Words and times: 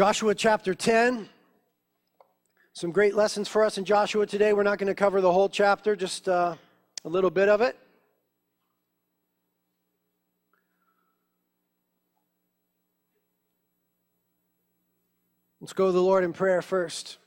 Joshua 0.00 0.34
chapter 0.34 0.72
10. 0.72 1.28
Some 2.72 2.90
great 2.90 3.14
lessons 3.14 3.48
for 3.48 3.62
us 3.62 3.76
in 3.76 3.84
Joshua 3.84 4.26
today. 4.26 4.54
We're 4.54 4.62
not 4.62 4.78
going 4.78 4.86
to 4.86 4.94
cover 4.94 5.20
the 5.20 5.30
whole 5.30 5.50
chapter, 5.50 5.94
just 5.94 6.26
uh, 6.26 6.54
a 7.04 7.08
little 7.10 7.28
bit 7.28 7.50
of 7.50 7.60
it. 7.60 7.76
Let's 15.60 15.74
go 15.74 15.88
to 15.88 15.92
the 15.92 16.00
Lord 16.00 16.24
in 16.24 16.32
prayer 16.32 16.62
first. 16.62 17.18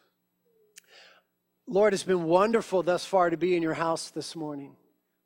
Lord, 1.68 1.94
it's 1.94 2.02
been 2.02 2.24
wonderful 2.24 2.82
thus 2.82 3.06
far 3.06 3.30
to 3.30 3.38
be 3.38 3.56
in 3.56 3.62
your 3.62 3.76
house 3.76 4.10
this 4.10 4.36
morning. 4.36 4.76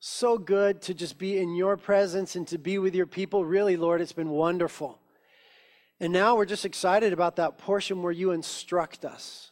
So 0.02 0.38
good 0.38 0.82
to 0.82 0.94
just 0.94 1.18
be 1.18 1.38
in 1.38 1.56
your 1.56 1.78
presence 1.78 2.36
and 2.36 2.46
to 2.50 2.58
be 2.58 2.78
with 2.78 2.94
your 2.94 3.08
people. 3.08 3.46
Really, 3.46 3.78
Lord, 3.78 4.02
it's 4.02 4.12
been 4.12 4.32
wonderful. 4.32 5.00
And 6.00 6.14
now 6.14 6.36
we're 6.36 6.46
just 6.46 6.66
excited 6.66 7.12
about 7.12 7.38
that 7.38 7.58
portion 7.58 8.04
where 8.04 8.12
you 8.12 8.32
instruct 8.32 9.04
us, 9.04 9.52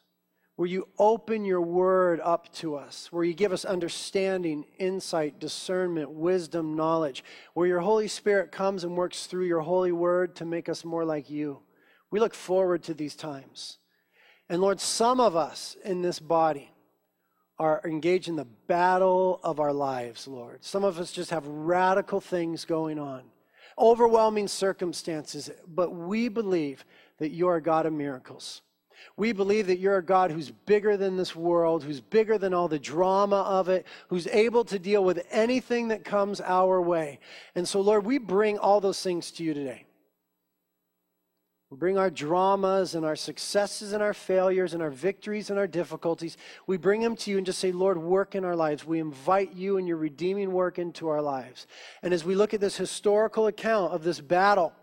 where 0.56 0.68
you 0.68 0.88
open 1.00 1.44
your 1.44 1.62
word 1.62 2.20
up 2.24 2.54
to 2.56 2.76
us, 2.76 3.12
where 3.12 3.24
you 3.24 3.34
give 3.34 3.52
us 3.52 3.66
understanding, 3.66 4.66
insight, 4.78 5.40
discernment, 5.40 6.12
wisdom, 6.12 6.76
knowledge, 6.76 7.24
where 7.56 7.68
your 7.68 7.80
Holy 7.80 8.08
Spirit 8.08 8.52
comes 8.52 8.84
and 8.84 8.96
works 8.96 9.26
through 9.26 9.46
your 9.46 9.62
holy 9.62 9.92
word 9.92 10.36
to 10.36 10.46
make 10.46 10.70
us 10.70 10.86
more 10.86 11.04
like 11.04 11.32
you. 11.32 11.60
We 12.12 12.20
look 12.20 12.36
forward 12.36 12.84
to 12.84 12.94
these 12.94 13.16
times. 13.16 13.80
And 14.48 14.62
Lord, 14.62 14.80
some 14.80 15.20
of 15.20 15.36
us 15.36 15.76
in 15.84 16.04
this 16.04 16.20
body 16.20 16.70
are 17.58 17.82
engaged 17.84 18.28
in 18.28 18.36
the 18.36 18.46
battle 18.68 19.40
of 19.44 19.60
our 19.60 19.74
lives, 19.74 20.28
Lord. 20.28 20.64
Some 20.64 20.84
of 20.84 21.00
us 21.00 21.12
just 21.12 21.32
have 21.32 21.48
radical 21.48 22.22
things 22.22 22.66
going 22.66 23.00
on 23.00 23.24
overwhelming 23.78 24.48
circumstances, 24.48 25.50
but 25.68 25.92
we 25.92 26.28
believe 26.30 26.86
that 27.18 27.30
you're 27.30 27.56
a 27.56 27.62
God 27.62 27.86
of 27.86 27.94
miracles. 27.94 28.62
We 29.18 29.34
believe 29.34 29.68
that 29.68 29.80
you're 29.80 29.98
a 29.98 30.04
God 30.04 30.32
who's 30.32 30.52
bigger 30.52 30.98
than 30.98 31.16
this 31.18 31.36
world, 31.36 31.84
who's 31.84 32.02
bigger 32.02 32.38
than 32.38 32.54
all 32.54 32.68
the 32.68 32.80
drama 32.80 33.42
of 33.42 33.70
it, 33.70 33.86
who's 34.10 34.28
able 34.28 34.66
to 34.66 34.80
deal 34.80 35.04
with 35.04 35.26
anything 35.32 35.90
that 35.90 36.04
comes 36.04 36.42
our 36.42 36.82
way. 36.82 37.20
And 37.56 37.68
so, 37.68 37.82
Lord, 37.82 38.06
we 38.06 38.18
bring 38.18 38.58
all 38.58 38.82
those 38.82 39.02
things 39.02 39.32
to 39.32 39.44
you 39.44 39.54
today. 39.54 39.85
We 41.72 41.78
bring 41.78 41.98
our 41.98 42.12
dramas 42.12 42.94
and 42.94 43.04
our 43.04 43.16
successes 43.16 43.92
and 43.92 44.04
our 44.04 44.14
failures 44.14 44.74
and 44.76 44.84
our 44.84 44.92
victories 44.92 45.50
and 45.50 45.58
our 45.58 45.66
difficulties. 45.68 46.38
We 46.68 46.78
bring 46.78 47.02
them 47.02 47.16
to 47.18 47.32
you 47.32 47.38
and 47.38 47.46
just 47.46 47.60
say, 47.60 47.72
Lord, 47.72 47.98
work 47.98 48.36
in 48.36 48.46
our 48.46 48.56
lives. 48.56 48.86
We 48.86 49.00
invite 49.00 49.54
you 49.54 49.78
and 49.78 49.88
your 49.88 49.98
redeeming 49.98 50.52
work 50.52 50.78
into 50.78 51.08
our 51.08 51.24
lives. 51.24 51.66
And 52.04 52.14
as 52.14 52.24
we 52.24 52.36
look 52.36 52.54
at 52.54 52.62
this 52.62 52.78
historical 52.78 53.48
account 53.48 53.94
of 53.94 54.04
this 54.04 54.22
battle, 54.22 54.74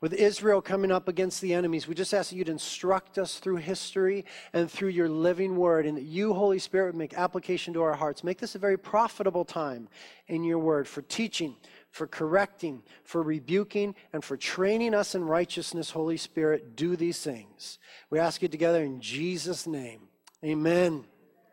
with 0.00 0.12
Israel 0.12 0.62
coming 0.62 0.92
up 0.92 1.08
against 1.08 1.40
the 1.40 1.54
enemies, 1.54 1.88
we 1.88 1.94
just 1.94 2.14
ask 2.14 2.30
that 2.30 2.36
you'd 2.36 2.48
instruct 2.48 3.18
us 3.18 3.38
through 3.38 3.56
history 3.56 4.24
and 4.52 4.70
through 4.70 4.90
your 4.90 5.08
living 5.08 5.56
word, 5.56 5.86
and 5.86 5.96
that 5.96 6.04
you, 6.04 6.34
Holy 6.34 6.60
Spirit, 6.60 6.86
would 6.86 6.94
make 6.94 7.14
application 7.14 7.74
to 7.74 7.82
our 7.82 7.94
hearts. 7.94 8.22
Make 8.22 8.38
this 8.38 8.54
a 8.54 8.60
very 8.60 8.78
profitable 8.78 9.44
time 9.44 9.88
in 10.28 10.44
your 10.44 10.60
word 10.60 10.86
for 10.86 11.02
teaching, 11.02 11.56
for 11.98 12.06
correcting, 12.06 12.80
for 13.02 13.22
rebuking, 13.22 13.94
and 14.12 14.24
for 14.24 14.36
training 14.36 14.94
us 14.94 15.16
in 15.16 15.24
righteousness, 15.24 15.90
Holy 15.90 16.16
Spirit, 16.16 16.76
do 16.76 16.94
these 16.94 17.20
things. 17.20 17.80
We 18.08 18.20
ask 18.20 18.40
it 18.44 18.52
together 18.52 18.84
in 18.84 19.00
Jesus' 19.00 19.66
name. 19.66 20.02
Amen. 20.44 21.04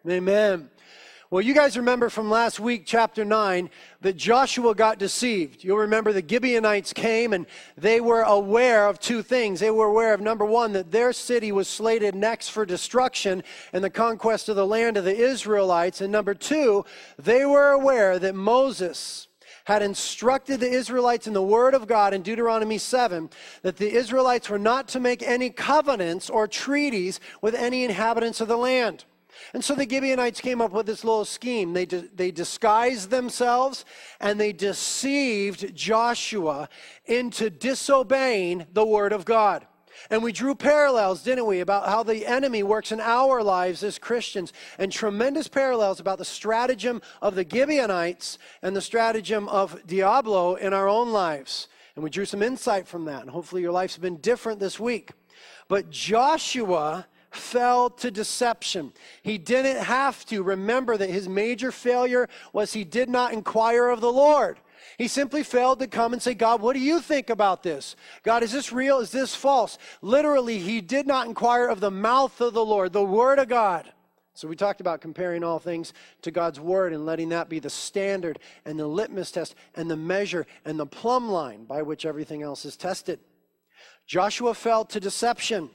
Amen. 0.08 0.70
Well, 1.32 1.42
you 1.42 1.56
guys 1.56 1.76
remember 1.76 2.10
from 2.10 2.30
last 2.30 2.60
week, 2.60 2.84
chapter 2.86 3.26
9, 3.26 3.72
that 4.02 4.16
Joshua 4.16 4.76
got 4.76 5.00
deceived. 5.00 5.64
You'll 5.64 5.80
remember 5.80 6.14
the 6.14 6.24
Gibeonites 6.26 6.94
came 6.94 7.34
and 7.34 7.48
they 7.76 8.00
were 8.00 8.22
aware 8.22 8.88
of 8.88 9.00
two 9.00 9.24
things. 9.24 9.60
They 9.60 9.72
were 9.72 9.88
aware 9.88 10.14
of, 10.14 10.22
number 10.22 10.46
one, 10.46 10.74
that 10.74 10.92
their 10.92 11.12
city 11.12 11.52
was 11.52 11.68
slated 11.68 12.14
next 12.14 12.50
for 12.50 12.68
destruction 12.68 13.44
and 13.74 13.84
the 13.84 13.90
conquest 13.90 14.48
of 14.48 14.56
the 14.56 14.68
land 14.68 14.98
of 14.98 15.06
the 15.06 15.18
Israelites. 15.18 16.00
And 16.00 16.12
number 16.12 16.36
two, 16.36 16.86
they 17.18 17.44
were 17.44 17.72
aware 17.72 18.20
that 18.20 18.36
Moses, 18.36 19.28
had 19.66 19.82
instructed 19.82 20.60
the 20.60 20.70
Israelites 20.70 21.28
in 21.28 21.34
the 21.34 21.42
Word 21.42 21.74
of 21.74 21.88
God 21.88 22.14
in 22.14 22.22
Deuteronomy 22.22 22.78
7 22.78 23.30
that 23.64 23.78
the 23.78 23.92
Israelites 23.92 24.50
were 24.50 24.60
not 24.60 24.88
to 24.90 25.00
make 25.00 25.22
any 25.22 25.50
covenants 25.50 26.30
or 26.30 26.48
treaties 26.48 27.20
with 27.42 27.54
any 27.54 27.84
inhabitants 27.84 28.42
of 28.42 28.48
the 28.48 28.58
land. 28.58 29.06
And 29.54 29.64
so 29.64 29.76
the 29.76 29.88
Gibeonites 29.88 30.40
came 30.40 30.62
up 30.62 30.72
with 30.72 30.86
this 30.86 31.04
little 31.04 31.26
scheme. 31.26 31.74
They, 31.74 31.86
they 31.86 32.32
disguised 32.32 33.10
themselves 33.10 33.86
and 34.20 34.40
they 34.40 34.54
deceived 34.54 35.76
Joshua 35.76 36.70
into 37.06 37.50
disobeying 37.50 38.66
the 38.74 38.86
Word 38.86 39.14
of 39.14 39.26
God. 39.26 39.68
And 40.10 40.24
we 40.24 40.32
drew 40.32 40.56
parallels, 40.56 41.24
didn't 41.24 41.46
we, 41.46 41.60
about 41.60 41.88
how 41.88 42.04
the 42.04 42.26
enemy 42.26 42.64
works 42.64 42.92
in 42.92 43.00
our 43.00 43.44
lives 43.44 43.84
as 43.84 43.98
Christians, 43.98 44.54
and 44.78 44.92
tremendous 44.92 45.48
parallels 45.48 46.00
about 46.00 46.18
the 46.18 46.26
stratagem 46.26 47.02
of 47.22 47.36
the 47.36 47.46
Gibeonites 47.50 48.38
and 48.62 48.76
the 48.76 48.82
stratagem 48.82 49.48
of 49.50 49.86
Diablo 49.86 50.56
in 50.56 50.74
our 50.74 50.88
own 50.88 51.12
lives. 51.12 51.68
And 51.96 52.04
we 52.04 52.10
drew 52.10 52.26
some 52.26 52.44
insight 52.44 52.88
from 52.88 53.06
that, 53.06 53.22
and 53.22 53.30
hopefully 53.30 53.62
your 53.62 53.72
life's 53.72 53.98
been 53.98 54.18
different 54.18 54.60
this 54.60 54.80
week. 54.80 55.12
But 55.68 55.90
Joshua 55.90 57.08
fell 57.32 57.90
to 57.90 58.12
deception. 58.12 58.94
He 59.22 59.38
didn't 59.38 59.84
have 59.84 60.26
to. 60.28 60.44
Remember 60.44 60.98
that 60.98 61.10
his 61.10 61.28
major 61.28 61.72
failure 61.72 62.30
was 62.54 62.74
he 62.74 62.84
did 62.84 63.10
not 63.10 63.34
inquire 63.34 63.90
of 63.90 64.02
the 64.02 64.12
Lord. 64.12 64.60
He 64.98 65.08
simply 65.08 65.44
failed 65.44 65.80
to 65.80 65.88
come 65.88 66.14
and 66.14 66.22
say, 66.22 66.34
God, 66.34 66.62
what 66.62 66.74
do 66.74 66.80
you 66.80 67.02
think 67.02 67.30
about 67.30 67.64
this? 67.64 67.96
God, 68.24 68.44
is 68.44 68.52
this 68.52 68.72
real? 68.72 69.00
Is 69.00 69.12
this 69.12 69.36
false? 69.36 69.78
Literally, 70.02 70.60
he 70.60 70.82
did 70.82 71.06
not 71.06 71.28
inquire 71.28 71.68
of 71.68 71.80
the 71.80 71.92
mouth 71.92 72.40
of 72.40 72.54
the 72.54 72.66
Lord, 72.66 72.94
the 72.94 73.04
Word 73.04 73.40
of 73.40 73.50
God. 73.50 73.92
So 74.34 74.48
we 74.48 74.56
talked 74.56 74.82
about 74.82 75.02
comparing 75.02 75.44
all 75.44 75.60
things 75.60 75.94
to 76.22 76.32
God's 76.32 76.60
Word 76.60 76.94
and 76.94 77.06
letting 77.06 77.30
that 77.30 77.50
be 77.50 77.60
the 77.60 77.70
standard 77.70 78.40
and 78.66 78.80
the 78.80 78.88
litmus 78.88 79.32
test 79.32 79.56
and 79.76 79.90
the 79.90 79.96
measure 79.96 80.46
and 80.66 80.80
the 80.80 80.86
plumb 80.86 81.30
line 81.30 81.66
by 81.66 81.82
which 81.82 82.06
everything 82.06 82.42
else 82.42 82.66
is 82.66 82.76
tested. 82.76 83.20
Joshua 84.06 84.54
fell 84.54 84.86
to 84.86 85.00
deception. 85.00 85.70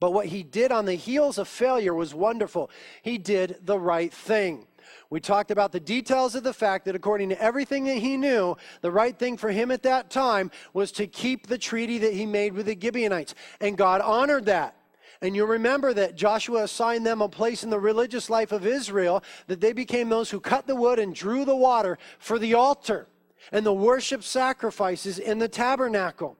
But 0.00 0.12
what 0.12 0.26
he 0.26 0.42
did 0.42 0.72
on 0.72 0.84
the 0.84 0.94
heels 0.94 1.38
of 1.38 1.46
failure 1.48 1.94
was 1.94 2.14
wonderful. 2.14 2.70
He 3.02 3.18
did 3.18 3.58
the 3.62 3.78
right 3.78 4.12
thing. 4.12 4.66
We 5.10 5.20
talked 5.20 5.50
about 5.50 5.72
the 5.72 5.80
details 5.80 6.34
of 6.34 6.42
the 6.42 6.52
fact 6.52 6.84
that 6.84 6.94
according 6.94 7.28
to 7.30 7.42
everything 7.42 7.84
that 7.84 7.98
he 7.98 8.16
knew, 8.16 8.56
the 8.80 8.90
right 8.90 9.18
thing 9.18 9.36
for 9.36 9.50
him 9.50 9.70
at 9.70 9.82
that 9.82 10.10
time 10.10 10.50
was 10.72 10.92
to 10.92 11.06
keep 11.06 11.46
the 11.46 11.58
treaty 11.58 11.98
that 11.98 12.14
he 12.14 12.26
made 12.26 12.54
with 12.54 12.66
the 12.66 12.78
Gibeonites. 12.80 13.34
And 13.60 13.76
God 13.76 14.00
honored 14.00 14.46
that. 14.46 14.76
And 15.20 15.36
you 15.36 15.46
remember 15.46 15.94
that 15.94 16.16
Joshua 16.16 16.64
assigned 16.64 17.06
them 17.06 17.22
a 17.22 17.28
place 17.28 17.62
in 17.62 17.70
the 17.70 17.78
religious 17.78 18.28
life 18.28 18.50
of 18.50 18.66
Israel, 18.66 19.22
that 19.46 19.60
they 19.60 19.72
became 19.72 20.08
those 20.08 20.30
who 20.30 20.40
cut 20.40 20.66
the 20.66 20.74
wood 20.74 20.98
and 20.98 21.14
drew 21.14 21.44
the 21.44 21.56
water 21.56 21.96
for 22.18 22.38
the 22.38 22.54
altar 22.54 23.06
and 23.52 23.64
the 23.64 23.72
worship 23.72 24.22
sacrifices 24.22 25.18
in 25.18 25.38
the 25.38 25.48
tabernacle. 25.48 26.36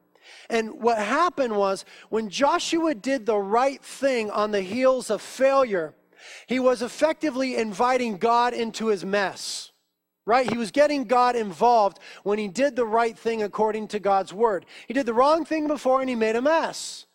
And 0.51 0.81
what 0.83 0.99
happened 0.99 1.57
was 1.57 1.85
when 2.09 2.29
Joshua 2.29 2.95
did 2.95 3.27
the 3.27 3.39
right 3.39 3.83
thing 3.83 4.31
on 4.31 4.51
the 4.51 4.61
heels 4.61 5.11
of 5.11 5.23
failure, 5.23 5.95
he 6.47 6.61
was 6.61 6.83
effectively 6.83 7.57
inviting 7.57 8.17
God 8.17 8.55
into 8.55 8.89
his 8.89 9.05
mess. 9.05 9.71
Right? 10.25 10.49
He 10.49 10.57
was 10.57 10.71
getting 10.71 11.05
God 11.05 11.35
involved 11.35 11.99
when 12.23 12.39
he 12.39 12.47
did 12.47 12.77
the 12.77 12.87
right 12.87 13.19
thing 13.19 13.43
according 13.43 13.89
to 13.89 13.99
God's 13.99 14.33
word. 14.33 14.67
He 14.87 14.95
did 14.95 15.07
the 15.07 15.15
wrong 15.15 15.45
thing 15.45 15.67
before 15.67 16.01
and 16.01 16.09
he 16.09 16.15
made 16.15 16.37
a 16.37 16.43
mess. 16.43 17.07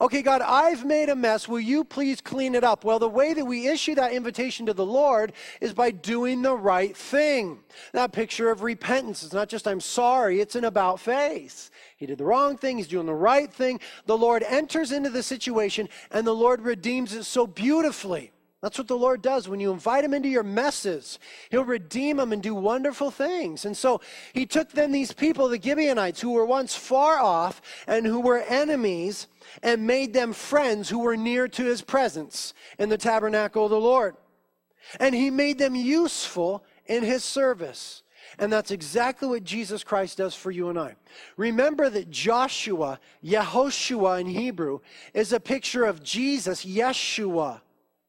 Okay, 0.00 0.22
God, 0.22 0.42
I've 0.42 0.84
made 0.84 1.08
a 1.08 1.16
mess. 1.16 1.48
Will 1.48 1.58
you 1.58 1.82
please 1.82 2.20
clean 2.20 2.54
it 2.54 2.62
up? 2.62 2.84
Well, 2.84 3.00
the 3.00 3.08
way 3.08 3.34
that 3.34 3.44
we 3.44 3.66
issue 3.66 3.96
that 3.96 4.12
invitation 4.12 4.64
to 4.66 4.72
the 4.72 4.86
Lord 4.86 5.32
is 5.60 5.74
by 5.74 5.90
doing 5.90 6.40
the 6.40 6.54
right 6.54 6.96
thing. 6.96 7.58
That 7.92 8.12
picture 8.12 8.48
of 8.48 8.62
repentance 8.62 9.24
is 9.24 9.32
not 9.32 9.48
just 9.48 9.66
I'm 9.66 9.80
sorry, 9.80 10.40
it's 10.40 10.54
an 10.54 10.64
about 10.64 11.00
face. 11.00 11.72
He 11.96 12.06
did 12.06 12.18
the 12.18 12.24
wrong 12.24 12.56
thing, 12.56 12.76
he's 12.76 12.86
doing 12.86 13.06
the 13.06 13.14
right 13.14 13.52
thing. 13.52 13.80
The 14.06 14.16
Lord 14.16 14.44
enters 14.44 14.92
into 14.92 15.10
the 15.10 15.22
situation 15.22 15.88
and 16.12 16.24
the 16.24 16.34
Lord 16.34 16.60
redeems 16.60 17.12
it 17.12 17.24
so 17.24 17.48
beautifully. 17.48 18.30
That's 18.60 18.76
what 18.76 18.88
the 18.88 18.96
Lord 18.96 19.22
does. 19.22 19.48
When 19.48 19.60
you 19.60 19.70
invite 19.70 20.04
him 20.04 20.12
into 20.12 20.28
your 20.28 20.42
messes, 20.42 21.20
he'll 21.50 21.64
redeem 21.64 22.16
them 22.16 22.32
and 22.32 22.42
do 22.42 22.56
wonderful 22.56 23.12
things. 23.12 23.64
And 23.64 23.76
so 23.76 24.00
he 24.32 24.46
took 24.46 24.72
then 24.72 24.90
these 24.90 25.12
people, 25.12 25.48
the 25.48 25.62
Gibeonites, 25.62 26.20
who 26.20 26.32
were 26.32 26.44
once 26.44 26.74
far 26.74 27.18
off 27.20 27.62
and 27.86 28.04
who 28.04 28.18
were 28.20 28.40
enemies, 28.40 29.28
and 29.62 29.86
made 29.86 30.12
them 30.12 30.32
friends 30.32 30.88
who 30.88 30.98
were 30.98 31.16
near 31.16 31.46
to 31.46 31.64
his 31.64 31.82
presence 31.82 32.52
in 32.78 32.88
the 32.88 32.98
tabernacle 32.98 33.64
of 33.64 33.70
the 33.70 33.80
Lord. 33.80 34.16
And 34.98 35.14
he 35.14 35.30
made 35.30 35.58
them 35.58 35.76
useful 35.76 36.64
in 36.86 37.04
his 37.04 37.22
service. 37.22 38.02
And 38.40 38.52
that's 38.52 38.72
exactly 38.72 39.28
what 39.28 39.44
Jesus 39.44 39.84
Christ 39.84 40.18
does 40.18 40.34
for 40.34 40.50
you 40.50 40.68
and 40.68 40.78
I. 40.78 40.96
Remember 41.36 41.88
that 41.90 42.10
Joshua, 42.10 42.98
Yehoshua 43.24 44.20
in 44.20 44.26
Hebrew, 44.26 44.80
is 45.14 45.32
a 45.32 45.40
picture 45.40 45.84
of 45.84 46.02
Jesus, 46.02 46.64
Yeshua 46.64 47.60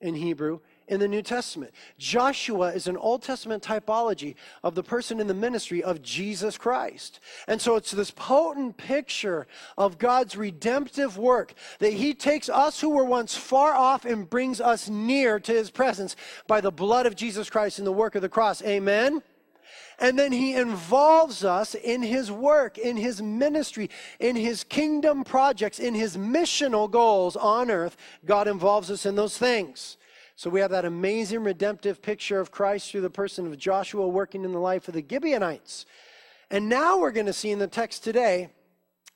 in 0.01 0.15
Hebrew, 0.15 0.59
in 0.87 0.99
the 0.99 1.07
New 1.07 1.21
Testament. 1.21 1.71
Joshua 1.97 2.73
is 2.73 2.87
an 2.87 2.97
Old 2.97 3.21
Testament 3.21 3.63
typology 3.63 4.35
of 4.63 4.75
the 4.75 4.83
person 4.83 5.19
in 5.19 5.27
the 5.27 5.33
ministry 5.33 5.83
of 5.83 6.01
Jesus 6.01 6.57
Christ. 6.57 7.19
And 7.47 7.61
so 7.61 7.75
it's 7.75 7.91
this 7.91 8.11
potent 8.11 8.77
picture 8.77 9.47
of 9.77 9.97
God's 9.97 10.35
redemptive 10.35 11.17
work 11.17 11.53
that 11.79 11.93
he 11.93 12.13
takes 12.13 12.49
us 12.49 12.81
who 12.81 12.89
were 12.89 13.05
once 13.05 13.35
far 13.35 13.73
off 13.73 14.05
and 14.05 14.29
brings 14.29 14.59
us 14.59 14.89
near 14.89 15.39
to 15.39 15.51
his 15.51 15.69
presence 15.69 16.15
by 16.47 16.61
the 16.61 16.71
blood 16.71 17.05
of 17.05 17.15
Jesus 17.15 17.49
Christ 17.49 17.77
and 17.77 17.87
the 17.87 17.91
work 17.91 18.15
of 18.15 18.21
the 18.21 18.29
cross. 18.29 18.61
Amen. 18.63 19.21
And 19.99 20.17
then 20.17 20.31
he 20.31 20.55
involves 20.55 21.43
us 21.43 21.75
in 21.75 22.01
his 22.01 22.31
work, 22.31 22.77
in 22.77 22.95
his 22.95 23.21
ministry, 23.21 23.89
in 24.19 24.35
his 24.35 24.63
kingdom 24.63 25.23
projects, 25.23 25.79
in 25.79 25.93
his 25.93 26.15
missional 26.15 26.89
goals 26.89 27.35
on 27.35 27.69
earth. 27.69 27.97
God 28.25 28.47
involves 28.47 28.89
us 28.89 29.05
in 29.05 29.15
those 29.15 29.37
things. 29.37 29.97
So 30.35 30.49
we 30.49 30.61
have 30.61 30.71
that 30.71 30.85
amazing 30.85 31.43
redemptive 31.43 32.01
picture 32.01 32.39
of 32.39 32.49
Christ 32.49 32.89
through 32.89 33.01
the 33.01 33.09
person 33.09 33.45
of 33.45 33.57
Joshua 33.57 34.07
working 34.07 34.45
in 34.45 34.53
the 34.53 34.59
life 34.59 34.87
of 34.87 34.93
the 34.93 35.05
Gibeonites. 35.07 35.85
And 36.49 36.69
now 36.69 36.97
we're 36.97 37.11
going 37.11 37.25
to 37.25 37.33
see 37.33 37.51
in 37.51 37.59
the 37.59 37.67
text 37.67 38.05
today 38.05 38.49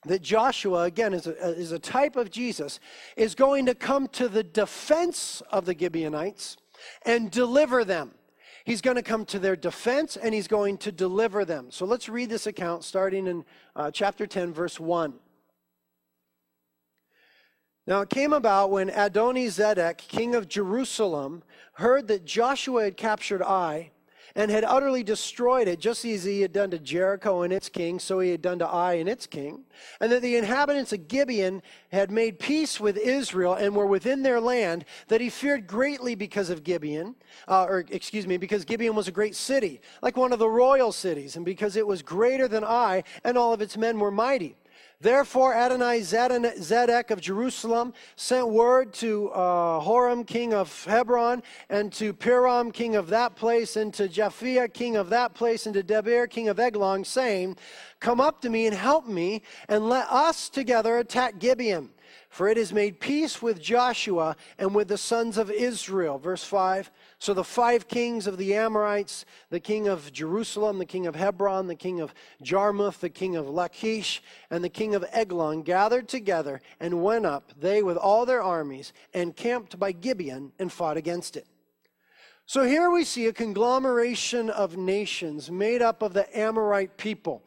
that 0.05 0.21
Joshua, 0.21 0.83
again, 0.83 1.13
is 1.13 1.25
a, 1.27 1.51
is 1.51 1.71
a 1.71 1.79
type 1.79 2.17
of 2.17 2.29
Jesus, 2.29 2.81
is 3.15 3.35
going 3.35 3.67
to 3.67 3.73
come 3.73 4.09
to 4.09 4.27
the 4.27 4.43
defense 4.43 5.41
of 5.49 5.65
the 5.65 5.77
Gibeonites 5.77 6.57
and 7.05 7.31
deliver 7.31 7.85
them. 7.85 8.11
He's 8.65 8.81
going 8.81 8.95
to 8.95 9.03
come 9.03 9.25
to 9.25 9.39
their 9.39 9.55
defense 9.55 10.15
and 10.15 10.33
he's 10.33 10.47
going 10.47 10.77
to 10.79 10.91
deliver 10.91 11.43
them. 11.43 11.67
So 11.69 11.85
let's 11.85 12.07
read 12.07 12.29
this 12.29 12.47
account 12.47 12.83
starting 12.83 13.27
in 13.27 13.45
uh, 13.75 13.91
chapter 13.91 14.25
10, 14.25 14.53
verse 14.53 14.79
1. 14.79 15.13
Now 17.85 18.01
it 18.01 18.09
came 18.09 18.31
about 18.31 18.71
when 18.71 18.89
Adoni-Zedek, 18.89 19.97
king 19.97 20.35
of 20.35 20.47
Jerusalem, 20.47 21.43
heard 21.73 22.07
that 22.07 22.23
Joshua 22.23 22.83
had 22.85 22.95
captured 22.95 23.41
Ai 23.41 23.91
and 24.35 24.49
had 24.49 24.63
utterly 24.63 25.03
destroyed 25.03 25.67
it, 25.67 25.79
just 25.79 26.03
as 26.05 26.23
he 26.23 26.41
had 26.41 26.51
done 26.51 26.71
to 26.71 26.79
Jericho 26.79 27.43
and 27.43 27.53
its 27.53 27.69
king, 27.69 27.99
so 27.99 28.19
he 28.19 28.31
had 28.31 28.41
done 28.41 28.59
to 28.59 28.67
Ai 28.67 28.93
and 28.93 29.07
its 29.07 29.27
king, 29.27 29.63
and 30.01 30.11
that 30.11 30.21
the 30.21 30.35
inhabitants 30.35 30.91
of 30.91 31.07
Gibeon 31.07 31.61
had 31.91 32.09
made 32.09 32.39
peace 32.39 32.79
with 32.79 32.97
Israel 32.97 33.53
and 33.53 33.75
were 33.75 33.85
within 33.85 34.23
their 34.23 34.41
land, 34.41 34.85
that 35.07 35.21
he 35.21 35.29
feared 35.29 35.67
greatly 35.67 36.15
because 36.15 36.49
of 36.49 36.63
Gibeon, 36.63 37.15
uh, 37.47 37.65
or 37.65 37.85
excuse 37.89 38.25
me, 38.25 38.37
because 38.37 38.65
Gibeon 38.65 38.95
was 38.95 39.07
a 39.07 39.11
great 39.11 39.35
city, 39.35 39.81
like 40.01 40.17
one 40.17 40.33
of 40.33 40.39
the 40.39 40.49
royal 40.49 40.91
cities, 40.91 41.35
and 41.35 41.45
because 41.45 41.75
it 41.75 41.85
was 41.85 42.01
greater 42.01 42.47
than 42.47 42.63
Ai, 42.63 43.03
and 43.23 43.37
all 43.37 43.53
of 43.53 43.61
its 43.61 43.77
men 43.77 43.99
were 43.99 44.11
mighty. 44.11 44.55
Therefore, 45.01 45.53
Adonai 45.53 45.99
Zedek 45.99 47.11
of 47.11 47.19
Jerusalem 47.19 47.93
sent 48.15 48.47
word 48.47 48.93
to 48.93 49.29
uh, 49.31 49.81
Horam, 49.81 50.25
king 50.25 50.53
of 50.53 50.85
Hebron, 50.85 51.43
and 51.69 51.91
to 51.93 52.13
Piram, 52.13 52.71
king 52.71 52.95
of 52.95 53.07
that 53.09 53.35
place, 53.35 53.75
and 53.75 53.93
to 53.95 54.07
Japhia, 54.07 54.71
king 54.71 54.95
of 54.95 55.09
that 55.09 55.33
place, 55.33 55.65
and 55.65 55.73
to 55.73 55.83
Debir, 55.83 56.29
king 56.29 56.47
of 56.47 56.57
Eglon, 56.57 57.03
saying, 57.03 57.57
Come 57.99 58.21
up 58.21 58.41
to 58.41 58.49
me 58.49 58.65
and 58.65 58.75
help 58.75 59.05
me, 59.05 59.41
and 59.67 59.89
let 59.89 60.09
us 60.09 60.47
together 60.47 60.97
attack 60.97 61.37
Gibeon. 61.37 61.89
For 62.29 62.47
it 62.47 62.57
has 62.57 62.73
made 62.73 62.99
peace 62.99 63.41
with 63.41 63.61
Joshua 63.61 64.35
and 64.57 64.73
with 64.73 64.87
the 64.87 64.97
sons 64.97 65.37
of 65.37 65.51
Israel. 65.51 66.17
Verse 66.17 66.43
5 66.43 66.89
so 67.23 67.33
the 67.33 67.41
five 67.41 67.87
kings 67.87 68.27
of 68.27 68.37
the 68.37 68.53
Amorites, 68.53 69.23
the 69.49 69.61
king 69.61 69.87
of 69.87 70.11
Jerusalem, 70.11 70.77
the 70.77 70.85
king 70.85 71.07
of 71.07 71.15
Hebron, 71.15 71.67
the 71.67 71.73
king 71.73 72.01
of 72.01 72.13
Jarmuth, 72.41 72.99
the 72.99 73.09
king 73.09 73.37
of 73.37 73.47
Lachish, 73.47 74.21
and 74.49 74.61
the 74.61 74.67
king 74.67 74.93
of 74.93 75.05
Eglon 75.09 75.61
gathered 75.61 76.09
together 76.09 76.59
and 76.81 77.01
went 77.01 77.25
up, 77.25 77.53
they 77.57 77.81
with 77.81 77.95
all 77.95 78.25
their 78.25 78.43
armies, 78.43 78.91
and 79.13 79.37
camped 79.37 79.79
by 79.79 79.93
Gibeon 79.93 80.51
and 80.59 80.69
fought 80.69 80.97
against 80.97 81.37
it. 81.37 81.47
So 82.45 82.65
here 82.65 82.91
we 82.91 83.05
see 83.05 83.27
a 83.27 83.33
conglomeration 83.33 84.49
of 84.49 84.75
nations 84.75 85.49
made 85.49 85.81
up 85.81 86.01
of 86.01 86.13
the 86.13 86.37
Amorite 86.37 86.97
people. 86.97 87.45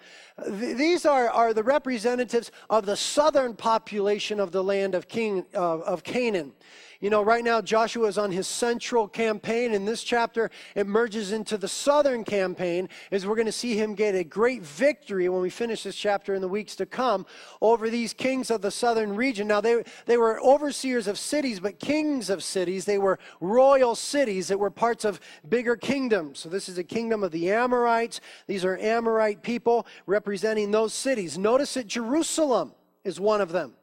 These 0.48 1.04
are, 1.04 1.28
are 1.28 1.52
the 1.52 1.62
representatives 1.62 2.50
of 2.70 2.86
the 2.86 2.96
southern 2.96 3.54
population 3.54 4.40
of 4.40 4.52
the 4.52 4.64
land 4.64 4.94
of, 4.94 5.06
King, 5.06 5.44
uh, 5.54 5.80
of 5.80 6.02
Canaan. 6.02 6.54
You 7.00 7.10
know, 7.10 7.22
right 7.22 7.44
now 7.44 7.60
Joshua 7.60 8.06
is 8.08 8.18
on 8.18 8.30
his 8.32 8.46
central 8.46 9.06
campaign. 9.06 9.74
and 9.74 9.86
this 9.86 10.02
chapter, 10.02 10.50
it 10.74 10.86
merges 10.86 11.32
into 11.32 11.58
the 11.58 11.68
southern 11.68 12.24
campaign 12.24 12.88
as 13.10 13.26
we're 13.26 13.34
going 13.34 13.46
to 13.46 13.52
see 13.52 13.76
him 13.76 13.94
get 13.94 14.14
a 14.14 14.24
great 14.24 14.62
victory 14.62 15.28
when 15.28 15.42
we 15.42 15.50
finish 15.50 15.82
this 15.82 15.96
chapter 15.96 16.34
in 16.34 16.40
the 16.40 16.48
weeks 16.48 16.76
to 16.76 16.86
come 16.86 17.26
over 17.60 17.90
these 17.90 18.12
kings 18.12 18.50
of 18.50 18.62
the 18.62 18.70
southern 18.70 19.14
region. 19.14 19.46
Now, 19.46 19.60
they, 19.60 19.84
they 20.06 20.16
were 20.16 20.40
overseers 20.40 21.06
of 21.06 21.18
cities, 21.18 21.60
but 21.60 21.78
kings 21.78 22.30
of 22.30 22.42
cities. 22.42 22.84
They 22.84 22.98
were 22.98 23.18
royal 23.40 23.94
cities 23.94 24.48
that 24.48 24.58
were 24.58 24.70
parts 24.70 25.04
of 25.04 25.20
bigger 25.48 25.76
kingdoms. 25.76 26.38
So 26.38 26.48
this 26.48 26.68
is 26.68 26.78
a 26.78 26.84
kingdom 26.84 27.22
of 27.22 27.30
the 27.32 27.50
Amorites. 27.50 28.20
These 28.46 28.64
are 28.64 28.78
Amorite 28.78 29.42
people 29.42 29.86
representing 30.06 30.70
those 30.70 30.94
cities. 30.94 31.36
Notice 31.36 31.74
that 31.74 31.86
Jerusalem 31.86 32.72
is 33.04 33.20
one 33.20 33.40
of 33.40 33.52
them. 33.52 33.74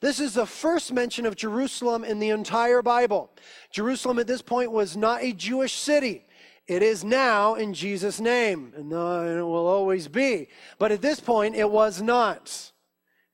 This 0.00 0.20
is 0.20 0.34
the 0.34 0.46
first 0.46 0.92
mention 0.92 1.26
of 1.26 1.36
Jerusalem 1.36 2.04
in 2.04 2.18
the 2.18 2.30
entire 2.30 2.82
Bible. 2.82 3.30
Jerusalem 3.70 4.18
at 4.18 4.26
this 4.26 4.42
point 4.42 4.72
was 4.72 4.96
not 4.96 5.22
a 5.22 5.32
Jewish 5.32 5.74
city. 5.74 6.24
It 6.66 6.82
is 6.82 7.04
now 7.04 7.54
in 7.54 7.74
Jesus' 7.74 8.18
name, 8.20 8.72
and 8.76 8.92
uh, 8.92 9.38
it 9.38 9.42
will 9.42 9.66
always 9.66 10.08
be. 10.08 10.48
But 10.78 10.90
at 10.90 11.00
this 11.00 11.20
point, 11.20 11.54
it 11.54 11.70
was 11.70 12.02
not 12.02 12.72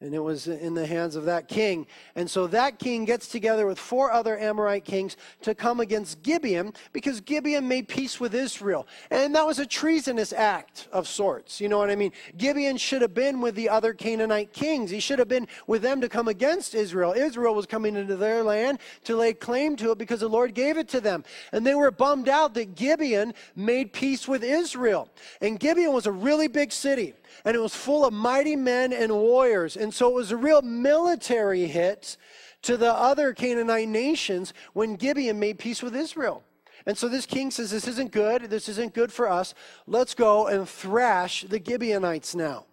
and 0.02 0.14
it 0.14 0.18
was 0.18 0.48
in 0.48 0.74
the 0.74 0.84
hands 0.84 1.14
of 1.14 1.24
that 1.26 1.46
king. 1.46 1.86
And 2.16 2.28
so 2.28 2.48
that 2.48 2.80
king 2.80 3.04
gets 3.04 3.28
together 3.28 3.66
with 3.66 3.78
four 3.78 4.10
other 4.10 4.36
Amorite 4.36 4.84
kings 4.84 5.16
to 5.42 5.54
come 5.54 5.78
against 5.78 6.22
Gibeon 6.22 6.74
because 6.92 7.20
Gibeon 7.20 7.68
made 7.68 7.86
peace 7.86 8.18
with 8.18 8.34
Israel. 8.34 8.88
And 9.12 9.34
that 9.36 9.46
was 9.46 9.60
a 9.60 9.66
treasonous 9.66 10.32
act 10.32 10.88
of 10.92 11.06
sorts. 11.06 11.60
You 11.60 11.68
know 11.68 11.78
what 11.78 11.88
I 11.88 11.94
mean? 11.94 12.10
Gibeon 12.36 12.76
should 12.78 13.00
have 13.00 13.14
been 13.14 13.40
with 13.40 13.54
the 13.54 13.68
other 13.68 13.94
Canaanite 13.94 14.52
kings. 14.52 14.90
He 14.90 14.98
should 14.98 15.20
have 15.20 15.28
been 15.28 15.46
with 15.68 15.82
them 15.82 16.00
to 16.00 16.08
come 16.08 16.26
against 16.26 16.74
Israel. 16.74 17.12
Israel 17.12 17.54
was 17.54 17.66
coming 17.66 17.94
into 17.94 18.16
their 18.16 18.42
land 18.42 18.80
to 19.04 19.16
lay 19.16 19.32
claim 19.32 19.76
to 19.76 19.92
it 19.92 19.98
because 19.98 20.20
the 20.20 20.28
Lord 20.28 20.52
gave 20.52 20.78
it 20.78 20.88
to 20.88 21.00
them. 21.00 21.22
And 21.52 21.64
they 21.64 21.76
were 21.76 21.92
bummed 21.92 22.28
out 22.28 22.54
that 22.54 22.74
Gibeon 22.74 23.34
made 23.54 23.92
peace 23.92 24.26
with 24.26 24.42
Israel. 24.42 25.08
And 25.40 25.60
Gibeon 25.60 25.92
was 25.92 26.06
a 26.06 26.12
really 26.12 26.48
big 26.48 26.72
city 26.72 27.14
and 27.44 27.56
it 27.56 27.60
was 27.60 27.74
full 27.74 28.04
of 28.04 28.12
mighty 28.12 28.56
men 28.56 28.92
and 28.92 29.12
warriors. 29.12 29.76
And 29.76 29.92
so 29.92 30.08
it 30.08 30.14
was 30.14 30.30
a 30.32 30.36
real 30.36 30.62
military 30.62 31.66
hit 31.66 32.16
to 32.62 32.76
the 32.76 32.92
other 32.92 33.32
Canaanite 33.32 33.88
nations 33.88 34.54
when 34.72 34.96
Gibeon 34.96 35.38
made 35.38 35.58
peace 35.58 35.82
with 35.82 35.94
Israel. 35.94 36.44
And 36.86 36.98
so 36.98 37.08
this 37.08 37.26
king 37.26 37.50
says, 37.50 37.70
This 37.70 37.86
isn't 37.86 38.10
good. 38.10 38.44
This 38.44 38.68
isn't 38.68 38.94
good 38.94 39.12
for 39.12 39.28
us. 39.28 39.54
Let's 39.86 40.14
go 40.14 40.48
and 40.48 40.68
thrash 40.68 41.42
the 41.42 41.62
Gibeonites 41.64 42.34
now. 42.34 42.66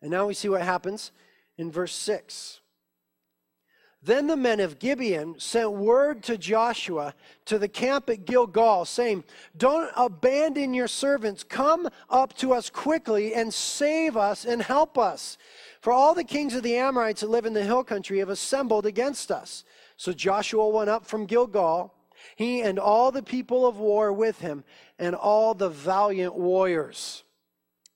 And 0.00 0.10
now 0.10 0.26
we 0.26 0.34
see 0.34 0.48
what 0.48 0.62
happens 0.62 1.12
in 1.58 1.70
verse 1.70 1.94
6. 1.94 2.61
Then 4.04 4.26
the 4.26 4.36
men 4.36 4.58
of 4.58 4.80
Gibeon 4.80 5.38
sent 5.38 5.70
word 5.70 6.24
to 6.24 6.36
Joshua 6.36 7.14
to 7.44 7.56
the 7.56 7.68
camp 7.68 8.10
at 8.10 8.24
Gilgal, 8.24 8.84
saying, 8.84 9.22
Don't 9.56 9.90
abandon 9.96 10.74
your 10.74 10.88
servants. 10.88 11.44
Come 11.44 11.88
up 12.10 12.36
to 12.38 12.52
us 12.52 12.68
quickly 12.68 13.32
and 13.32 13.54
save 13.54 14.16
us 14.16 14.44
and 14.44 14.60
help 14.60 14.98
us. 14.98 15.38
For 15.80 15.92
all 15.92 16.14
the 16.14 16.24
kings 16.24 16.54
of 16.56 16.64
the 16.64 16.76
Amorites 16.76 17.20
that 17.20 17.30
live 17.30 17.46
in 17.46 17.52
the 17.52 17.64
hill 17.64 17.84
country 17.84 18.18
have 18.18 18.28
assembled 18.28 18.86
against 18.86 19.30
us. 19.30 19.62
So 19.96 20.12
Joshua 20.12 20.68
went 20.68 20.90
up 20.90 21.06
from 21.06 21.26
Gilgal, 21.26 21.94
he 22.34 22.60
and 22.60 22.80
all 22.80 23.12
the 23.12 23.22
people 23.22 23.66
of 23.66 23.76
war 23.76 24.12
with 24.12 24.40
him, 24.40 24.64
and 24.98 25.14
all 25.14 25.54
the 25.54 25.68
valiant 25.68 26.34
warriors. 26.34 27.22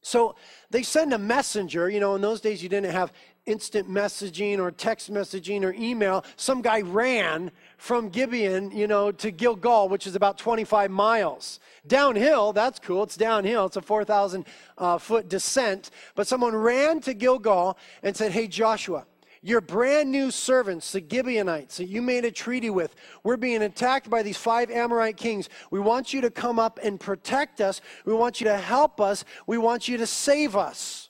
So 0.03 0.37
they 0.71 0.85
send 0.85 1.13
a 1.13 1.19
messenger. 1.19 1.91
You 1.91 1.99
know, 1.99 2.15
in 2.15 2.21
those 2.21 2.41
days 2.41 2.63
you 2.63 2.69
didn't 2.69 2.93
have 2.93 3.13
instant 3.47 3.89
messaging 3.89 4.59
or 4.59 4.71
text 4.71 5.13
messaging 5.13 5.63
or 5.63 5.73
email. 5.73 6.25
Some 6.37 6.63
guy 6.63 6.81
ran 6.81 7.51
from 7.79 8.09
Gibeon, 8.09 8.71
you 8.73 8.87
know, 8.87 9.13
to 9.13 9.31
Gilgal, 9.31 9.89
which 9.89 10.07
is 10.07 10.17
about 10.17 10.37
25 10.39 10.91
miles. 10.91 11.61
Downhill, 11.87 12.53
that's 12.53 12.79
cool. 12.79 13.05
It's 13.05 13.17
downhill. 13.17 13.67
It's 13.67 13.77
a 13.77 13.83
4,000 13.83 14.45
uh, 14.77 14.99
foot 14.99 15.29
descent. 15.29 15.91
But 16.15 16.27
someone 16.27 16.55
ran 16.55 17.01
to 17.01 17.15
Gilgal 17.15 17.79
and 18.03 18.17
said, 18.17 18.33
Hey, 18.33 18.49
Joshua, 18.49 19.07
your 19.43 19.61
brand 19.61 20.11
new 20.11 20.33
servants, 20.33 20.91
the 20.91 21.05
Gibeonites 21.09 21.77
that 21.77 21.87
you 21.87 22.03
made 22.03 22.25
a 22.25 22.33
treaty 22.33 22.71
with, 22.71 22.97
we're 23.23 23.37
being 23.37 23.63
attacked 23.63 24.11
by 24.11 24.23
these 24.23 24.37
five 24.37 24.71
Amorite 24.71 25.17
kings. 25.17 25.49
We 25.71 25.79
want 25.79 26.13
you 26.13 26.21
to 26.23 26.31
come 26.31 26.59
up 26.59 26.81
and 26.83 26.99
protect 26.99 27.61
us. 27.61 27.81
We 28.05 28.13
want 28.13 28.41
you 28.41 28.47
to 28.47 28.57
help 28.57 29.01
us. 29.01 29.25
We 29.47 29.57
want 29.59 29.87
you 29.87 29.99
to 29.99 30.07
save 30.07 30.57
us. 30.57 31.06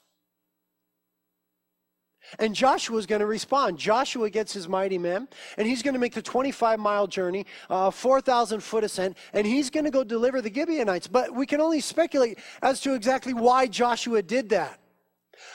And 2.39 2.55
Joshua 2.55 2.99
is 2.99 3.07
going 3.07 3.21
to 3.21 3.27
respond. 3.27 3.79
Joshua 3.79 4.31
gets 4.31 4.53
his 4.53 4.69
mighty 4.69 4.99
men, 4.99 5.29
and 5.57 5.67
he's 5.67 5.83
going 5.83 5.95
to 5.95 6.01
make 6.01 6.15
the 6.15 6.23
25 6.23 6.79
mile 6.79 7.07
journey, 7.07 7.47
uh, 7.71 7.91
4,000 7.91 8.61
foot 8.61 8.85
ascent, 8.85 9.17
and 9.33 9.47
he's 9.47 9.71
going 9.71 9.85
to 9.85 9.91
go 9.91 10.05
deliver 10.05 10.41
the 10.41 10.53
Gibeonites. 10.53 11.07
But 11.07 11.35
we 11.35 11.47
can 11.47 11.61
only 11.61 11.81
speculate 11.81 12.39
as 12.63 12.81
to 12.83 12.95
exactly 12.95 13.35
why 13.35 13.67
Joshua 13.67 14.23
did 14.23 14.49
that. 14.51 14.81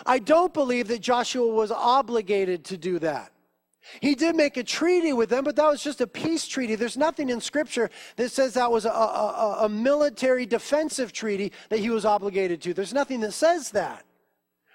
I 0.06 0.20
don't 0.20 0.54
believe 0.54 0.88
that 0.90 1.02
Joshua 1.02 1.48
was 1.48 1.72
obligated 1.72 2.66
to 2.66 2.78
do 2.78 3.00
that. 3.00 3.32
He 4.00 4.16
did 4.16 4.36
make 4.36 4.58
a 4.58 4.64
treaty 4.64 5.12
with 5.12 5.30
them, 5.30 5.44
but 5.44 5.56
that 5.56 5.68
was 5.68 5.84
just 5.84 6.02
a 6.02 6.08
peace 6.08 6.48
treaty. 6.48 6.76
There's 6.76 6.98
nothing 6.98 7.30
in 7.30 7.42
Scripture 7.42 7.90
that 8.16 8.30
says 8.30 8.54
that 8.54 8.72
was 8.72 8.86
a, 8.86 8.90
a, 8.90 9.58
a, 9.62 9.70
military 9.70 10.46
defensive 10.46 11.12
treaty 11.12 11.52
that 11.70 11.80
he 11.80 11.90
was 11.90 12.06
obligated 12.06 12.62
to. 12.62 12.74
There's 12.76 12.94
nothing 12.94 13.22
that 13.22 13.34
says 13.34 13.72
that. 13.72 14.06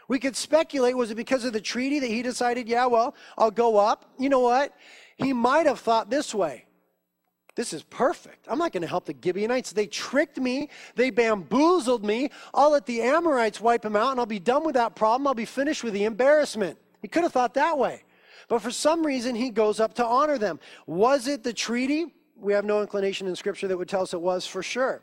We 0.08 0.18
could 0.18 0.36
speculate 0.36 0.96
was 0.96 1.10
it 1.10 1.16
because 1.16 1.44
of 1.44 1.52
the 1.52 1.60
treaty 1.60 1.98
that 1.98 2.10
he 2.10 2.22
decided, 2.22 2.68
yeah, 2.68 2.86
well, 2.86 3.14
I'll 3.36 3.50
go 3.50 3.76
up? 3.76 4.12
You 4.18 4.28
know 4.28 4.40
what? 4.40 4.72
He 5.16 5.32
might 5.32 5.66
have 5.66 5.80
thought 5.80 6.10
this 6.10 6.34
way 6.34 6.66
this 7.56 7.72
is 7.72 7.82
perfect. 7.82 8.46
I'm 8.48 8.58
not 8.58 8.72
going 8.72 8.82
to 8.82 8.86
help 8.86 9.06
the 9.06 9.16
Gibeonites. 9.20 9.72
They 9.72 9.86
tricked 9.86 10.38
me, 10.38 10.68
they 10.94 11.10
bamboozled 11.10 12.04
me. 12.04 12.30
I'll 12.52 12.70
let 12.70 12.84
the 12.84 13.00
Amorites 13.00 13.60
wipe 13.60 13.82
them 13.82 13.96
out, 13.96 14.10
and 14.10 14.20
I'll 14.20 14.26
be 14.26 14.38
done 14.38 14.62
with 14.62 14.74
that 14.74 14.94
problem. 14.94 15.26
I'll 15.26 15.34
be 15.34 15.46
finished 15.46 15.82
with 15.82 15.94
the 15.94 16.04
embarrassment. 16.04 16.78
He 17.00 17.08
could 17.08 17.22
have 17.22 17.32
thought 17.32 17.54
that 17.54 17.78
way. 17.78 18.02
But 18.48 18.60
for 18.60 18.70
some 18.70 19.04
reason, 19.04 19.34
he 19.34 19.50
goes 19.50 19.80
up 19.80 19.94
to 19.94 20.04
honor 20.04 20.38
them. 20.38 20.60
Was 20.86 21.26
it 21.26 21.42
the 21.42 21.52
treaty? 21.52 22.14
We 22.36 22.52
have 22.52 22.66
no 22.66 22.82
inclination 22.82 23.26
in 23.26 23.34
Scripture 23.34 23.66
that 23.68 23.76
would 23.76 23.88
tell 23.88 24.02
us 24.02 24.12
it 24.12 24.20
was 24.20 24.46
for 24.46 24.62
sure. 24.62 25.02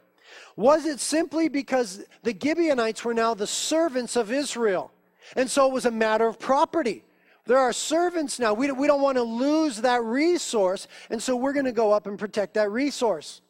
Was 0.56 0.86
it 0.86 1.00
simply 1.00 1.50
because 1.50 2.04
the 2.24 2.38
Gibeonites 2.40 3.04
were 3.04 3.14
now 3.14 3.34
the 3.34 3.48
servants 3.48 4.16
of 4.16 4.32
Israel? 4.32 4.92
And 5.36 5.50
so 5.50 5.68
it 5.68 5.74
was 5.74 5.86
a 5.86 5.92
matter 5.92 6.28
of 6.28 6.40
property. 6.40 7.04
There 7.46 7.58
are 7.58 7.74
servants 7.74 8.40
now. 8.40 8.54
We, 8.54 8.72
we 8.72 8.88
don't 8.88 9.02
want 9.02 9.18
to 9.18 9.24
lose 9.24 9.82
that 9.82 10.04
resource, 10.04 10.88
and 11.10 11.22
so 11.22 11.36
we're 11.36 11.54
going 11.54 11.66
to 11.66 11.72
go 11.72 11.92
up 11.92 12.08
and 12.08 12.18
protect 12.18 12.54
that 12.54 12.72
resource. 12.72 13.42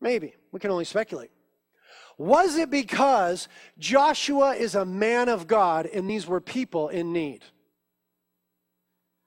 Maybe. 0.00 0.34
We 0.50 0.60
can 0.60 0.70
only 0.70 0.84
speculate. 0.84 1.30
Was 2.18 2.56
it 2.56 2.70
because 2.70 3.48
Joshua 3.78 4.54
is 4.54 4.74
a 4.74 4.84
man 4.84 5.28
of 5.28 5.46
God 5.46 5.86
and 5.86 6.08
these 6.08 6.26
were 6.26 6.40
people 6.40 6.88
in 6.88 7.12
need? 7.12 7.44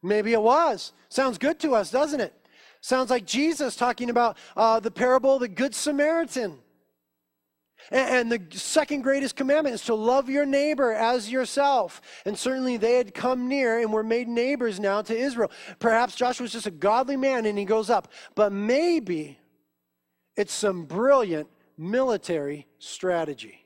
Maybe 0.03 0.33
it 0.33 0.41
was. 0.41 0.93
Sounds 1.09 1.37
good 1.37 1.59
to 1.61 1.73
us, 1.73 1.89
doesn't 1.89 2.21
it? 2.21 2.33
Sounds 2.81 3.09
like 3.09 3.25
Jesus 3.25 3.75
talking 3.75 4.11
about 4.11 4.37
uh, 4.55 4.79
the 4.79 4.91
parable 4.91 5.35
of 5.35 5.39
the 5.39 5.47
Good 5.47 5.73
Samaritan. 5.73 6.59
And, 7.91 8.31
the 8.31 8.41
second 8.51 9.01
greatest 9.01 9.35
commandment 9.35 9.75
is 9.75 9.83
to 9.85 9.95
love 9.95 10.29
your 10.29 10.45
neighbor 10.45 10.91
as 10.93 11.31
yourself. 11.31 12.01
And 12.25 12.37
certainly 12.37 12.77
they 12.77 12.95
had 12.95 13.13
come 13.13 13.47
near 13.47 13.79
and 13.79 13.91
were 13.91 14.03
made 14.03 14.27
neighbors 14.27 14.79
now 14.79 15.01
to 15.03 15.15
Israel. 15.15 15.51
Perhaps 15.79 16.15
Joshua 16.15 16.43
was 16.43 16.51
just 16.51 16.67
a 16.67 16.71
godly 16.71 17.17
man 17.17 17.45
and 17.45 17.57
he 17.57 17.65
goes 17.65 17.89
up. 17.89 18.11
But 18.33 18.51
maybe 18.51 19.39
it's 20.35 20.53
some 20.53 20.85
brilliant 20.85 21.47
military 21.77 22.67
strategy. 22.79 23.64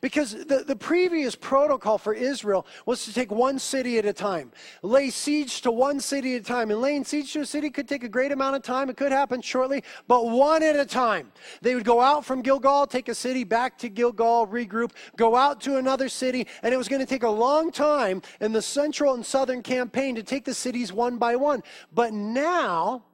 Because 0.00 0.32
the, 0.32 0.64
the 0.66 0.76
previous 0.76 1.34
protocol 1.34 1.98
for 1.98 2.14
Israel 2.14 2.66
was 2.86 3.04
to 3.04 3.12
take 3.12 3.30
one 3.30 3.58
city 3.58 3.98
at 3.98 4.04
a 4.04 4.12
time, 4.12 4.52
lay 4.82 5.10
siege 5.10 5.60
to 5.62 5.70
one 5.70 6.00
city 6.00 6.34
at 6.34 6.42
a 6.42 6.44
time. 6.44 6.70
And 6.70 6.80
laying 6.80 7.04
siege 7.04 7.32
to 7.32 7.40
a 7.40 7.46
city 7.46 7.70
could 7.70 7.88
take 7.88 8.04
a 8.04 8.08
great 8.08 8.32
amount 8.32 8.56
of 8.56 8.62
time. 8.62 8.90
It 8.90 8.96
could 8.96 9.12
happen 9.12 9.40
shortly, 9.40 9.84
but 10.08 10.28
one 10.28 10.62
at 10.62 10.76
a 10.76 10.86
time. 10.86 11.32
They 11.60 11.74
would 11.74 11.84
go 11.84 12.00
out 12.00 12.24
from 12.24 12.42
Gilgal, 12.42 12.86
take 12.86 13.08
a 13.08 13.14
city 13.14 13.44
back 13.44 13.78
to 13.78 13.88
Gilgal, 13.88 14.46
regroup, 14.46 14.92
go 15.16 15.36
out 15.36 15.60
to 15.62 15.76
another 15.76 16.08
city, 16.08 16.46
and 16.62 16.72
it 16.72 16.76
was 16.76 16.88
going 16.88 17.00
to 17.00 17.06
take 17.06 17.22
a 17.22 17.28
long 17.28 17.70
time 17.70 18.22
in 18.40 18.52
the 18.52 18.62
central 18.62 19.14
and 19.14 19.24
southern 19.24 19.62
campaign 19.62 20.14
to 20.14 20.22
take 20.22 20.44
the 20.44 20.54
cities 20.54 20.92
one 20.92 21.18
by 21.18 21.36
one. 21.36 21.62
But 21.92 22.12
now, 22.12 23.04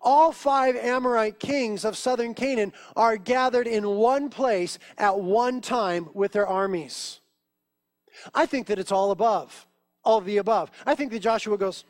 all 0.00 0.32
five 0.32 0.76
Amorite 0.76 1.38
kings 1.38 1.84
of 1.84 1.96
southern 1.96 2.34
Canaan 2.34 2.72
are 2.94 3.16
gathered 3.16 3.66
in 3.66 3.86
one 3.86 4.28
place 4.28 4.78
at 4.98 5.18
one 5.18 5.60
time 5.60 6.08
with 6.14 6.32
their 6.32 6.46
armies. 6.46 7.20
I 8.34 8.46
think 8.46 8.66
that 8.68 8.78
it's 8.78 8.92
all 8.92 9.10
above, 9.10 9.66
all 10.04 10.18
of 10.18 10.24
the 10.24 10.38
above. 10.38 10.70
I 10.86 10.94
think 10.94 11.12
that 11.12 11.20
Joshua 11.20 11.58
goes, 11.58 11.84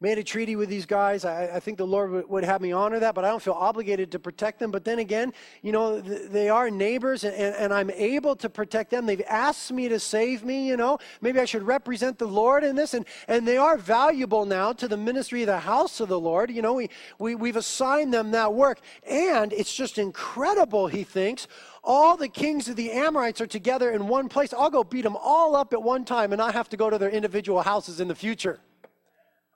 made 0.00 0.18
a 0.18 0.22
treaty 0.22 0.56
with 0.56 0.68
these 0.68 0.84
guys. 0.84 1.24
I, 1.24 1.56
I 1.56 1.60
think 1.60 1.78
the 1.78 1.86
Lord 1.86 2.10
would, 2.10 2.28
would, 2.28 2.44
have 2.44 2.60
me 2.60 2.70
honor 2.70 2.98
that, 3.00 3.14
but 3.14 3.24
I 3.24 3.28
don't 3.28 3.42
feel 3.42 3.54
obligated 3.54 4.12
to 4.12 4.18
protect 4.18 4.58
them. 4.58 4.70
But 4.70 4.84
then 4.84 4.98
again, 4.98 5.32
you 5.62 5.72
know, 5.72 6.02
th- 6.02 6.30
they 6.30 6.50
are 6.50 6.70
neighbors 6.70 7.24
and, 7.24 7.34
and, 7.34 7.56
and, 7.56 7.72
I'm 7.72 7.90
able 7.90 8.36
to 8.36 8.50
protect 8.50 8.90
them. 8.90 9.06
They've 9.06 9.22
asked 9.26 9.72
me 9.72 9.88
to 9.88 9.98
save 9.98 10.44
me, 10.44 10.68
you 10.68 10.76
know. 10.76 10.98
Maybe 11.22 11.40
I 11.40 11.46
should 11.46 11.62
represent 11.62 12.18
the 12.18 12.26
Lord 12.26 12.62
in 12.62 12.76
this. 12.76 12.92
And, 12.92 13.06
and 13.26 13.48
they 13.48 13.56
are 13.56 13.78
valuable 13.78 14.44
now 14.44 14.72
to 14.74 14.86
the 14.86 14.98
ministry 14.98 15.42
of 15.42 15.46
the 15.46 15.60
house 15.60 15.98
of 16.00 16.08
the 16.08 16.20
Lord. 16.20 16.50
You 16.50 16.60
know, 16.60 16.74
we, 16.74 16.90
we, 17.18 17.34
we've 17.34 17.56
assigned 17.56 18.12
them 18.12 18.32
that 18.32 18.52
work. 18.52 18.80
And 19.08 19.52
it's 19.54 19.74
just 19.74 19.96
incredible, 19.96 20.88
he 20.88 21.04
thinks. 21.04 21.48
All 21.82 22.16
the 22.16 22.28
kings 22.28 22.68
of 22.68 22.76
the 22.76 22.92
Amorites 22.92 23.40
are 23.40 23.46
together 23.46 23.90
in 23.92 24.08
one 24.08 24.28
place. 24.28 24.52
I'll 24.52 24.70
go 24.70 24.84
beat 24.84 25.02
them 25.02 25.16
all 25.16 25.56
up 25.56 25.72
at 25.72 25.82
one 25.82 26.04
time 26.04 26.32
and 26.32 26.38
not 26.38 26.52
have 26.52 26.68
to 26.70 26.76
go 26.76 26.90
to 26.90 26.98
their 26.98 27.10
individual 27.10 27.62
houses 27.62 28.00
in 28.00 28.08
the 28.08 28.14
future. 28.14 28.60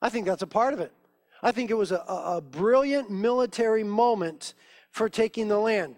I 0.02 0.09
think 0.09 0.26
that's 0.26 0.42
a 0.42 0.47
part 0.47 0.75
of 0.75 0.80
it. 0.80 0.92
I 1.42 1.52
think 1.52 1.71
it 1.71 1.75
was 1.75 1.92
a, 1.92 2.04
a 2.07 2.40
brilliant 2.40 3.11
military 3.11 3.85
moment 3.85 4.54
for 4.90 5.09
taking 5.09 5.49
the 5.49 5.59
land. 5.59 5.97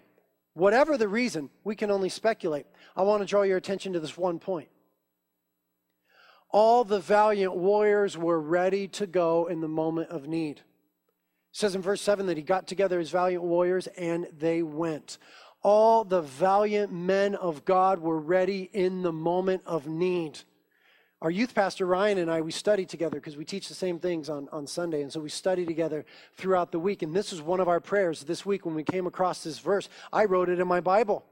Whatever 0.53 0.97
the 0.97 1.07
reason, 1.07 1.49
we 1.63 1.75
can 1.75 1.91
only 1.91 2.09
speculate. 2.09 2.65
I 2.95 3.01
want 3.01 3.21
to 3.21 3.25
draw 3.25 3.41
your 3.41 3.57
attention 3.57 3.93
to 3.93 3.99
this 3.99 4.17
one 4.17 4.39
point. 4.39 4.69
All 6.49 6.83
the 6.83 6.99
valiant 6.99 7.55
warriors 7.55 8.15
were 8.15 8.39
ready 8.39 8.87
to 8.89 9.07
go 9.07 9.47
in 9.47 9.61
the 9.61 9.67
moment 9.67 10.09
of 10.09 10.27
need. 10.27 10.57
It 10.57 10.63
says 11.51 11.75
in 11.75 11.81
verse 11.81 12.01
7 12.01 12.27
that 12.27 12.37
he 12.37 12.43
got 12.43 12.67
together 12.67 12.99
his 12.99 13.09
valiant 13.09 13.43
warriors 13.43 13.87
and 13.97 14.27
they 14.37 14.61
went. 14.61 15.17
All 15.63 16.03
the 16.03 16.21
valiant 16.21 16.91
men 16.91 17.33
of 17.35 17.65
God 17.65 17.99
were 17.99 18.19
ready 18.19 18.69
in 18.73 19.01
the 19.01 19.11
moment 19.11 19.63
of 19.65 19.87
need 19.87 20.39
our 21.23 21.31
youth 21.31 21.55
pastor 21.55 21.85
Ryan 21.85 22.17
and 22.17 22.29
I, 22.29 22.41
we 22.41 22.51
study 22.51 22.85
together 22.85 23.15
because 23.15 23.37
we 23.37 23.45
teach 23.45 23.69
the 23.69 23.73
same 23.73 23.97
things 23.97 24.29
on, 24.29 24.49
on 24.51 24.67
Sunday. 24.67 25.01
And 25.01 25.11
so 25.11 25.21
we 25.21 25.29
study 25.29 25.65
together 25.65 26.05
throughout 26.35 26.73
the 26.73 26.79
week. 26.79 27.01
And 27.01 27.15
this 27.15 27.31
is 27.31 27.41
one 27.41 27.61
of 27.61 27.69
our 27.69 27.79
prayers 27.79 28.25
this 28.25 28.45
week 28.45 28.65
when 28.65 28.75
we 28.75 28.83
came 28.83 29.07
across 29.07 29.41
this 29.41 29.57
verse. 29.57 29.87
I 30.11 30.25
wrote 30.25 30.49
it 30.49 30.59
in 30.59 30.67
my 30.67 30.81
Bible 30.81 31.23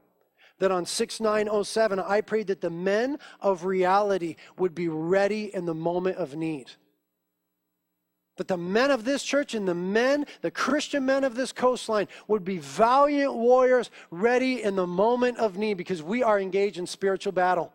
that 0.60 0.72
on 0.72 0.86
6907, 0.86 2.00
I 2.00 2.22
prayed 2.22 2.46
that 2.46 2.62
the 2.62 2.70
men 2.70 3.18
of 3.38 3.66
reality 3.66 4.36
would 4.56 4.74
be 4.74 4.88
ready 4.88 5.54
in 5.54 5.66
the 5.66 5.74
moment 5.74 6.16
of 6.16 6.34
need. 6.34 6.70
That 8.38 8.48
the 8.48 8.56
men 8.56 8.90
of 8.90 9.04
this 9.04 9.22
church 9.22 9.52
and 9.52 9.68
the 9.68 9.74
men, 9.74 10.24
the 10.40 10.50
Christian 10.50 11.04
men 11.04 11.22
of 11.22 11.34
this 11.34 11.52
coastline, 11.52 12.08
would 12.28 12.46
be 12.46 12.56
valiant 12.56 13.34
warriors 13.34 13.90
ready 14.10 14.62
in 14.62 14.74
the 14.74 14.86
moment 14.86 15.36
of 15.36 15.58
need 15.58 15.74
because 15.74 16.02
we 16.02 16.22
are 16.22 16.40
engaged 16.40 16.78
in 16.78 16.86
spiritual 16.86 17.32
battle. 17.32 17.74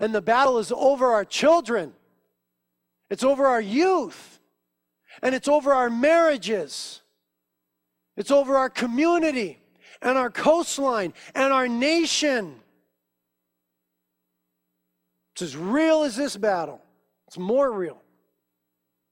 And 0.00 0.14
the 0.14 0.22
battle 0.22 0.58
is 0.58 0.72
over 0.72 1.12
our 1.12 1.24
children, 1.24 1.92
it's 3.10 3.24
over 3.24 3.46
our 3.46 3.60
youth, 3.60 4.40
and 5.22 5.34
it's 5.34 5.48
over 5.48 5.72
our 5.72 5.90
marriages, 5.90 7.02
it's 8.16 8.30
over 8.30 8.56
our 8.56 8.70
community 8.70 9.60
and 10.02 10.18
our 10.18 10.30
coastline 10.30 11.12
and 11.34 11.52
our 11.52 11.68
nation. 11.68 12.56
It's 15.34 15.42
as 15.42 15.56
real 15.56 16.02
as 16.02 16.16
this 16.16 16.36
battle, 16.36 16.80
it's 17.26 17.38
more 17.38 17.70
real. 17.70 18.00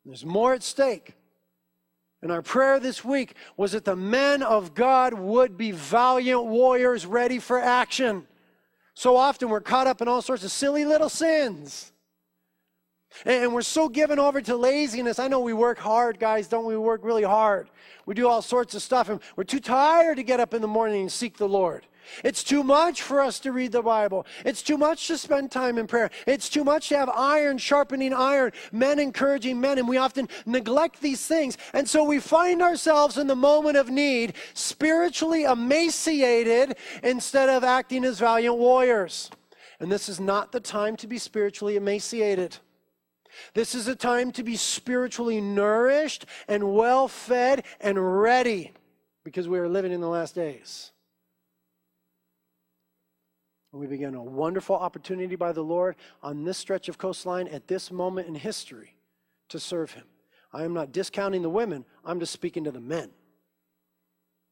There's 0.05 0.25
more 0.25 0.55
at 0.55 0.63
stake. 0.63 1.15
And 2.23 2.33
our 2.33 2.43
prayer 2.43 2.81
this 2.81 3.05
week 3.05 3.35
was 3.57 3.73
that 3.73 3.85
the 3.85 3.97
men 3.97 4.43
of 4.43 4.75
God 4.75 5.13
would 5.13 5.59
be 5.59 5.73
valiant 5.73 6.47
warriors 6.47 7.05
ready 7.05 7.39
for 7.39 7.59
action. 7.61 8.27
So 8.95 9.17
often 9.17 9.49
we're 9.49 9.61
caught 9.61 9.87
up 9.87 10.01
in 10.01 10.09
all 10.09 10.23
sorts 10.23 10.45
of 10.45 10.53
silly 10.53 10.85
little 10.85 11.09
sins. 11.09 11.93
And 13.25 13.55
we're 13.55 13.63
so 13.63 13.89
given 13.89 14.19
over 14.19 14.41
to 14.41 14.57
laziness. 14.57 15.19
I 15.19 15.29
know 15.29 15.41
we 15.41 15.53
work 15.53 15.79
hard, 15.79 16.19
guys, 16.19 16.49
don't 16.49 16.65
we? 16.65 16.75
We 16.77 16.83
work 16.83 17.05
really 17.05 17.23
hard. 17.23 17.71
We 18.07 18.15
do 18.15 18.29
all 18.29 18.43
sorts 18.43 18.75
of 18.75 18.83
stuff, 18.83 19.09
and 19.09 19.21
we're 19.37 19.45
too 19.45 19.61
tired 19.61 20.17
to 20.17 20.25
get 20.25 20.41
up 20.41 20.53
in 20.53 20.61
the 20.61 20.69
morning 20.69 21.03
and 21.03 21.13
seek 21.13 21.37
the 21.37 21.49
Lord. 21.49 21.87
It's 22.23 22.45
too 22.45 22.63
much 22.63 23.03
for 23.03 23.21
us 23.21 23.39
to 23.41 23.53
read 23.53 23.73
the 23.73 23.83
Bible. 23.83 24.27
It's 24.45 24.63
too 24.63 24.79
much 24.79 25.07
to 25.09 25.19
spend 25.19 25.51
time 25.51 25.79
in 25.79 25.87
prayer. 25.87 26.11
It's 26.27 26.49
too 26.49 26.65
much 26.65 26.89
to 26.89 26.99
have 26.99 27.09
iron 27.09 27.59
sharpening 27.59 28.13
iron, 28.13 28.53
men 28.73 28.99
encouraging 28.99 29.61
men, 29.61 29.79
and 29.79 29.89
we 29.89 29.97
often 29.97 30.29
neglect 30.47 31.01
these 31.01 31.27
things. 31.27 31.57
And 31.73 31.89
so 31.89 32.05
we 32.05 32.21
find 32.21 32.63
ourselves 32.63 33.19
in 33.19 33.27
the 33.27 33.37
moment 33.37 33.77
of 33.77 33.89
need, 33.89 34.35
spiritually 34.55 35.45
emaciated 35.45 36.77
instead 37.03 37.49
of 37.49 37.65
acting 37.65 38.05
as 38.05 38.19
valiant 38.19 38.57
warriors. 38.57 39.31
And 39.81 39.91
this 39.91 40.09
is 40.09 40.21
not 40.21 40.53
the 40.53 40.61
time 40.61 40.97
to 40.99 41.07
be 41.07 41.19
spiritually 41.19 41.77
emaciated. 41.77 42.57
This 43.55 43.75
is 43.75 43.89
a 43.89 43.97
time 43.97 44.31
to 44.33 44.43
be 44.43 44.57
spiritually 44.57 45.41
nourished 45.41 46.27
and 46.47 46.75
well 46.75 47.09
fed 47.09 47.65
and 47.81 48.21
ready 48.21 48.73
because 49.25 49.49
we 49.49 49.59
are 49.59 49.69
living 49.69 49.93
in 49.93 50.01
the 50.01 50.09
last 50.09 50.35
days. 50.35 50.93
We 53.75 53.89
begin 53.89 54.15
a 54.15 54.23
wonderful 54.23 54.77
opportunity 54.77 55.35
by 55.35 55.51
the 55.51 55.65
Lord 55.65 55.97
on 56.23 56.45
this 56.45 56.59
stretch 56.59 56.89
of 56.89 56.97
coastline 56.97 57.49
at 57.49 57.67
this 57.67 57.91
moment 57.91 58.29
in 58.29 58.37
history 58.37 58.95
to 59.49 59.59
serve 59.59 59.93
Him. 59.93 60.05
I 60.53 60.63
am 60.63 60.73
not 60.73 60.93
discounting 60.93 61.43
the 61.43 61.51
women, 61.51 61.85
I'm 62.05 62.21
just 62.21 62.33
speaking 62.33 62.65
to 62.65 62.71
the 62.71 62.81
men. 62.81 63.11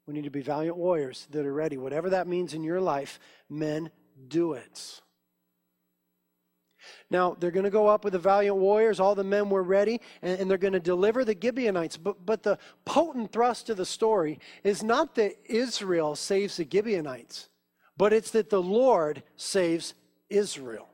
We 0.08 0.14
need 0.14 0.24
to 0.24 0.30
be 0.30 0.42
valiant 0.42 0.76
warriors 0.76 1.28
that 1.30 1.46
are 1.46 1.52
ready. 1.52 1.76
Whatever 1.76 2.10
that 2.10 2.26
means 2.26 2.52
in 2.52 2.64
your 2.64 2.80
life, 2.80 3.20
men, 3.48 3.92
do 4.26 4.54
it. 4.54 5.00
Now, 7.08 7.36
they're 7.38 7.52
going 7.52 7.62
to 7.62 7.70
go 7.70 7.86
up 7.86 8.02
with 8.02 8.14
the 8.14 8.18
valiant 8.18 8.56
warriors. 8.56 8.98
All 8.98 9.14
the 9.14 9.22
men 9.22 9.48
were 9.48 9.62
ready, 9.62 10.00
and, 10.20 10.40
and, 10.40 10.50
they're 10.50 10.58
going 10.58 10.72
to 10.72 10.80
deliver 10.80 11.24
the 11.24 11.38
Gibeonites. 11.40 11.96
But, 11.96 12.26
but 12.26 12.42
the 12.42 12.58
potent 12.84 13.30
thrust 13.30 13.70
of 13.70 13.76
the 13.76 13.86
story 13.86 14.40
is 14.64 14.82
not 14.82 15.14
that 15.14 15.34
Israel 15.44 16.16
saves 16.16 16.56
the 16.56 16.66
Gibeonites, 16.68 17.50
but 17.96 18.12
it's 18.12 18.30
that 18.32 18.50
the 18.50 18.62
Lord 18.62 19.22
saves 19.36 19.94
Israel. 20.30 20.88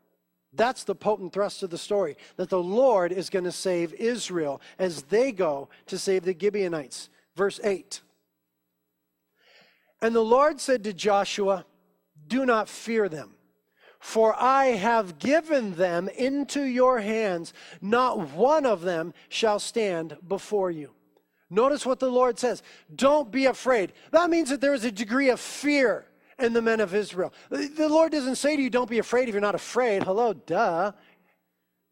That's 0.53 0.85
the 0.85 0.95
potent 0.95 1.33
thrust 1.33 1.63
of 1.63 1.71
the 1.71 1.79
story 1.79 2.17
that 2.37 2.49
the 2.49 2.63
Lord 2.63 3.13
is 3.13 3.31
going 3.31 3.45
to 3.45 3.53
save 3.53 3.93
Israel 3.95 4.61
as 4.79 5.03
they 5.03 5.31
go 5.31 5.69
to 5.87 5.99
save 5.99 6.25
the 6.25 6.37
Gibeonites. 6.39 7.11
Verse 7.37 7.61
8. 7.63 8.01
And 10.01 10.15
the 10.15 10.25
Lord 10.25 10.61
said 10.61 10.85
to 10.85 10.93
Joshua, 10.93 11.67
Do 12.27 12.47
not 12.47 12.69
fear 12.69 13.09
them 13.09 13.35
for 14.01 14.35
I 14.41 14.67
have 14.67 15.19
given 15.19 15.75
them 15.75 16.09
into 16.09 16.63
your 16.63 17.01
hands, 17.01 17.53
not 17.81 18.31
one 18.31 18.65
of 18.65 18.83
them 18.83 19.13
shall 19.29 19.59
stand 19.59 20.17
before 20.27 20.71
you. 20.71 20.93
Notice 21.51 21.87
what 21.87 21.99
the 21.99 22.11
Lord 22.11 22.39
says 22.39 22.63
don't 22.95 23.31
be 23.33 23.47
afraid. 23.47 23.93
That 24.11 24.31
means 24.31 24.51
that 24.51 24.61
there 24.61 24.75
is 24.75 24.85
a 24.85 24.93
degree 24.93 25.31
of 25.31 25.41
fear 25.41 26.05
in 26.39 26.53
the 26.53 26.63
men 26.63 26.81
of 26.81 26.95
Israel. 26.95 27.33
The 27.51 27.89
Lord 27.89 28.13
doesn't 28.13 28.37
say 28.37 28.57
to 28.57 28.63
you, 28.63 28.71
don't 28.71 28.91
be 28.91 28.99
afraid 28.99 29.29
if 29.29 29.35
you're 29.35 29.41
not 29.41 29.55
afraid. 29.55 30.05
Hello, 30.05 30.33
duh. 30.33 30.93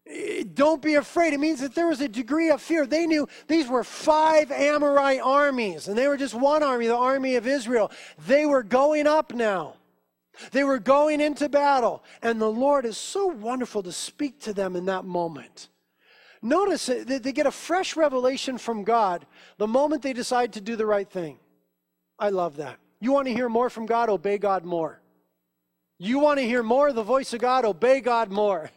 Eh, 0.07 0.43
don't 0.53 0.81
be 0.81 0.95
afraid. 0.95 1.33
It 1.33 1.39
means 1.39 1.59
that 1.59 1.75
there 1.75 1.87
was 1.87 2.01
a 2.01 2.07
degree 2.07 2.49
of 2.49 2.61
fear. 2.61 2.85
They 2.85 3.05
knew 3.05 3.27
these 3.47 3.67
were 3.67 3.83
five 3.83 4.51
Amorite 4.51 5.21
armies, 5.21 5.87
and 5.87 5.97
they 5.97 6.07
were 6.07 6.17
just 6.17 6.33
one 6.33 6.63
army, 6.63 6.87
the 6.87 6.95
army 6.95 7.35
of 7.35 7.45
Israel. 7.45 7.91
They 8.25 8.45
were 8.45 8.63
going 8.63 9.07
up 9.07 9.33
now. 9.33 9.75
They 10.51 10.63
were 10.63 10.79
going 10.79 11.19
into 11.19 11.49
battle, 11.49 12.03
and 12.21 12.39
the 12.39 12.49
Lord 12.49 12.85
is 12.85 12.97
so 12.97 13.27
wonderful 13.27 13.81
to 13.83 13.91
speak 13.91 14.39
to 14.41 14.53
them 14.53 14.75
in 14.75 14.85
that 14.85 15.03
moment. 15.03 15.69
Notice 16.43 16.85
that 16.85 17.23
they 17.23 17.31
get 17.31 17.47
a 17.47 17.51
fresh 17.51 17.95
revelation 17.95 18.59
from 18.59 18.83
God 18.83 19.25
the 19.57 19.67
moment 19.67 20.03
they 20.03 20.13
decide 20.13 20.53
to 20.53 20.61
do 20.61 20.75
the 20.75 20.85
right 20.85 21.09
thing. 21.09 21.39
I 22.19 22.29
love 22.29 22.57
that. 22.57 22.77
You 22.99 23.11
want 23.11 23.27
to 23.27 23.33
hear 23.33 23.49
more 23.49 23.69
from 23.69 23.85
God? 23.85 24.09
Obey 24.09 24.37
God 24.37 24.65
more. 24.65 25.01
You 25.99 26.19
want 26.19 26.39
to 26.39 26.45
hear 26.45 26.63
more 26.63 26.89
of 26.89 26.95
the 26.95 27.03
voice 27.03 27.33
of 27.33 27.41
God? 27.41 27.65
Obey 27.65 28.01
God 28.01 28.31
more. 28.31 28.69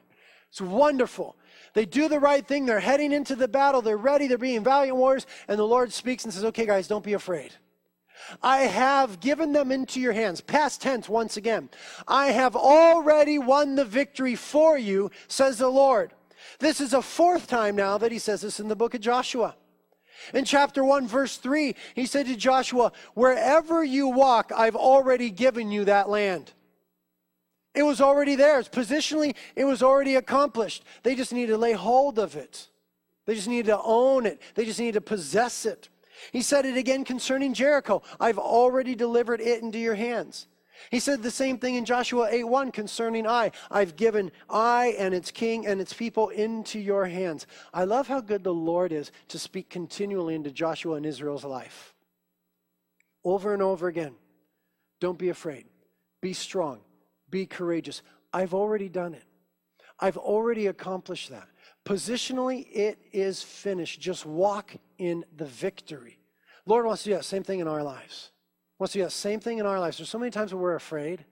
It's 0.50 0.60
wonderful. 0.60 1.36
They 1.74 1.84
do 1.86 2.08
the 2.08 2.18
right 2.18 2.46
thing. 2.46 2.66
They're 2.66 2.80
heading 2.80 3.12
into 3.12 3.36
the 3.36 3.48
battle. 3.48 3.82
They're 3.82 3.96
ready. 3.96 4.26
They're 4.26 4.38
being 4.38 4.64
valiant 4.64 4.96
warriors. 4.96 5.26
And 5.46 5.58
the 5.58 5.66
Lord 5.66 5.92
speaks 5.92 6.24
and 6.24 6.32
says, 6.32 6.44
Okay, 6.44 6.66
guys, 6.66 6.88
don't 6.88 7.04
be 7.04 7.12
afraid. 7.12 7.52
I 8.42 8.62
have 8.62 9.20
given 9.20 9.52
them 9.52 9.72
into 9.72 10.00
your 10.00 10.12
hands. 10.12 10.40
Past 10.40 10.82
tense 10.82 11.08
once 11.08 11.36
again. 11.36 11.70
I 12.06 12.28
have 12.28 12.56
already 12.56 13.38
won 13.38 13.76
the 13.76 13.84
victory 13.84 14.34
for 14.34 14.76
you, 14.76 15.10
says 15.28 15.58
the 15.58 15.68
Lord. 15.68 16.12
This 16.58 16.80
is 16.80 16.92
a 16.92 17.02
fourth 17.02 17.46
time 17.46 17.76
now 17.76 17.98
that 17.98 18.12
he 18.12 18.18
says 18.18 18.42
this 18.42 18.60
in 18.60 18.68
the 18.68 18.76
book 18.76 18.94
of 18.94 19.00
Joshua. 19.00 19.54
In 20.34 20.44
chapter 20.44 20.84
1, 20.84 21.06
verse 21.06 21.36
3, 21.36 21.74
he 21.94 22.06
said 22.06 22.26
to 22.26 22.36
Joshua, 22.36 22.92
Wherever 23.14 23.82
you 23.82 24.08
walk, 24.08 24.52
I've 24.56 24.76
already 24.76 25.30
given 25.30 25.70
you 25.70 25.84
that 25.86 26.08
land. 26.08 26.52
It 27.74 27.82
was 27.82 28.00
already 28.00 28.34
theirs. 28.34 28.68
Positionally, 28.68 29.34
it 29.54 29.64
was 29.64 29.82
already 29.82 30.16
accomplished. 30.16 30.84
They 31.02 31.14
just 31.14 31.32
needed 31.32 31.52
to 31.52 31.58
lay 31.58 31.72
hold 31.72 32.18
of 32.18 32.36
it. 32.36 32.68
They 33.26 33.34
just 33.34 33.48
needed 33.48 33.66
to 33.66 33.80
own 33.80 34.26
it. 34.26 34.40
They 34.54 34.64
just 34.64 34.80
needed 34.80 34.94
to 34.94 35.00
possess 35.00 35.64
it. 35.64 35.88
He 36.32 36.42
said 36.42 36.66
it 36.66 36.76
again 36.76 37.04
concerning 37.04 37.54
Jericho. 37.54 38.02
I've 38.18 38.38
already 38.38 38.94
delivered 38.94 39.40
it 39.40 39.62
into 39.62 39.78
your 39.78 39.94
hands. 39.94 40.48
He 40.90 41.00
said 41.00 41.22
the 41.22 41.30
same 41.30 41.58
thing 41.58 41.74
in 41.74 41.84
Joshua 41.84 42.28
8:1 42.30 42.72
concerning 42.72 43.26
Ai. 43.26 43.52
I've 43.70 43.96
given 43.96 44.32
Ai 44.48 44.94
and 44.98 45.14
its 45.14 45.30
king 45.30 45.66
and 45.66 45.80
its 45.80 45.92
people 45.92 46.30
into 46.30 46.78
your 46.78 47.06
hands. 47.06 47.46
I 47.74 47.84
love 47.84 48.08
how 48.08 48.20
good 48.20 48.44
the 48.44 48.54
Lord 48.54 48.92
is 48.92 49.12
to 49.28 49.38
speak 49.38 49.68
continually 49.68 50.34
into 50.34 50.50
Joshua 50.50 50.96
and 50.96 51.04
Israel's 51.04 51.44
life. 51.44 51.94
Over 53.24 53.52
and 53.52 53.62
over 53.62 53.88
again. 53.88 54.14
Don't 55.00 55.18
be 55.18 55.28
afraid. 55.28 55.66
Be 56.20 56.32
strong. 56.32 56.80
Be 57.28 57.46
courageous. 57.46 58.02
I've 58.32 58.54
already 58.54 58.88
done 58.88 59.14
it. 59.14 59.24
I've 59.98 60.16
already 60.16 60.66
accomplished 60.66 61.30
that. 61.30 61.48
Positionally, 61.84 62.66
it 62.70 62.98
is 63.12 63.42
finished. 63.42 64.00
Just 64.00 64.24
walk 64.24 64.76
in 64.98 65.24
the 65.36 65.46
victory. 65.46 66.18
Lord 66.66 66.86
wants 66.86 67.02
to 67.02 67.10
do 67.10 67.14
that 67.16 67.24
same 67.24 67.42
thing 67.42 67.60
in 67.60 67.68
our 67.68 67.82
lives. 67.82 68.30
Wants 68.80 68.94
to 68.94 68.98
do 68.98 69.04
that 69.04 69.10
same 69.10 69.40
thing 69.40 69.58
in 69.58 69.66
our 69.66 69.78
lives. 69.78 69.98
There's 69.98 70.08
so 70.08 70.18
many 70.18 70.30
times 70.30 70.54
where 70.54 70.62
we're 70.62 70.74
afraid, 70.74 71.26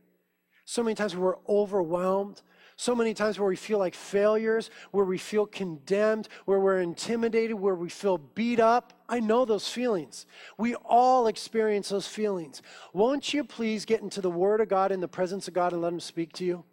so 0.66 0.82
many 0.82 0.94
times 0.94 1.16
where 1.16 1.28
we're 1.28 1.38
overwhelmed, 1.48 2.42
so 2.76 2.94
many 2.94 3.14
times 3.14 3.40
where 3.40 3.48
we 3.48 3.56
feel 3.56 3.78
like 3.78 3.94
failures, 3.94 4.70
where 4.90 5.06
we 5.06 5.16
feel 5.16 5.46
condemned, 5.46 6.28
where 6.44 6.60
we're 6.60 6.80
intimidated, 6.80 7.58
where 7.58 7.74
we 7.74 7.88
feel 7.88 8.18
beat 8.18 8.60
up. 8.60 8.92
I 9.08 9.20
know 9.20 9.46
those 9.46 9.66
feelings. 9.66 10.26
We 10.58 10.74
all 10.74 11.26
experience 11.26 11.88
those 11.88 12.06
feelings. 12.06 12.60
Won't 12.92 13.32
you 13.32 13.44
please 13.44 13.86
get 13.86 14.02
into 14.02 14.20
the 14.20 14.30
Word 14.30 14.60
of 14.60 14.68
God 14.68 14.92
in 14.92 15.00
the 15.00 15.08
presence 15.08 15.48
of 15.48 15.54
God 15.54 15.72
and 15.72 15.80
let 15.80 15.94
Him 15.94 16.00
speak 16.00 16.34
to 16.34 16.44
you? 16.44 16.64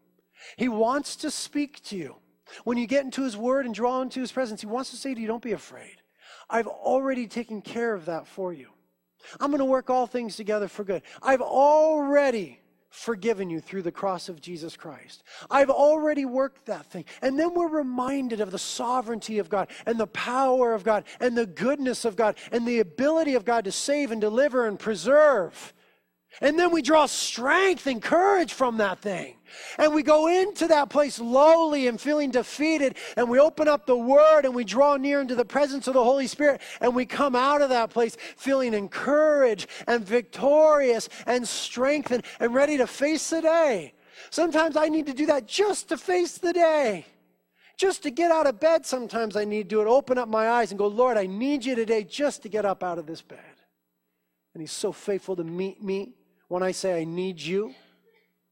He 0.57 0.67
wants 0.67 1.15
to 1.17 1.31
speak 1.31 1.81
to 1.85 1.95
you. 1.95 2.17
When 2.65 2.77
you 2.77 2.85
get 2.85 3.05
into 3.05 3.23
His 3.23 3.37
Word 3.37 3.65
and 3.65 3.73
draw 3.73 4.01
into 4.01 4.19
His 4.19 4.33
presence, 4.33 4.59
He 4.59 4.67
wants 4.67 4.89
to 4.91 4.97
say 4.97 5.15
to 5.15 5.21
you, 5.21 5.27
Don't 5.27 5.41
be 5.41 5.53
afraid. 5.53 6.01
I've 6.49 6.67
already 6.67 7.27
taken 7.27 7.61
care 7.61 7.93
of 7.93 8.05
that 8.07 8.27
for 8.27 8.51
you. 8.51 8.67
I'm 9.39 9.49
going 9.49 9.59
to 9.59 9.65
work 9.65 9.89
all 9.89 10.07
things 10.07 10.35
together 10.35 10.67
for 10.67 10.83
good. 10.83 11.01
I've 11.21 11.41
already 11.41 12.59
forgiven 12.89 13.49
you 13.49 13.59
through 13.59 13.81
the 13.81 13.91
cross 13.91 14.29
of 14.29 14.39
Jesus 14.39 14.77
Christ. 14.77 15.23
I've 15.51 15.69
already 15.69 16.23
worked 16.23 16.65
that 16.67 16.85
thing. 16.85 17.03
And 17.21 17.37
then 17.37 17.53
we're 17.53 17.67
reminded 17.67 18.39
of 18.39 18.51
the 18.51 18.59
sovereignty 18.59 19.37
of 19.39 19.49
God 19.49 19.69
and 19.85 19.99
the 19.99 20.07
power 20.07 20.73
of 20.73 20.83
God 20.83 21.03
and 21.19 21.37
the 21.37 21.45
goodness 21.45 22.05
of 22.05 22.15
God 22.15 22.37
and 22.51 22.65
the 22.65 22.79
ability 22.79 23.35
of 23.35 23.43
God 23.43 23.65
to 23.65 23.71
save 23.71 24.11
and 24.11 24.21
deliver 24.21 24.65
and 24.65 24.79
preserve. 24.79 25.73
And 26.41 26.59
then 26.59 26.71
we 26.71 26.81
draw 26.81 27.05
strength 27.05 27.87
and 27.87 28.01
courage 28.01 28.53
from 28.53 28.77
that 28.77 28.99
thing. 28.99 29.37
And 29.77 29.93
we 29.93 30.03
go 30.03 30.27
into 30.27 30.67
that 30.67 30.89
place 30.89 31.19
lowly 31.19 31.87
and 31.87 31.99
feeling 31.99 32.31
defeated. 32.31 32.97
And 33.15 33.29
we 33.29 33.39
open 33.39 33.67
up 33.67 33.85
the 33.85 33.97
Word 33.97 34.43
and 34.43 34.53
we 34.53 34.65
draw 34.65 34.97
near 34.97 35.21
into 35.21 35.35
the 35.35 35.45
presence 35.45 35.87
of 35.87 35.93
the 35.93 36.03
Holy 36.03 36.27
Spirit. 36.27 36.61
And 36.81 36.93
we 36.93 37.05
come 37.05 37.35
out 37.35 37.61
of 37.61 37.69
that 37.69 37.89
place 37.89 38.17
feeling 38.35 38.73
encouraged 38.73 39.69
and 39.87 40.05
victorious 40.05 41.07
and 41.25 41.47
strengthened 41.47 42.25
and 42.39 42.53
ready 42.53 42.77
to 42.77 42.87
face 42.87 43.29
the 43.29 43.41
day. 43.41 43.93
Sometimes 44.29 44.75
I 44.75 44.89
need 44.89 45.05
to 45.05 45.13
do 45.13 45.27
that 45.27 45.47
just 45.47 45.89
to 45.89 45.97
face 45.97 46.37
the 46.37 46.53
day. 46.53 47.05
Just 47.77 48.03
to 48.03 48.09
get 48.09 48.31
out 48.31 48.47
of 48.47 48.59
bed, 48.59 48.85
sometimes 48.85 49.35
I 49.35 49.43
need 49.43 49.63
to 49.63 49.75
do 49.75 49.81
it. 49.81 49.87
Open 49.87 50.17
up 50.17 50.29
my 50.29 50.49
eyes 50.49 50.71
and 50.71 50.79
go, 50.79 50.87
Lord, 50.87 51.17
I 51.17 51.25
need 51.25 51.65
you 51.65 51.75
today 51.75 52.03
just 52.03 52.41
to 52.43 52.49
get 52.49 52.65
up 52.65 52.83
out 52.83 52.97
of 52.97 53.05
this 53.05 53.21
bed. 53.21 53.39
And 54.53 54.61
He's 54.61 54.71
so 54.71 54.93
faithful 54.93 55.35
to 55.35 55.43
meet 55.43 55.83
me 55.83 56.13
when 56.47 56.63
I 56.63 56.71
say 56.71 56.99
I 56.99 57.03
need 57.03 57.41
you. 57.41 57.73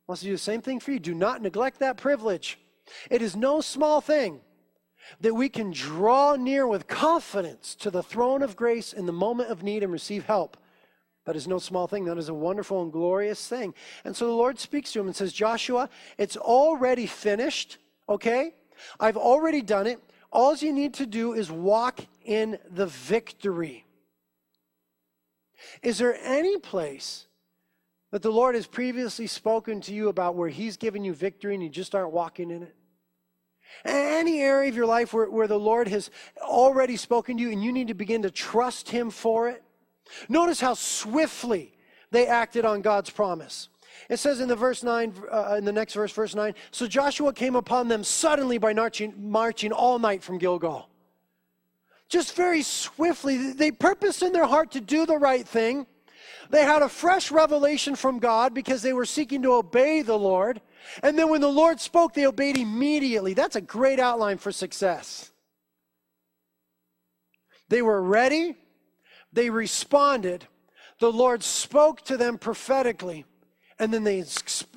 Wants 0.08 0.22
to 0.22 0.28
do 0.28 0.34
the 0.34 0.38
same 0.38 0.62
thing 0.62 0.80
for 0.80 0.92
you. 0.92 1.00
Do 1.00 1.14
not 1.14 1.42
neglect 1.42 1.80
that 1.80 1.98
privilege. 1.98 2.60
It 3.10 3.22
is 3.22 3.36
no 3.36 3.62
small 3.62 4.02
thing 4.02 4.42
that 5.22 5.34
we 5.34 5.50
can 5.50 5.72
draw 5.72 6.36
near 6.36 6.68
with 6.68 6.88
confidence 6.88 7.76
to 7.76 7.92
the 7.92 8.04
throne 8.04 8.42
of 8.42 8.56
grace 8.56 8.94
in 8.94 9.06
the 9.06 9.14
moment 9.14 9.50
of 9.50 9.64
need 9.64 9.84
and 9.84 9.92
receive 9.92 10.26
help. 10.26 10.58
That 11.26 11.36
is 11.36 11.48
no 11.48 11.58
small 11.58 11.88
thing. 11.88 12.06
That 12.06 12.18
is 12.18 12.30
a 12.30 12.34
wonderful 12.34 12.82
and 12.82 12.92
glorious 12.92 13.48
thing. 13.48 13.74
And 14.04 14.16
so 14.16 14.28
the 14.28 14.34
Lord 14.34 14.60
speaks 14.60 14.92
to 14.92 15.00
him 15.00 15.08
and 15.08 15.16
says, 15.16 15.32
Joshua, 15.32 15.90
it's 16.18 16.36
already 16.36 17.06
finished, 17.06 17.78
okay? 18.10 18.54
I've 19.00 19.18
already 19.18 19.62
done 19.62 19.88
it. 19.88 20.00
All 20.32 20.56
you 20.56 20.74
need 20.74 20.96
to 20.96 21.06
do 21.06 21.34
is 21.34 21.50
walk 21.52 22.02
in 22.26 22.58
the 22.70 22.88
victory. 22.88 23.86
Is 25.82 25.98
there 25.98 26.18
any 26.22 26.58
place 26.58 27.28
that 28.14 28.22
the 28.22 28.32
Lord 28.32 28.54
has 28.54 28.68
previously 28.68 29.26
spoken 29.26 29.82
to 29.82 29.92
you 29.92 30.08
about 30.08 30.36
where 30.36 30.48
He's 30.48 30.78
given 30.78 31.04
you 31.04 31.16
victory 31.16 31.56
and 31.56 31.64
you 31.64 31.70
just 31.70 31.96
aren't 31.96 32.14
walking 32.14 32.52
in 32.52 32.62
it? 32.62 32.76
Any 33.86 34.40
area 34.40 34.70
of 34.70 34.76
your 34.76 34.86
life 34.86 35.16
where, 35.16 35.28
where 35.32 35.48
the 35.48 35.58
Lord 35.58 35.88
has 35.88 36.12
already 36.40 36.96
spoken 36.96 37.38
to 37.38 37.42
you 37.42 37.50
and 37.50 37.64
you 37.64 37.72
need 37.72 37.88
to 37.88 37.96
begin 37.96 38.22
to 38.22 38.30
trust 38.30 38.92
Him 38.92 39.10
for 39.10 39.50
it? 39.50 39.64
Notice 40.30 40.62
how 40.62 40.76
swiftly 40.76 41.74
they 42.12 42.28
acted 42.28 42.66
on 42.66 42.84
God's 42.84 43.10
promise. 43.10 43.70
It 44.12 44.18
says 44.18 44.42
in 44.42 44.48
the 44.48 44.56
verse 44.56 44.84
9, 44.84 45.12
uh, 45.32 45.56
in 45.58 45.66
the 45.66 45.72
next 45.72 45.96
verse, 45.96 46.12
verse 46.12 46.36
9, 46.36 46.54
so 46.70 46.86
Joshua 46.86 47.34
came 47.34 47.56
upon 47.56 47.88
them 47.88 48.04
suddenly 48.04 48.60
by 48.60 48.76
marching, 48.76 49.16
marching 49.18 49.72
all 49.72 49.98
night 49.98 50.22
from 50.22 50.38
Gilgal. 50.38 50.88
Just 52.10 52.36
very 52.36 52.62
swiftly, 52.62 53.54
they 53.54 53.72
purposed 53.72 54.22
in 54.22 54.34
their 54.34 54.46
heart 54.46 54.70
to 54.74 54.82
do 54.82 55.08
the 55.08 55.18
right 55.18 55.48
thing. 55.48 55.88
They 56.54 56.64
had 56.64 56.84
a 56.84 56.88
fresh 56.88 57.32
revelation 57.32 57.96
from 57.96 58.20
God 58.20 58.54
because 58.54 58.84
they 58.84 58.94
were 58.94 59.08
seeking 59.08 59.42
to 59.42 59.54
obey 59.54 60.04
the 60.04 60.20
Lord. 60.20 60.62
And 61.02 61.18
then 61.18 61.30
when 61.30 61.42
the 61.42 61.48
Lord 61.48 61.82
spoke, 61.82 62.14
they 62.14 62.28
obeyed 62.28 62.58
immediately. 62.58 63.34
That's 63.34 63.56
a 63.56 63.62
great 63.62 64.00
outline 64.00 64.38
for 64.38 64.52
success. 64.52 65.32
They 67.70 67.82
were 67.82 68.04
ready, 68.04 68.56
they 69.34 69.50
responded. 69.50 70.46
The 71.00 71.12
Lord 71.12 71.42
spoke 71.42 72.02
to 72.04 72.18
them 72.18 72.38
prophetically, 72.38 73.26
And 73.80 73.94
then 73.94 74.04
they, 74.04 74.24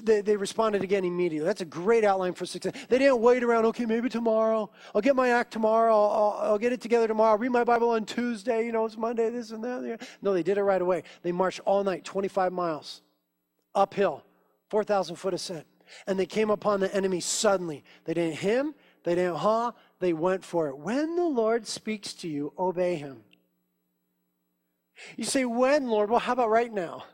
they, 0.02 0.22
they, 0.22 0.36
responded 0.36 0.82
again 0.82 1.04
immediately. 1.04 1.46
That's 1.46 1.60
a 1.60 1.66
great 1.66 2.02
outline 2.02 2.32
for 2.32 2.46
success. 2.46 2.72
They 2.88 2.98
didn't 2.98 3.20
wait 3.20 3.44
around, 3.44 3.66
okay, 3.66 3.84
maybe 3.84 4.08
tomorrow. 4.08 4.70
I'll 4.94 5.02
get 5.02 5.14
my 5.14 5.30
act 5.30 5.52
tomorrow. 5.52 5.94
I'll, 5.94 6.10
I'll, 6.10 6.50
I'll 6.52 6.58
get 6.58 6.72
it 6.72 6.80
together 6.80 7.06
tomorrow. 7.06 7.32
I'll 7.32 7.38
read 7.38 7.52
my 7.52 7.64
Bible 7.64 7.90
on 7.90 8.06
Tuesday. 8.06 8.64
You 8.64 8.72
know, 8.72 8.86
it's 8.86 8.96
Monday, 8.96 9.28
this 9.28 9.50
and 9.50 9.62
that. 9.64 10.08
No, 10.22 10.32
they 10.32 10.42
did 10.42 10.56
it 10.56 10.62
right 10.62 10.80
away. 10.80 11.02
They 11.22 11.32
marched 11.32 11.60
all 11.66 11.84
night, 11.84 12.04
25 12.04 12.52
miles, 12.52 13.02
uphill, 13.74 14.24
4,000 14.70 15.16
foot 15.16 15.34
ascent. 15.34 15.66
And 16.06 16.18
they 16.18 16.26
came 16.26 16.50
upon 16.50 16.80
the 16.80 16.94
enemy 16.94 17.20
suddenly. 17.20 17.84
They 18.04 18.14
didn't 18.14 18.38
him, 18.38 18.74
they 19.04 19.14
didn't 19.14 19.36
ha, 19.36 19.72
they 20.00 20.12
went 20.12 20.44
for 20.44 20.68
it. 20.68 20.78
When 20.78 21.16
the 21.16 21.24
Lord 21.24 21.66
speaks 21.66 22.12
to 22.14 22.28
you, 22.28 22.52
obey 22.58 22.96
him. 22.96 23.22
You 25.16 25.24
say, 25.24 25.44
when, 25.44 25.88
Lord? 25.88 26.10
Well, 26.10 26.20
how 26.20 26.32
about 26.32 26.50
right 26.50 26.72
now? 26.72 27.04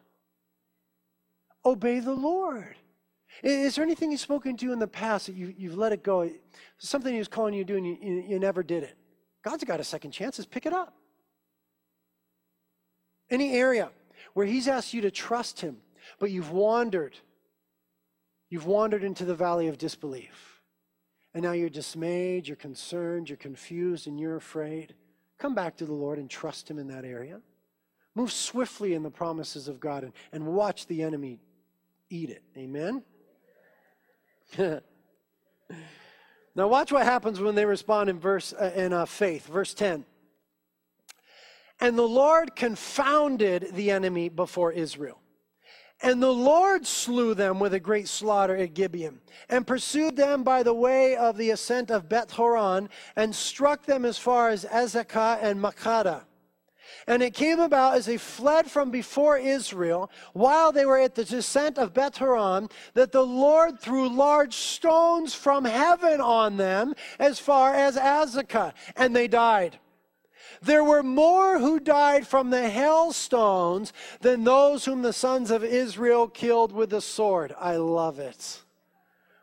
Obey 1.64 2.00
the 2.00 2.14
Lord. 2.14 2.76
Is 3.42 3.76
there 3.76 3.84
anything 3.84 4.10
He's 4.10 4.20
spoken 4.20 4.56
to 4.56 4.66
you 4.66 4.72
in 4.72 4.78
the 4.78 4.86
past 4.86 5.26
that 5.26 5.34
you, 5.34 5.54
you've 5.56 5.76
let 5.76 5.92
it 5.92 6.02
go? 6.02 6.28
Something 6.78 7.12
He 7.12 7.18
was 7.18 7.28
calling 7.28 7.54
you 7.54 7.64
to 7.64 7.72
do 7.72 7.76
and 7.76 7.86
you, 7.86 7.98
you, 8.00 8.24
you 8.28 8.38
never 8.38 8.62
did 8.62 8.82
it. 8.82 8.96
God's 9.42 9.64
got 9.64 9.80
a 9.80 9.84
second 9.84 10.10
chance. 10.10 10.36
Just 10.36 10.50
pick 10.50 10.66
it 10.66 10.72
up. 10.72 10.94
Any 13.30 13.54
area 13.54 13.90
where 14.34 14.46
He's 14.46 14.68
asked 14.68 14.92
you 14.92 15.00
to 15.02 15.10
trust 15.10 15.60
Him, 15.60 15.78
but 16.18 16.30
you've 16.30 16.50
wandered, 16.50 17.16
you've 18.50 18.66
wandered 18.66 19.02
into 19.02 19.24
the 19.24 19.34
valley 19.34 19.68
of 19.68 19.78
disbelief. 19.78 20.60
And 21.34 21.42
now 21.42 21.52
you're 21.52 21.70
dismayed, 21.70 22.46
you're 22.46 22.56
concerned, 22.56 23.30
you're 23.30 23.38
confused, 23.38 24.06
and 24.06 24.20
you're 24.20 24.36
afraid. 24.36 24.94
Come 25.38 25.54
back 25.54 25.76
to 25.78 25.86
the 25.86 25.94
Lord 25.94 26.18
and 26.18 26.28
trust 26.28 26.70
Him 26.70 26.78
in 26.78 26.88
that 26.88 27.04
area. 27.04 27.40
Move 28.14 28.30
swiftly 28.30 28.92
in 28.92 29.02
the 29.02 29.10
promises 29.10 29.68
of 29.68 29.80
God 29.80 30.04
and, 30.04 30.12
and 30.32 30.44
watch 30.44 30.86
the 30.86 31.02
enemy 31.02 31.40
eat 32.12 32.30
it. 32.30 32.42
Amen? 32.56 33.02
now 36.54 36.68
watch 36.68 36.92
what 36.92 37.04
happens 37.04 37.40
when 37.40 37.54
they 37.54 37.64
respond 37.64 38.10
in 38.10 38.20
verse 38.20 38.52
uh, 38.52 38.70
in 38.76 38.92
uh, 38.92 39.06
faith. 39.06 39.46
Verse 39.46 39.72
10. 39.72 40.04
And 41.80 41.98
the 41.98 42.02
Lord 42.02 42.54
confounded 42.54 43.70
the 43.72 43.90
enemy 43.90 44.28
before 44.28 44.72
Israel. 44.72 45.18
And 46.02 46.22
the 46.22 46.32
Lord 46.32 46.86
slew 46.86 47.32
them 47.34 47.60
with 47.60 47.74
a 47.74 47.80
great 47.80 48.08
slaughter 48.08 48.56
at 48.56 48.74
Gibeon, 48.74 49.20
and 49.48 49.64
pursued 49.64 50.16
them 50.16 50.42
by 50.42 50.64
the 50.64 50.74
way 50.74 51.16
of 51.16 51.36
the 51.36 51.50
ascent 51.50 51.92
of 51.92 52.08
Beth 52.08 52.32
Horon, 52.32 52.88
and 53.14 53.34
struck 53.34 53.86
them 53.86 54.04
as 54.04 54.18
far 54.18 54.48
as 54.48 54.64
Azekah 54.64 55.38
and 55.40 55.60
Makkedah. 55.60 56.24
And 57.06 57.22
it 57.22 57.34
came 57.34 57.60
about 57.60 57.96
as 57.96 58.06
they 58.06 58.18
fled 58.18 58.70
from 58.70 58.90
before 58.90 59.38
Israel, 59.38 60.10
while 60.32 60.72
they 60.72 60.86
were 60.86 60.98
at 60.98 61.14
the 61.14 61.24
descent 61.24 61.78
of 61.78 61.94
Beth 61.94 62.16
Horon, 62.16 62.68
that 62.94 63.12
the 63.12 63.24
Lord 63.24 63.80
threw 63.80 64.08
large 64.08 64.54
stones 64.54 65.34
from 65.34 65.64
heaven 65.64 66.20
on 66.20 66.56
them 66.56 66.94
as 67.18 67.38
far 67.38 67.74
as 67.74 67.96
Azekah, 67.96 68.72
and 68.96 69.14
they 69.14 69.28
died. 69.28 69.78
There 70.60 70.84
were 70.84 71.02
more 71.02 71.58
who 71.58 71.80
died 71.80 72.26
from 72.26 72.50
the 72.50 72.68
hailstones 72.68 73.92
than 74.20 74.44
those 74.44 74.84
whom 74.84 75.02
the 75.02 75.12
sons 75.12 75.50
of 75.50 75.64
Israel 75.64 76.28
killed 76.28 76.72
with 76.72 76.90
the 76.90 77.00
sword. 77.00 77.52
I 77.58 77.76
love 77.76 78.20
it. 78.20 78.62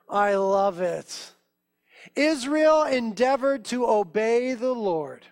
I 0.07 0.35
love 0.35 0.79
it. 0.79 1.33
Israel 2.15 2.83
endeavored 2.83 3.65
to 3.65 3.85
obey 3.87 4.53
the 4.53 4.73
Lord. 4.73 5.25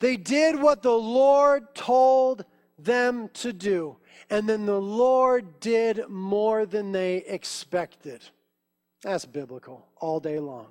They 0.00 0.16
did 0.16 0.60
what 0.60 0.82
the 0.82 0.96
Lord 0.96 1.74
told 1.74 2.44
them 2.78 3.28
to 3.34 3.52
do. 3.52 3.96
And 4.30 4.48
then 4.48 4.66
the 4.66 4.80
Lord 4.80 5.60
did 5.60 6.08
more 6.08 6.66
than 6.66 6.92
they 6.92 7.16
expected. 7.18 8.22
That's 9.02 9.26
biblical 9.26 9.86
all 10.00 10.20
day 10.20 10.38
long. 10.38 10.68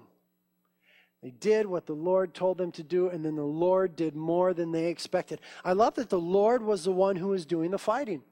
They 1.22 1.32
did 1.32 1.66
what 1.66 1.86
the 1.86 1.94
Lord 1.94 2.34
told 2.34 2.58
them 2.58 2.72
to 2.74 2.84
do, 2.84 3.08
and 3.08 3.24
then 3.24 3.38
the 3.38 3.44
Lord 3.44 3.96
did 3.96 4.14
more 4.14 4.54
than 4.54 4.74
they 4.74 4.88
expected. 4.88 5.40
I 5.64 5.72
love 5.72 5.96
that 5.96 6.10
the 6.10 6.20
Lord 6.20 6.62
was 6.62 6.84
the 6.84 6.92
one 6.92 7.16
who 7.16 7.30
was 7.30 7.46
doing 7.46 7.72
the 7.72 7.78
fighting. 7.78 8.24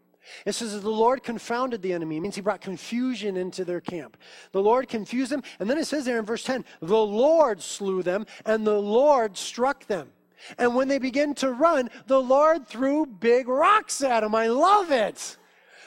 It 0.45 0.53
says 0.53 0.73
that 0.73 0.81
the 0.81 0.89
Lord 0.89 1.23
confounded 1.23 1.81
the 1.81 1.93
enemy. 1.93 2.17
It 2.17 2.19
means 2.19 2.35
he 2.35 2.41
brought 2.41 2.61
confusion 2.61 3.37
into 3.37 3.63
their 3.63 3.79
camp. 3.79 4.17
The 4.51 4.61
Lord 4.61 4.89
confused 4.89 5.31
them. 5.31 5.41
And 5.59 5.69
then 5.69 5.77
it 5.77 5.85
says 5.85 6.05
there 6.05 6.19
in 6.19 6.25
verse 6.25 6.43
10 6.43 6.65
the 6.81 6.97
Lord 6.97 7.61
slew 7.61 8.03
them, 8.03 8.25
and 8.45 8.67
the 8.67 8.79
Lord 8.79 9.37
struck 9.37 9.87
them. 9.87 10.09
And 10.57 10.75
when 10.75 10.87
they 10.87 10.99
begin 10.99 11.33
to 11.35 11.51
run, 11.51 11.89
the 12.07 12.21
Lord 12.21 12.67
threw 12.67 13.05
big 13.05 13.47
rocks 13.47 14.01
at 14.03 14.21
them. 14.21 14.35
I 14.35 14.47
love 14.47 14.91
it. 14.91 15.37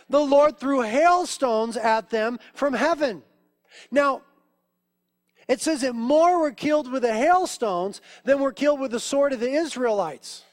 The 0.09 0.21
Lord 0.21 0.59
threw 0.59 0.83
hailstones 0.83 1.77
at 1.77 2.11
them 2.11 2.39
from 2.53 2.75
heaven. 2.75 3.23
Now, 3.91 4.23
it 5.49 5.61
says 5.61 5.83
that 5.83 5.95
more 5.95 6.41
were 6.41 6.53
killed 6.53 6.91
with 6.91 7.03
the 7.03 7.15
hailstones 7.15 8.01
than 8.25 8.41
were 8.41 8.53
killed 8.53 8.81
with 8.81 8.91
the 8.91 9.01
sword 9.01 9.33
of 9.33 9.41
the 9.41 9.53
Israelites. 9.53 10.45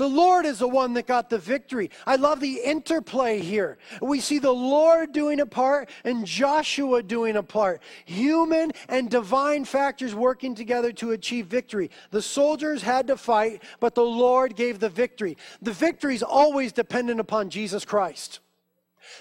The 0.00 0.08
Lord 0.08 0.46
is 0.46 0.60
the 0.60 0.66
one 0.66 0.94
that 0.94 1.06
got 1.06 1.28
the 1.28 1.36
victory. 1.36 1.90
I 2.06 2.16
love 2.16 2.40
the 2.40 2.54
interplay 2.54 3.40
here. 3.40 3.76
We 4.00 4.20
see 4.20 4.38
the 4.38 4.50
Lord 4.50 5.12
doing 5.12 5.40
a 5.40 5.44
part 5.44 5.90
and 6.04 6.24
Joshua 6.24 7.02
doing 7.02 7.36
a 7.36 7.42
part. 7.42 7.82
Human 8.06 8.72
and 8.88 9.10
divine 9.10 9.66
factors 9.66 10.14
working 10.14 10.54
together 10.54 10.90
to 10.92 11.10
achieve 11.10 11.48
victory. 11.48 11.90
The 12.12 12.22
soldiers 12.22 12.80
had 12.80 13.08
to 13.08 13.18
fight, 13.18 13.62
but 13.78 13.94
the 13.94 14.00
Lord 14.00 14.56
gave 14.56 14.78
the 14.78 14.88
victory. 14.88 15.36
The 15.60 15.72
victory 15.72 16.14
is 16.14 16.22
always 16.22 16.72
dependent 16.72 17.20
upon 17.20 17.50
Jesus 17.50 17.84
Christ. 17.84 18.40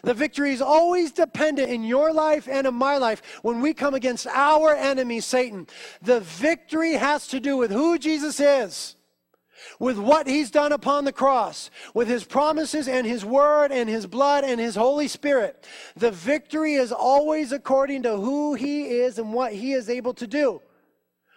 The 0.03 0.13
victory 0.13 0.53
is 0.53 0.61
always 0.61 1.11
dependent 1.11 1.69
in 1.69 1.83
your 1.83 2.13
life 2.13 2.47
and 2.49 2.65
in 2.65 2.73
my 2.73 2.95
life 2.95 3.21
when 3.41 3.59
we 3.59 3.73
come 3.73 3.95
against 3.95 4.27
our 4.27 4.73
enemy, 4.75 5.19
Satan. 5.19 5.67
The 6.01 6.21
victory 6.21 6.93
has 6.93 7.27
to 7.27 7.41
do 7.41 7.57
with 7.57 7.69
who 7.69 7.97
Jesus 7.97 8.39
is 8.39 8.95
with 9.79 9.97
what 9.97 10.27
he's 10.27 10.51
done 10.51 10.71
upon 10.71 11.05
the 11.05 11.11
cross, 11.11 11.69
with 11.93 12.07
his 12.07 12.23
promises 12.23 12.87
and 12.87 13.05
his 13.05 13.25
word 13.25 13.71
and 13.71 13.89
his 13.89 14.07
blood 14.07 14.43
and 14.43 14.59
his 14.59 14.75
Holy 14.75 15.07
Spirit. 15.07 15.67
The 15.95 16.11
victory 16.11 16.75
is 16.75 16.91
always 16.91 17.51
according 17.51 18.03
to 18.03 18.17
who 18.17 18.53
he 18.53 18.85
is 18.85 19.19
and 19.19 19.33
what 19.33 19.53
he 19.53 19.73
is 19.73 19.89
able 19.89 20.13
to 20.15 20.27
do. 20.27 20.61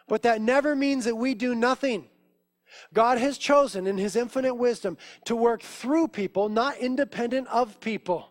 But 0.08 0.22
that 0.22 0.40
never 0.40 0.74
means 0.74 1.04
that 1.04 1.16
we 1.16 1.34
do 1.34 1.54
nothing. 1.54 2.08
God 2.92 3.18
has 3.18 3.38
chosen 3.38 3.86
in 3.86 3.98
his 3.98 4.16
infinite 4.16 4.54
wisdom 4.54 4.96
to 5.26 5.36
work 5.36 5.62
through 5.62 6.08
people, 6.08 6.48
not 6.48 6.78
independent 6.78 7.48
of 7.48 7.80
people. 7.80 8.30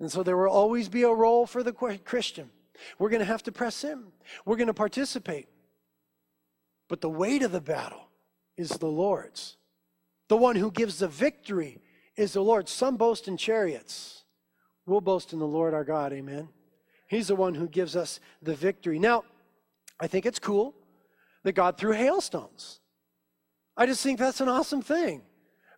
And 0.00 0.10
so 0.10 0.22
there 0.22 0.36
will 0.36 0.48
always 0.48 0.88
be 0.88 1.02
a 1.02 1.12
role 1.12 1.46
for 1.46 1.62
the 1.62 1.72
Christian. 1.72 2.50
We're 2.98 3.10
going 3.10 3.20
to 3.20 3.26
have 3.26 3.42
to 3.44 3.52
press 3.52 3.84
in, 3.84 4.04
we're 4.44 4.56
going 4.56 4.68
to 4.68 4.74
participate. 4.74 5.48
But 6.88 7.00
the 7.00 7.10
weight 7.10 7.42
of 7.42 7.52
the 7.52 7.60
battle 7.60 8.08
is 8.56 8.70
the 8.70 8.86
Lord's. 8.86 9.56
The 10.28 10.36
one 10.36 10.56
who 10.56 10.70
gives 10.70 10.98
the 10.98 11.08
victory 11.08 11.80
is 12.16 12.32
the 12.32 12.42
Lord. 12.42 12.68
Some 12.68 12.96
boast 12.96 13.28
in 13.28 13.36
chariots. 13.36 14.24
We'll 14.86 15.00
boast 15.00 15.32
in 15.32 15.38
the 15.38 15.46
Lord 15.46 15.74
our 15.74 15.84
God. 15.84 16.12
Amen. 16.12 16.48
He's 17.08 17.28
the 17.28 17.36
one 17.36 17.54
who 17.54 17.68
gives 17.68 17.96
us 17.96 18.20
the 18.42 18.54
victory. 18.54 18.98
Now, 18.98 19.24
I 20.00 20.06
think 20.06 20.26
it's 20.26 20.38
cool 20.38 20.74
that 21.42 21.52
God 21.52 21.76
threw 21.76 21.92
hailstones. 21.92 22.80
I 23.76 23.86
just 23.86 24.02
think 24.02 24.18
that's 24.18 24.40
an 24.40 24.48
awesome 24.48 24.82
thing. 24.82 25.22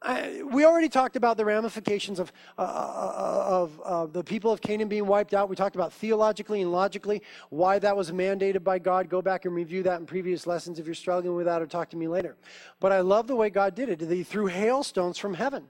I, 0.03 0.43
we 0.43 0.65
already 0.65 0.89
talked 0.89 1.17
about 1.17 1.37
the 1.37 1.45
ramifications 1.45 2.19
of, 2.19 2.33
uh, 2.59 2.63
uh, 2.63 3.45
of 3.49 3.81
uh, 3.85 4.07
the 4.07 4.23
people 4.23 4.53
of 4.53 4.61
Canaan 4.61 4.89
being 4.89 5.07
wiped 5.07 5.33
out. 5.33 5.49
We 5.49 5.57
talked 5.57 5.75
about 5.75 5.93
theologically 5.93 6.63
and 6.63 6.71
logically 6.71 7.23
why 7.51 7.79
that 7.79 7.97
was 7.97 8.11
mandated 8.11 8.63
by 8.63 8.79
God. 8.79 9.09
Go 9.09 9.23
back 9.23 9.47
and 9.47 9.55
review 9.55 9.83
that 9.85 10.01
in 10.01 10.07
previous 10.07 10.47
lessons 10.47 10.79
if 10.79 10.87
you're 10.87 10.95
struggling 10.95 11.35
with 11.35 11.47
that 11.47 11.63
or 11.63 11.67
talk 11.67 11.91
to 11.91 11.97
me 11.97 12.09
later. 12.09 12.37
But 12.79 12.93
I 12.93 13.01
love 13.01 13.27
the 13.27 13.37
way 13.37 13.49
God 13.49 13.75
did 13.75 13.89
it. 13.89 14.01
He 14.01 14.23
threw 14.23 14.47
hailstones 14.47 15.19
from 15.19 15.35
heaven. 15.35 15.69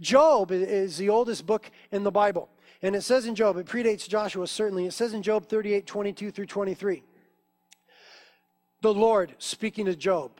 Job 0.00 0.52
is 0.52 0.96
the 0.96 1.10
oldest 1.10 1.44
book 1.46 1.70
in 1.92 2.02
the 2.02 2.10
Bible. 2.10 2.48
And 2.82 2.94
it 2.96 3.02
says 3.02 3.26
in 3.26 3.34
Job, 3.34 3.56
it 3.56 3.66
predates 3.66 4.08
Joshua 4.08 4.46
certainly. 4.46 4.86
It 4.86 4.92
says 4.92 5.12
in 5.12 5.22
Job 5.22 5.48
38 5.48 5.86
22 5.86 6.30
through 6.30 6.46
23. 6.46 7.02
The 8.82 8.94
Lord 8.94 9.34
speaking 9.38 9.86
to 9.86 9.96
Job 9.96 10.32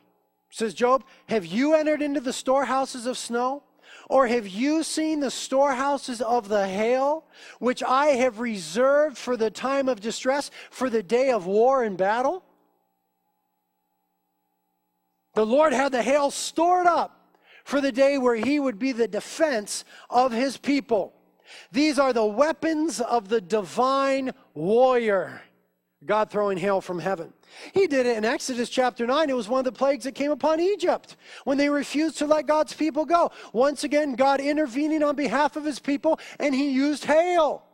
Says 0.51 0.75
Job, 0.75 1.05
have 1.29 1.45
you 1.45 1.75
entered 1.75 2.03
into 2.03 2.21
the 2.21 2.33
storehouses 2.33 3.07
of 3.07 3.19
snow? 3.19 3.63
Or 4.09 4.27
have 4.29 4.47
you 4.47 4.83
seen 4.83 5.21
the 5.21 5.31
storehouses 5.31 6.23
of 6.23 6.49
the 6.49 6.67
hail, 6.69 7.25
which 7.59 7.83
I 7.83 8.07
have 8.09 8.39
reserved 8.39 9.19
for 9.19 9.37
the 9.37 9.51
time 9.51 9.89
of 9.89 10.01
distress, 10.01 10.51
for 10.71 10.89
the 10.89 11.03
day 11.03 11.31
of 11.31 11.47
war 11.47 11.83
and 11.83 11.97
battle? 11.97 12.45
The 15.35 15.45
Lord 15.45 15.73
had 15.73 15.93
the 15.93 16.03
hail 16.03 16.31
stored 16.31 16.87
up 16.87 17.17
for 17.65 17.81
the 17.81 17.93
day 17.93 18.17
where 18.17 18.37
he 18.37 18.61
would 18.61 18.79
be 18.79 18.93
the 18.93 19.09
defense 19.09 19.85
of 20.09 20.31
his 20.33 20.57
people. 20.57 21.13
These 21.73 21.99
are 21.99 22.13
the 22.13 22.25
weapons 22.25 23.01
of 23.01 23.29
the 23.29 23.41
divine 23.41 24.33
warrior. 24.55 25.43
God 26.05 26.31
throwing 26.31 26.59
hail 26.59 26.81
from 26.81 26.99
heaven. 26.99 27.33
He 27.73 27.87
did 27.87 28.07
it 28.07 28.19
in 28.19 28.25
Exodus 28.25 28.69
chapter 28.69 29.07
9. 29.07 29.31
It 29.31 29.37
was 29.37 29.49
one 29.49 29.61
of 29.61 29.65
the 29.65 29.73
plagues 29.73 30.05
that 30.05 30.15
came 30.15 30.31
upon 30.31 30.61
Egypt 30.61 31.17
when 31.45 31.57
they 31.57 31.71
refused 31.71 32.19
to 32.19 32.27
let 32.27 32.47
God's 32.47 32.75
people 32.75 33.07
go. 33.07 33.31
Once 33.53 33.83
again, 33.83 34.15
God 34.15 34.41
intervening 34.41 35.03
on 35.03 35.17
behalf 35.17 35.57
of 35.57 35.65
his 35.65 35.79
people, 35.79 36.21
and 36.39 36.55
he 36.55 36.71
used 36.71 37.07
hail. 37.07 37.65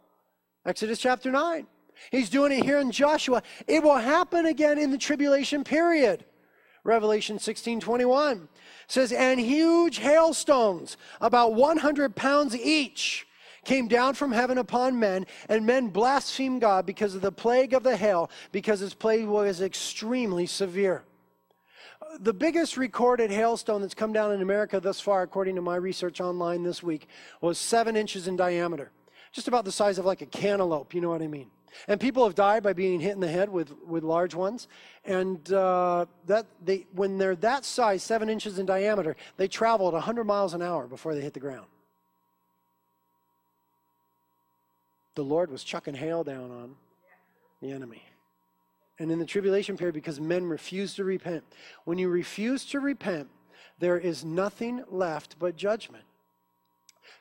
Exodus 0.65 1.01
chapter 1.01 1.33
9. 1.33 1.67
He's 2.11 2.31
doing 2.31 2.53
it 2.53 2.65
here 2.65 2.79
in 2.79 2.93
Joshua. 2.93 3.43
It 3.67 3.83
will 3.83 3.97
happen 3.97 4.47
again 4.47 4.79
in 4.79 4.91
the 4.91 4.99
tribulation 4.99 5.65
period. 5.65 6.25
Revelation 6.85 7.39
16 7.39 7.81
21 7.81 8.49
says, 8.89 9.13
And 9.13 9.41
huge 9.41 9.99
hailstones, 9.99 10.97
about 11.21 11.55
100 11.55 12.17
pounds 12.17 12.57
each, 12.57 13.27
came 13.64 13.88
down 13.88 14.14
from 14.14 14.33
heaven 14.33 14.59
upon 14.59 14.98
men, 14.98 15.27
and 15.48 15.66
men 15.66 15.88
blasphemed 15.88 16.61
God 16.61 16.87
because 16.87 17.14
of 17.14 17.20
the 17.20 17.33
plague 17.33 17.75
of 17.75 17.83
the 17.83 17.96
hail, 17.96 18.31
because 18.51 18.81
his 18.81 18.94
plague 18.94 19.27
was 19.27 19.61
extremely 19.61 20.46
severe. 20.46 21.05
The 22.20 22.35
biggest 22.35 22.77
recorded 22.77 23.31
hailstone 23.31 23.81
that's 23.81 23.94
come 23.94 24.12
down 24.12 24.33
in 24.33 24.42
America 24.42 24.81
thus 24.81 25.01
far, 25.01 25.22
according 25.22 25.55
to 25.57 25.62
my 25.62 25.77
research 25.77 26.20
online 26.20 26.62
this 26.62 26.83
week, 26.83 27.09
was 27.40 27.57
seven 27.57 27.96
inches 27.96 28.29
in 28.29 28.37
diameter. 28.37 28.90
Just 29.33 29.48
about 29.48 29.64
the 29.64 29.72
size 29.72 29.98
of 29.98 30.05
like 30.05 30.20
a 30.20 30.27
cantaloupe, 30.27 30.94
you 30.94 31.01
know 31.01 31.09
what 31.09 31.22
I 31.22 31.27
mean? 31.27 31.51
And 31.88 31.98
people 31.98 32.25
have 32.25 32.35
died 32.35 32.62
by 32.62 32.75
being 32.75 33.01
hit 33.01 33.12
in 33.12 33.20
the 33.20 33.29
head 33.29 33.48
with, 33.48 33.72
with 33.87 34.05
large 34.05 34.35
ones. 34.35 34.68
And 35.07 35.51
uh, 35.53 36.07
that 36.27 36.46
they, 36.62 36.87
when 36.92 37.16
they're 37.16 37.37
that 37.37 37.64
size, 37.64 38.03
seven 38.03 38.29
inches 38.29 38.59
in 38.59 38.66
diameter, 38.66 39.16
they 39.38 39.48
travel 39.48 39.88
at 39.88 39.94
100 39.94 40.25
miles 40.25 40.53
an 40.53 40.61
hour 40.61 40.87
before 40.87 41.14
they 41.14 41.22
hit 41.22 41.33
the 41.33 41.40
ground. 41.40 41.66
The 45.14 45.25
Lord 45.25 45.51
was 45.51 45.64
chucking 45.64 45.94
hail 45.94 46.25
down 46.25 46.51
on 46.51 46.75
the 47.61 47.72
enemy. 47.72 48.03
And 48.98 49.11
in 49.11 49.18
the 49.18 49.27
tribulation 49.27 49.77
period, 49.77 49.94
because 49.94 50.20
men 50.20 50.44
refuse 50.46 50.94
to 50.94 51.05
repent, 51.05 51.44
when 51.85 51.98
you 51.98 52.09
refuse 52.09 52.64
to 52.66 52.81
repent, 52.81 53.29
there 53.79 53.98
is 53.98 54.25
nothing 54.25 54.85
left 54.88 55.38
but 55.38 55.57
judgment. 55.57 56.05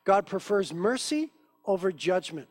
God 0.04 0.25
prefers 0.25 0.73
mercy 0.73 1.32
over 1.65 1.91
judgment. 1.91 2.47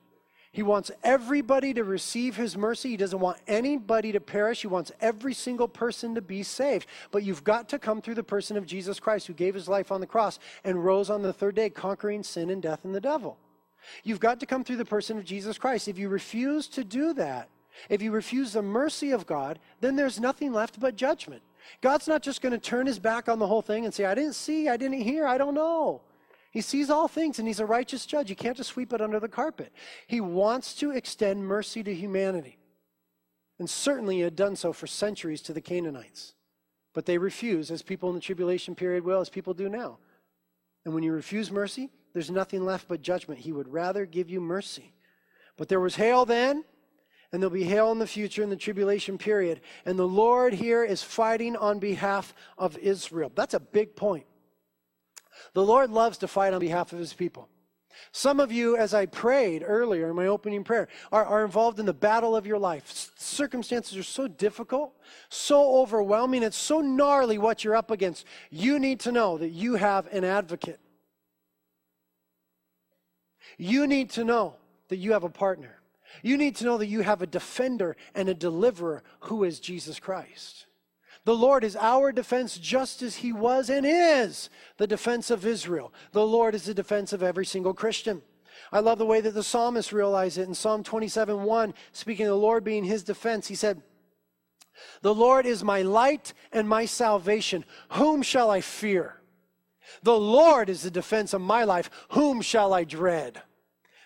He 0.52 0.64
wants 0.64 0.90
everybody 1.04 1.72
to 1.74 1.84
receive 1.84 2.34
his 2.34 2.56
mercy. 2.56 2.90
He 2.90 2.96
doesn't 2.96 3.20
want 3.20 3.38
anybody 3.46 4.10
to 4.10 4.20
perish. 4.20 4.62
He 4.62 4.66
wants 4.66 4.90
every 5.00 5.32
single 5.32 5.68
person 5.68 6.16
to 6.16 6.20
be 6.20 6.42
saved. 6.42 6.86
But 7.12 7.22
you've 7.22 7.44
got 7.44 7.68
to 7.68 7.78
come 7.78 8.02
through 8.02 8.16
the 8.16 8.24
person 8.24 8.56
of 8.56 8.66
Jesus 8.66 8.98
Christ, 8.98 9.28
who 9.28 9.32
gave 9.32 9.54
his 9.54 9.68
life 9.68 9.92
on 9.92 10.00
the 10.00 10.08
cross 10.08 10.40
and 10.64 10.84
rose 10.84 11.08
on 11.08 11.22
the 11.22 11.32
third 11.32 11.54
day, 11.54 11.70
conquering 11.70 12.24
sin 12.24 12.50
and 12.50 12.60
death 12.60 12.84
and 12.84 12.94
the 12.94 13.00
devil. 13.00 13.38
You've 14.04 14.20
got 14.20 14.40
to 14.40 14.46
come 14.46 14.64
through 14.64 14.76
the 14.76 14.84
person 14.84 15.18
of 15.18 15.24
Jesus 15.24 15.58
Christ. 15.58 15.88
If 15.88 15.98
you 15.98 16.08
refuse 16.08 16.66
to 16.68 16.84
do 16.84 17.12
that, 17.14 17.48
if 17.88 18.02
you 18.02 18.10
refuse 18.10 18.52
the 18.52 18.62
mercy 18.62 19.10
of 19.10 19.26
God, 19.26 19.58
then 19.80 19.96
there's 19.96 20.20
nothing 20.20 20.52
left 20.52 20.80
but 20.80 20.96
judgment. 20.96 21.42
God's 21.80 22.08
not 22.08 22.22
just 22.22 22.42
going 22.42 22.52
to 22.52 22.58
turn 22.58 22.86
his 22.86 22.98
back 22.98 23.28
on 23.28 23.38
the 23.38 23.46
whole 23.46 23.62
thing 23.62 23.84
and 23.84 23.94
say, 23.94 24.04
I 24.04 24.14
didn't 24.14 24.34
see, 24.34 24.68
I 24.68 24.76
didn't 24.76 25.00
hear, 25.00 25.26
I 25.26 25.38
don't 25.38 25.54
know. 25.54 26.02
He 26.50 26.60
sees 26.62 26.90
all 26.90 27.06
things 27.06 27.38
and 27.38 27.46
he's 27.46 27.60
a 27.60 27.66
righteous 27.66 28.06
judge. 28.06 28.28
You 28.28 28.36
can't 28.36 28.56
just 28.56 28.70
sweep 28.70 28.92
it 28.92 29.00
under 29.00 29.20
the 29.20 29.28
carpet. 29.28 29.72
He 30.06 30.20
wants 30.20 30.74
to 30.76 30.90
extend 30.90 31.46
mercy 31.46 31.82
to 31.84 31.94
humanity. 31.94 32.58
And 33.58 33.70
certainly 33.70 34.16
he 34.16 34.22
had 34.22 34.36
done 34.36 34.56
so 34.56 34.72
for 34.72 34.86
centuries 34.86 35.42
to 35.42 35.52
the 35.52 35.60
Canaanites. 35.60 36.34
But 36.92 37.06
they 37.06 37.18
refuse, 37.18 37.70
as 37.70 37.82
people 37.82 38.08
in 38.08 38.16
the 38.16 38.20
tribulation 38.20 38.74
period 38.74 39.04
will, 39.04 39.20
as 39.20 39.28
people 39.28 39.54
do 39.54 39.68
now. 39.68 39.98
And 40.84 40.92
when 40.92 41.04
you 41.04 41.12
refuse 41.12 41.52
mercy, 41.52 41.90
there's 42.12 42.30
nothing 42.30 42.64
left 42.64 42.88
but 42.88 43.02
judgment. 43.02 43.40
He 43.40 43.52
would 43.52 43.68
rather 43.68 44.06
give 44.06 44.30
you 44.30 44.40
mercy. 44.40 44.92
But 45.56 45.68
there 45.68 45.80
was 45.80 45.96
hail 45.96 46.24
then, 46.24 46.64
and 47.32 47.42
there'll 47.42 47.54
be 47.54 47.64
hail 47.64 47.92
in 47.92 47.98
the 47.98 48.06
future 48.06 48.42
in 48.42 48.50
the 48.50 48.56
tribulation 48.56 49.18
period. 49.18 49.60
And 49.84 49.98
the 49.98 50.08
Lord 50.08 50.52
here 50.52 50.84
is 50.84 51.02
fighting 51.02 51.56
on 51.56 51.78
behalf 51.78 52.34
of 52.58 52.76
Israel. 52.78 53.30
That's 53.34 53.54
a 53.54 53.60
big 53.60 53.94
point. 53.94 54.26
The 55.54 55.64
Lord 55.64 55.90
loves 55.90 56.18
to 56.18 56.28
fight 56.28 56.52
on 56.52 56.60
behalf 56.60 56.92
of 56.92 56.98
his 56.98 57.12
people. 57.12 57.48
Some 58.12 58.40
of 58.40 58.50
you, 58.50 58.76
as 58.76 58.94
I 58.94 59.06
prayed 59.06 59.62
earlier 59.66 60.10
in 60.10 60.16
my 60.16 60.26
opening 60.26 60.64
prayer, 60.64 60.88
are, 61.12 61.24
are 61.24 61.44
involved 61.44 61.78
in 61.78 61.86
the 61.86 61.92
battle 61.92 62.34
of 62.34 62.46
your 62.46 62.58
life. 62.58 63.12
Circumstances 63.16 63.96
are 63.96 64.02
so 64.02 64.26
difficult, 64.26 64.94
so 65.28 65.80
overwhelming, 65.80 66.42
it's 66.42 66.56
so 66.56 66.80
gnarly 66.80 67.38
what 67.38 67.62
you're 67.62 67.76
up 67.76 67.90
against. 67.90 68.26
You 68.50 68.78
need 68.78 69.00
to 69.00 69.12
know 69.12 69.38
that 69.38 69.50
you 69.50 69.74
have 69.74 70.06
an 70.12 70.24
advocate. 70.24 70.80
You 73.58 73.86
need 73.86 74.10
to 74.10 74.24
know 74.24 74.56
that 74.88 74.96
you 74.96 75.12
have 75.12 75.24
a 75.24 75.30
partner. 75.30 75.80
You 76.22 76.36
need 76.36 76.56
to 76.56 76.64
know 76.64 76.78
that 76.78 76.86
you 76.86 77.02
have 77.02 77.22
a 77.22 77.26
defender 77.26 77.96
and 78.14 78.28
a 78.28 78.34
deliverer 78.34 79.02
who 79.20 79.44
is 79.44 79.60
Jesus 79.60 79.98
Christ. 79.98 80.66
The 81.24 81.36
Lord 81.36 81.64
is 81.64 81.76
our 81.76 82.12
defense 82.12 82.56
just 82.56 83.02
as 83.02 83.16
he 83.16 83.32
was 83.32 83.68
and 83.68 83.86
is 83.86 84.48
the 84.78 84.86
defense 84.86 85.30
of 85.30 85.46
Israel. 85.46 85.92
The 86.12 86.26
Lord 86.26 86.54
is 86.54 86.64
the 86.64 86.74
defense 86.74 87.12
of 87.12 87.22
every 87.22 87.44
single 87.46 87.74
Christian. 87.74 88.22
I 88.72 88.80
love 88.80 88.98
the 88.98 89.06
way 89.06 89.20
that 89.20 89.34
the 89.34 89.42
psalmist 89.42 89.92
realized 89.92 90.38
it 90.38 90.48
in 90.48 90.54
Psalm 90.54 90.82
27 90.82 91.42
1, 91.42 91.74
speaking 91.92 92.26
of 92.26 92.30
the 92.30 92.36
Lord 92.36 92.64
being 92.64 92.84
his 92.84 93.02
defense. 93.02 93.48
He 93.48 93.54
said, 93.54 93.82
The 95.02 95.14
Lord 95.14 95.44
is 95.44 95.62
my 95.62 95.82
light 95.82 96.32
and 96.52 96.68
my 96.68 96.86
salvation. 96.86 97.64
Whom 97.92 98.22
shall 98.22 98.50
I 98.50 98.60
fear? 98.60 99.19
The 100.02 100.18
Lord 100.18 100.68
is 100.68 100.82
the 100.82 100.90
defense 100.90 101.32
of 101.32 101.40
my 101.40 101.64
life. 101.64 101.90
Whom 102.10 102.40
shall 102.42 102.72
I 102.72 102.84
dread? 102.84 103.42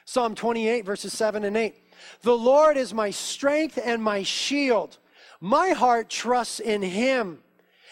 Psalm 0.05 0.35
28, 0.35 0.85
verses 0.85 1.12
7 1.12 1.44
and 1.44 1.57
8. 1.57 1.75
The 2.23 2.37
Lord 2.37 2.77
is 2.77 2.92
my 2.92 3.11
strength 3.11 3.79
and 3.83 4.03
my 4.03 4.23
shield. 4.23 4.99
My 5.40 5.70
heart 5.70 6.09
trusts 6.09 6.61
in 6.61 6.83
him, 6.83 7.38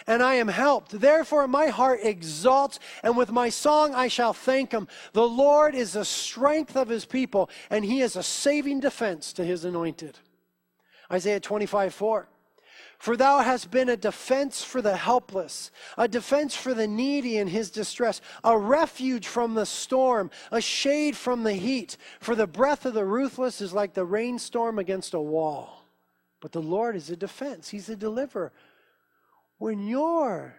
and 0.06 0.22
I 0.22 0.34
am 0.34 0.48
helped. 0.48 1.00
Therefore, 1.00 1.48
my 1.48 1.68
heart 1.68 2.00
exalts, 2.02 2.78
and 3.02 3.16
with 3.16 3.30
my 3.30 3.48
song 3.48 3.94
I 3.94 4.08
shall 4.08 4.32
thank 4.32 4.72
him. 4.72 4.88
The 5.12 5.26
Lord 5.26 5.74
is 5.74 5.92
the 5.92 6.04
strength 6.04 6.76
of 6.76 6.88
his 6.88 7.04
people, 7.04 7.50
and 7.70 7.84
he 7.84 8.00
is 8.00 8.16
a 8.16 8.22
saving 8.22 8.80
defense 8.80 9.32
to 9.34 9.44
his 9.44 9.64
anointed. 9.64 10.18
Isaiah 11.10 11.40
25, 11.40 11.94
4. 11.94 12.28
For 13.02 13.16
thou 13.16 13.40
hast 13.40 13.72
been 13.72 13.88
a 13.88 13.96
defense 13.96 14.62
for 14.62 14.80
the 14.80 14.96
helpless, 14.96 15.72
a 15.98 16.06
defense 16.06 16.54
for 16.54 16.72
the 16.72 16.86
needy 16.86 17.38
in 17.38 17.48
his 17.48 17.68
distress, 17.68 18.20
a 18.44 18.56
refuge 18.56 19.26
from 19.26 19.54
the 19.54 19.66
storm, 19.66 20.30
a 20.52 20.60
shade 20.60 21.16
from 21.16 21.42
the 21.42 21.54
heat. 21.54 21.96
For 22.20 22.36
the 22.36 22.46
breath 22.46 22.86
of 22.86 22.94
the 22.94 23.04
ruthless 23.04 23.60
is 23.60 23.72
like 23.72 23.94
the 23.94 24.04
rainstorm 24.04 24.78
against 24.78 25.14
a 25.14 25.20
wall. 25.20 25.84
But 26.38 26.52
the 26.52 26.62
Lord 26.62 26.94
is 26.94 27.10
a 27.10 27.16
defense, 27.16 27.70
he's 27.70 27.88
a 27.88 27.96
deliverer. 27.96 28.52
When 29.58 29.84
you're 29.84 30.54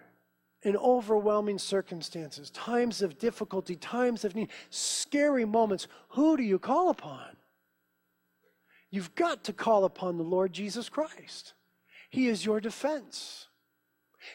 in 0.63 0.75
overwhelming 0.75 1.59
circumstances, 1.59 2.49
times 2.49 3.01
of 3.01 3.17
difficulty, 3.17 3.77
times 3.77 4.25
of 4.25 4.35
need, 4.35 4.49
scary 4.69 5.45
moments, 5.45 5.87
who 6.09 6.35
do 6.35 6.43
you 6.43 6.59
call 6.59 6.89
upon? 6.89 7.37
You've 8.91 9.15
got 9.15 9.45
to 9.45 9.53
call 9.53 9.85
upon 9.85 10.17
the 10.17 10.25
Lord 10.25 10.51
Jesus 10.51 10.89
Christ. 10.89 11.53
He 12.13 12.27
is 12.27 12.45
your 12.45 12.61
defense. 12.61 13.47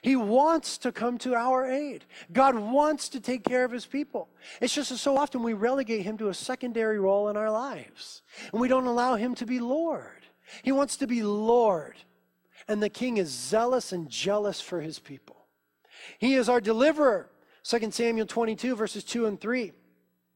He 0.03 0.17
wants 0.17 0.79
to 0.79 0.91
come 0.91 1.17
to 1.19 1.37
our 1.37 1.65
aid. 1.65 2.07
God 2.33 2.57
wants 2.57 3.09
to 3.11 3.21
take 3.21 3.45
care 3.45 3.65
of 3.65 3.71
his 3.71 3.87
people. 3.87 4.29
It's 4.61 4.75
just 4.75 4.91
that 4.91 4.99
so 4.99 5.17
often 5.17 5.45
we 5.45 5.53
relegate 5.53 6.03
him 6.03 6.19
to 6.19 6.29
a 6.29 6.35
secondary 6.35 6.99
role 6.99 7.29
in 7.29 7.37
our 7.37 7.53
lives, 7.53 8.23
and 8.51 8.61
we 8.61 8.67
don't 8.67 8.89
allow 8.89 9.15
him 9.15 9.37
to 9.37 9.47
be 9.47 9.61
Lord. 9.61 10.27
He 10.65 10.73
wants 10.73 10.97
to 10.97 11.07
be 11.07 11.23
Lord, 11.23 11.95
and 12.67 12.83
the 12.83 12.89
king 12.89 13.17
is 13.17 13.29
zealous 13.29 13.93
and 13.93 14.11
jealous 14.11 14.61
for 14.61 14.81
his 14.81 14.99
people. 14.99 15.47
He 16.19 16.35
is 16.35 16.49
our 16.49 16.61
deliverer. 16.61 17.31
2 17.63 17.93
Samuel 17.93 18.27
22, 18.27 18.75
verses 18.75 19.05
2 19.05 19.27
and 19.27 19.41
3. 19.41 19.71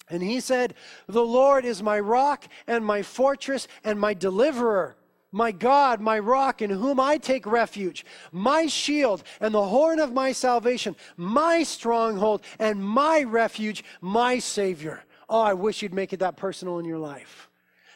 And 0.08 0.22
he 0.22 0.38
said, 0.38 0.74
The 1.08 1.26
Lord 1.26 1.64
is 1.64 1.82
my 1.82 1.98
rock 1.98 2.46
and 2.68 2.86
my 2.86 3.02
fortress 3.02 3.66
and 3.82 3.98
my 3.98 4.14
deliverer 4.14 4.96
my 5.32 5.50
God, 5.50 6.00
my 6.00 6.18
rock, 6.18 6.62
in 6.62 6.70
whom 6.70 7.00
I 7.00 7.16
take 7.16 7.46
refuge, 7.46 8.04
my 8.30 8.66
shield 8.66 9.22
and 9.40 9.54
the 9.54 9.64
horn 9.64 9.98
of 9.98 10.12
my 10.12 10.32
salvation, 10.32 10.94
my 11.16 11.62
stronghold 11.62 12.42
and 12.58 12.84
my 12.84 13.22
refuge, 13.22 13.82
my 14.00 14.38
Savior. 14.38 15.02
Oh, 15.28 15.40
I 15.40 15.54
wish 15.54 15.80
you'd 15.82 15.94
make 15.94 16.12
it 16.12 16.20
that 16.20 16.36
personal 16.36 16.78
in 16.78 16.84
your 16.84 16.98
life. 16.98 17.48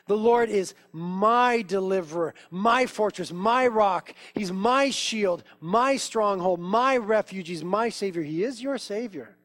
The 0.06 0.16
Lord 0.16 0.48
is 0.48 0.74
my 0.92 1.62
deliverer, 1.62 2.34
my 2.50 2.86
fortress, 2.86 3.32
my 3.32 3.66
rock. 3.66 4.14
He's 4.34 4.52
my 4.52 4.90
shield, 4.90 5.42
my 5.60 5.96
stronghold, 5.96 6.60
my 6.60 6.96
refuge. 6.96 7.48
He's 7.48 7.64
my 7.64 7.88
Savior. 7.88 8.22
He 8.22 8.44
is 8.44 8.62
your 8.62 8.78
Savior. 8.78 9.36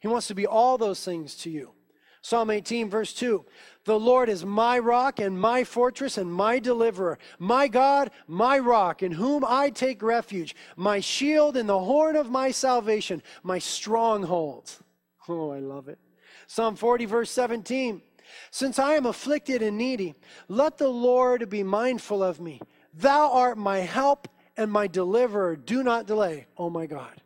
He 0.00 0.08
wants 0.08 0.26
to 0.28 0.34
be 0.34 0.46
all 0.46 0.78
those 0.78 1.04
things 1.04 1.34
to 1.36 1.50
you. 1.50 1.72
Psalm 2.22 2.50
18, 2.50 2.90
verse 2.90 3.12
2 3.12 3.44
The 3.88 3.98
Lord 3.98 4.28
is 4.28 4.44
my 4.44 4.78
rock 4.78 5.18
and 5.18 5.40
my 5.40 5.64
fortress 5.64 6.18
and 6.18 6.30
my 6.30 6.58
deliverer, 6.58 7.18
my 7.38 7.68
God, 7.68 8.10
my 8.26 8.58
rock, 8.58 9.02
in 9.02 9.12
whom 9.12 9.46
I 9.48 9.70
take 9.70 10.02
refuge, 10.02 10.54
my 10.76 11.00
shield 11.00 11.56
and 11.56 11.66
the 11.66 11.78
horn 11.78 12.14
of 12.14 12.30
my 12.30 12.50
salvation, 12.50 13.22
my 13.42 13.58
stronghold. 13.58 14.70
Oh, 15.30 15.50
I 15.50 15.60
love 15.60 15.88
it. 15.88 15.98
Psalm 16.46 16.76
40, 16.76 17.06
verse 17.06 17.30
17 17.30 18.02
Since 18.50 18.78
I 18.78 18.92
am 18.92 19.06
afflicted 19.06 19.62
and 19.62 19.78
needy, 19.78 20.14
let 20.48 20.76
the 20.76 20.88
Lord 20.88 21.48
be 21.48 21.62
mindful 21.62 22.22
of 22.22 22.40
me. 22.40 22.60
Thou 22.92 23.32
art 23.32 23.56
my 23.56 23.78
help 23.78 24.28
and 24.58 24.70
my 24.70 24.86
deliverer. 24.86 25.56
Do 25.56 25.82
not 25.82 26.06
delay. 26.06 26.46
Oh 26.58 26.68
my 26.68 26.84
God. 26.84 27.22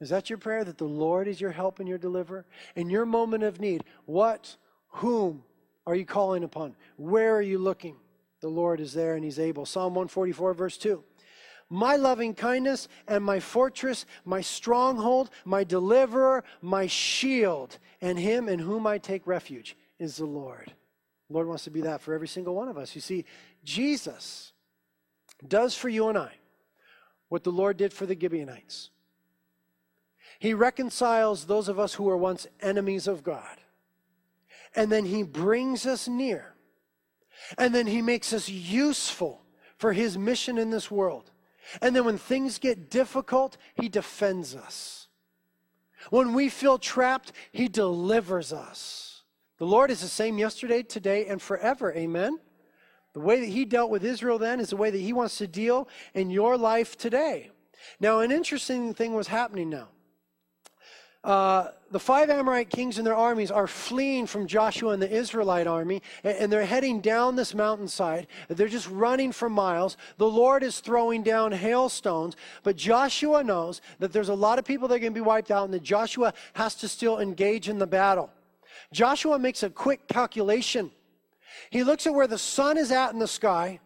Is 0.00 0.10
that 0.10 0.30
your 0.30 0.38
prayer? 0.38 0.62
That 0.62 0.78
the 0.78 0.84
Lord 0.84 1.26
is 1.26 1.40
your 1.40 1.50
help 1.50 1.80
and 1.80 1.88
your 1.88 1.98
deliverer? 1.98 2.46
In 2.76 2.88
your 2.88 3.04
moment 3.04 3.42
of 3.42 3.60
need, 3.60 3.82
what, 4.04 4.56
whom 4.90 5.42
are 5.88 5.94
you 5.94 6.04
calling 6.04 6.44
upon? 6.44 6.76
Where 6.96 7.34
are 7.34 7.42
you 7.42 7.58
looking? 7.58 7.96
The 8.40 8.48
Lord 8.48 8.78
is 8.78 8.92
there 8.92 9.14
and 9.14 9.24
He's 9.24 9.38
able. 9.38 9.64
Psalm 9.64 9.94
144, 9.94 10.52
verse 10.52 10.76
2. 10.76 11.02
My 11.70 11.96
loving 11.96 12.34
kindness 12.34 12.88
and 13.06 13.24
my 13.24 13.40
fortress, 13.40 14.06
my 14.24 14.42
stronghold, 14.42 15.30
my 15.44 15.64
deliverer, 15.64 16.44
my 16.60 16.86
shield, 16.86 17.78
and 18.00 18.18
Him 18.18 18.48
in 18.48 18.58
whom 18.58 18.86
I 18.86 18.98
take 18.98 19.26
refuge 19.26 19.76
is 19.98 20.16
the 20.16 20.26
Lord. 20.26 20.72
The 21.28 21.34
Lord 21.34 21.48
wants 21.48 21.64
to 21.64 21.70
be 21.70 21.80
that 21.82 22.02
for 22.02 22.12
every 22.12 22.28
single 22.28 22.54
one 22.54 22.68
of 22.68 22.78
us. 22.78 22.94
You 22.94 23.00
see, 23.00 23.24
Jesus 23.64 24.52
does 25.46 25.74
for 25.74 25.88
you 25.88 26.08
and 26.08 26.18
I 26.18 26.32
what 27.28 27.44
the 27.44 27.52
Lord 27.52 27.76
did 27.76 27.92
for 27.92 28.06
the 28.06 28.18
Gibeonites. 28.18 28.90
He 30.38 30.54
reconciles 30.54 31.46
those 31.46 31.68
of 31.68 31.78
us 31.78 31.94
who 31.94 32.04
were 32.04 32.16
once 32.16 32.46
enemies 32.60 33.08
of 33.08 33.22
God. 33.22 33.58
And 34.74 34.90
then 34.90 35.04
he 35.04 35.22
brings 35.22 35.86
us 35.86 36.08
near. 36.08 36.54
And 37.56 37.74
then 37.74 37.86
he 37.86 38.02
makes 38.02 38.32
us 38.32 38.48
useful 38.48 39.42
for 39.76 39.92
his 39.92 40.18
mission 40.18 40.58
in 40.58 40.70
this 40.70 40.90
world. 40.90 41.30
And 41.80 41.94
then 41.94 42.04
when 42.04 42.18
things 42.18 42.58
get 42.58 42.90
difficult, 42.90 43.56
he 43.74 43.88
defends 43.88 44.54
us. 44.54 45.08
When 46.10 46.32
we 46.34 46.48
feel 46.48 46.78
trapped, 46.78 47.32
he 47.52 47.68
delivers 47.68 48.52
us. 48.52 49.22
The 49.58 49.66
Lord 49.66 49.90
is 49.90 50.00
the 50.00 50.08
same 50.08 50.38
yesterday, 50.38 50.82
today, 50.82 51.26
and 51.26 51.42
forever. 51.42 51.92
Amen. 51.92 52.38
The 53.14 53.20
way 53.20 53.40
that 53.40 53.46
he 53.46 53.64
dealt 53.64 53.90
with 53.90 54.04
Israel 54.04 54.38
then 54.38 54.60
is 54.60 54.70
the 54.70 54.76
way 54.76 54.90
that 54.90 54.98
he 54.98 55.12
wants 55.12 55.38
to 55.38 55.48
deal 55.48 55.88
in 56.14 56.30
your 56.30 56.56
life 56.56 56.96
today. 56.96 57.50
Now, 57.98 58.20
an 58.20 58.30
interesting 58.30 58.94
thing 58.94 59.14
was 59.14 59.28
happening 59.28 59.70
now. 59.70 59.88
Uh, 61.24 61.68
the 61.90 61.98
five 61.98 62.30
Amorite 62.30 62.70
kings 62.70 62.98
and 62.98 63.06
their 63.06 63.16
armies 63.16 63.50
are 63.50 63.66
fleeing 63.66 64.26
from 64.26 64.46
Joshua 64.46 64.92
and 64.92 65.02
the 65.02 65.10
Israelite 65.10 65.66
army, 65.66 66.00
and, 66.22 66.36
and 66.36 66.52
they're 66.52 66.64
heading 66.64 67.00
down 67.00 67.34
this 67.34 67.54
mountainside. 67.54 68.28
They're 68.48 68.68
just 68.68 68.88
running 68.88 69.32
for 69.32 69.50
miles. 69.50 69.96
The 70.16 70.28
Lord 70.28 70.62
is 70.62 70.80
throwing 70.80 71.22
down 71.22 71.50
hailstones, 71.52 72.36
but 72.62 72.76
Joshua 72.76 73.42
knows 73.42 73.80
that 73.98 74.12
there's 74.12 74.28
a 74.28 74.34
lot 74.34 74.58
of 74.58 74.64
people 74.64 74.86
that 74.88 74.94
are 74.94 75.00
going 75.00 75.12
to 75.12 75.20
be 75.20 75.24
wiped 75.24 75.50
out, 75.50 75.64
and 75.64 75.74
that 75.74 75.82
Joshua 75.82 76.34
has 76.54 76.74
to 76.76 76.88
still 76.88 77.18
engage 77.18 77.68
in 77.68 77.78
the 77.78 77.86
battle. 77.86 78.30
Joshua 78.92 79.38
makes 79.38 79.62
a 79.62 79.70
quick 79.70 80.06
calculation. 80.08 80.90
He 81.70 81.82
looks 81.82 82.06
at 82.06 82.14
where 82.14 82.28
the 82.28 82.38
sun 82.38 82.78
is 82.78 82.92
at 82.92 83.12
in 83.12 83.18
the 83.18 83.26
sky, 83.26 83.80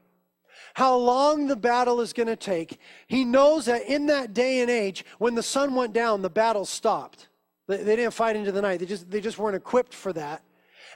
how 0.75 0.97
long 0.97 1.47
the 1.47 1.57
battle 1.57 2.01
is 2.01 2.13
going 2.13 2.29
to 2.29 2.37
take. 2.37 2.79
He 3.07 3.25
knows 3.25 3.67
that 3.67 3.87
in 3.87 4.07
that 4.07 4.35
day 4.35 4.61
and 4.61 4.71
age, 4.71 5.05
when 5.19 5.35
the 5.35 5.43
sun 5.43 5.75
went 5.75 5.93
down, 5.93 6.23
the 6.23 6.31
battle 6.31 6.65
stopped. 6.65 7.29
They, 7.69 7.79
they 7.79 7.97
didn't 7.97 8.15
fight 8.15 8.37
into 8.37 8.53
the 8.53 8.63
night, 8.63 8.81
they 8.81 8.87
just, 8.87 9.11
they 9.11 9.21
just 9.21 9.39
weren't 9.39 9.57
equipped 9.57 9.95
for 9.95 10.13
that. 10.15 10.43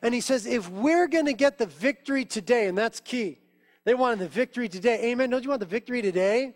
And 0.02 0.12
he 0.12 0.20
says, 0.20 0.46
if 0.46 0.68
we're 0.70 1.08
going 1.08 1.26
to 1.26 1.32
get 1.32 1.58
the 1.58 1.66
victory 1.66 2.24
today, 2.24 2.66
and 2.66 2.76
that's 2.76 3.00
key, 3.00 3.38
they 3.84 3.94
wanted 3.94 4.18
the 4.18 4.28
victory 4.28 4.68
today. 4.68 5.10
Amen. 5.10 5.30
Don't 5.30 5.42
you 5.42 5.48
want 5.48 5.60
the 5.60 5.66
victory 5.66 6.02
today? 6.02 6.54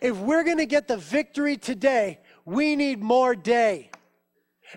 If 0.00 0.16
we're 0.16 0.44
going 0.44 0.58
to 0.58 0.66
get 0.66 0.88
the 0.88 0.96
victory 0.96 1.56
today, 1.56 2.20
we 2.44 2.74
need 2.74 3.00
more 3.00 3.34
day. 3.34 3.90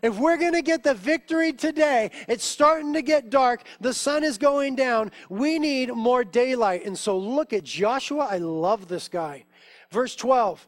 If 0.03 0.17
we're 0.17 0.37
going 0.37 0.53
to 0.53 0.61
get 0.61 0.83
the 0.83 0.93
victory 0.93 1.53
today, 1.53 2.11
it's 2.27 2.45
starting 2.45 2.93
to 2.93 3.01
get 3.01 3.29
dark, 3.29 3.63
the 3.79 3.93
sun 3.93 4.23
is 4.23 4.37
going 4.37 4.75
down, 4.75 5.11
we 5.29 5.59
need 5.59 5.93
more 5.93 6.23
daylight. 6.23 6.85
And 6.85 6.97
so 6.97 7.17
look 7.17 7.53
at 7.53 7.63
Joshua. 7.63 8.27
I 8.29 8.37
love 8.37 8.87
this 8.87 9.07
guy. 9.07 9.45
Verse 9.89 10.15
12. 10.15 10.67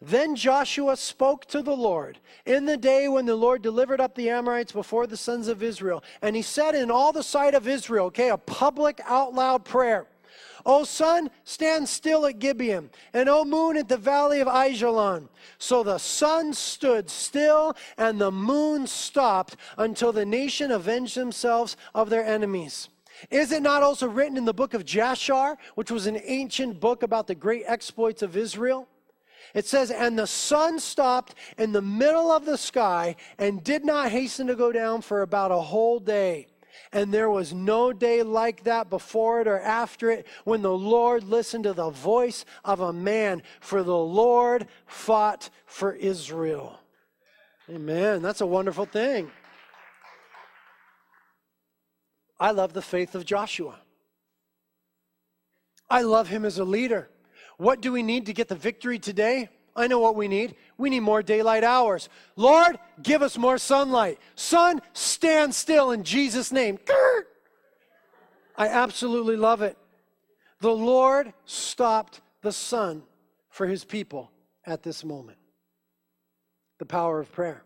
Then 0.00 0.36
Joshua 0.36 0.96
spoke 0.96 1.46
to 1.46 1.62
the 1.62 1.74
Lord 1.74 2.18
in 2.44 2.66
the 2.66 2.76
day 2.76 3.08
when 3.08 3.24
the 3.24 3.36
Lord 3.36 3.62
delivered 3.62 4.00
up 4.00 4.14
the 4.14 4.28
Amorites 4.28 4.72
before 4.72 5.06
the 5.06 5.16
sons 5.16 5.48
of 5.48 5.62
Israel. 5.62 6.04
And 6.20 6.36
he 6.36 6.42
said 6.42 6.74
in 6.74 6.90
all 6.90 7.12
the 7.12 7.22
sight 7.22 7.54
of 7.54 7.66
Israel, 7.66 8.06
okay, 8.06 8.28
a 8.28 8.36
public 8.36 9.00
out 9.06 9.32
loud 9.34 9.64
prayer. 9.64 10.06
O 10.66 10.84
sun, 10.84 11.30
stand 11.44 11.88
still 11.88 12.26
at 12.26 12.38
Gibeon, 12.38 12.90
and 13.12 13.28
O 13.28 13.44
moon 13.44 13.76
at 13.76 13.88
the 13.88 13.96
valley 13.96 14.40
of 14.40 14.48
Ajalon. 14.48 15.28
So 15.58 15.82
the 15.82 15.98
sun 15.98 16.54
stood 16.54 17.10
still, 17.10 17.76
and 17.98 18.20
the 18.20 18.30
moon 18.30 18.86
stopped 18.86 19.56
until 19.76 20.12
the 20.12 20.24
nation 20.24 20.70
avenged 20.70 21.16
themselves 21.16 21.76
of 21.94 22.08
their 22.08 22.24
enemies. 22.24 22.88
Is 23.30 23.52
it 23.52 23.62
not 23.62 23.82
also 23.82 24.08
written 24.08 24.36
in 24.36 24.44
the 24.44 24.54
book 24.54 24.74
of 24.74 24.84
Jashar, 24.84 25.56
which 25.74 25.90
was 25.90 26.06
an 26.06 26.20
ancient 26.24 26.80
book 26.80 27.02
about 27.02 27.26
the 27.26 27.34
great 27.34 27.64
exploits 27.66 28.22
of 28.22 28.36
Israel? 28.36 28.88
It 29.52 29.66
says, 29.66 29.90
And 29.90 30.18
the 30.18 30.26
sun 30.26 30.80
stopped 30.80 31.34
in 31.58 31.72
the 31.72 31.82
middle 31.82 32.32
of 32.32 32.44
the 32.44 32.58
sky 32.58 33.16
and 33.38 33.62
did 33.62 33.84
not 33.84 34.10
hasten 34.10 34.46
to 34.48 34.56
go 34.56 34.72
down 34.72 35.02
for 35.02 35.22
about 35.22 35.52
a 35.52 35.60
whole 35.60 36.00
day. 36.00 36.48
And 36.92 37.12
there 37.12 37.30
was 37.30 37.52
no 37.52 37.92
day 37.92 38.22
like 38.22 38.64
that 38.64 38.90
before 38.90 39.40
it 39.40 39.48
or 39.48 39.60
after 39.60 40.10
it 40.10 40.26
when 40.44 40.62
the 40.62 40.76
Lord 40.76 41.24
listened 41.24 41.64
to 41.64 41.72
the 41.72 41.90
voice 41.90 42.44
of 42.64 42.80
a 42.80 42.92
man, 42.92 43.42
for 43.60 43.82
the 43.82 43.96
Lord 43.96 44.66
fought 44.86 45.50
for 45.66 45.92
Israel. 45.92 46.78
Amen. 47.68 48.22
That's 48.22 48.40
a 48.40 48.46
wonderful 48.46 48.84
thing. 48.84 49.30
I 52.38 52.50
love 52.50 52.72
the 52.72 52.82
faith 52.82 53.14
of 53.14 53.24
Joshua. 53.24 53.76
I 55.88 56.02
love 56.02 56.28
him 56.28 56.44
as 56.44 56.58
a 56.58 56.64
leader. 56.64 57.08
What 57.56 57.80
do 57.80 57.92
we 57.92 58.02
need 58.02 58.26
to 58.26 58.32
get 58.32 58.48
the 58.48 58.54
victory 58.56 58.98
today? 58.98 59.48
I 59.76 59.86
know 59.88 59.98
what 59.98 60.14
we 60.14 60.28
need. 60.28 60.54
We 60.78 60.90
need 60.90 61.00
more 61.00 61.22
daylight 61.22 61.64
hours. 61.64 62.08
Lord, 62.36 62.78
give 63.02 63.22
us 63.22 63.36
more 63.36 63.58
sunlight. 63.58 64.18
Sun, 64.36 64.80
stand 64.92 65.54
still 65.54 65.90
in 65.90 66.04
Jesus' 66.04 66.52
name. 66.52 66.78
I 68.56 68.68
absolutely 68.68 69.36
love 69.36 69.62
it. 69.62 69.76
The 70.60 70.70
Lord 70.74 71.32
stopped 71.44 72.20
the 72.42 72.52
sun 72.52 73.02
for 73.50 73.66
his 73.66 73.84
people 73.84 74.30
at 74.64 74.82
this 74.82 75.04
moment. 75.04 75.38
The 76.78 76.86
power 76.86 77.20
of 77.20 77.32
prayer. 77.32 77.64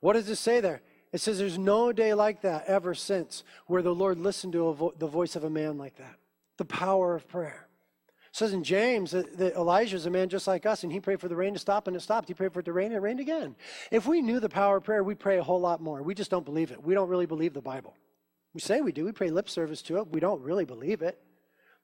What 0.00 0.12
does 0.12 0.28
it 0.28 0.36
say 0.36 0.60
there? 0.60 0.82
It 1.12 1.20
says 1.20 1.38
there's 1.38 1.58
no 1.58 1.92
day 1.92 2.14
like 2.14 2.42
that 2.42 2.66
ever 2.66 2.94
since 2.94 3.42
where 3.66 3.82
the 3.82 3.94
Lord 3.94 4.18
listened 4.18 4.52
to 4.52 4.72
vo- 4.72 4.94
the 4.96 5.06
voice 5.06 5.34
of 5.34 5.44
a 5.44 5.50
man 5.50 5.78
like 5.78 5.96
that. 5.96 6.16
The 6.58 6.64
power 6.64 7.14
of 7.14 7.26
prayer 7.28 7.65
says 8.36 8.52
in 8.52 8.62
James 8.62 9.12
that, 9.12 9.38
that 9.38 9.54
Elijah 9.54 9.96
is 9.96 10.04
a 10.04 10.10
man 10.10 10.28
just 10.28 10.46
like 10.46 10.66
us, 10.66 10.82
and 10.82 10.92
he 10.92 11.00
prayed 11.00 11.20
for 11.20 11.28
the 11.28 11.36
rain 11.36 11.54
to 11.54 11.58
stop, 11.58 11.86
and 11.86 11.96
it 11.96 12.00
stopped. 12.00 12.28
He 12.28 12.34
prayed 12.34 12.52
for 12.52 12.60
it 12.60 12.64
to 12.66 12.72
rain, 12.72 12.86
and 12.86 12.96
it 12.96 13.00
rained 13.00 13.18
again. 13.18 13.56
If 13.90 14.06
we 14.06 14.20
knew 14.20 14.40
the 14.40 14.48
power 14.48 14.76
of 14.76 14.84
prayer, 14.84 15.02
we'd 15.02 15.18
pray 15.18 15.38
a 15.38 15.42
whole 15.42 15.60
lot 15.60 15.80
more. 15.80 16.02
We 16.02 16.14
just 16.14 16.30
don't 16.30 16.44
believe 16.44 16.70
it. 16.70 16.82
We 16.82 16.92
don't 16.92 17.08
really 17.08 17.24
believe 17.24 17.54
the 17.54 17.62
Bible. 17.62 17.94
We 18.52 18.60
say 18.60 18.82
we 18.82 18.92
do. 18.92 19.06
We 19.06 19.12
pray 19.12 19.30
lip 19.30 19.48
service 19.48 19.80
to 19.82 19.96
it. 19.98 20.08
We 20.08 20.20
don't 20.20 20.42
really 20.42 20.66
believe 20.66 21.00
it. 21.00 21.18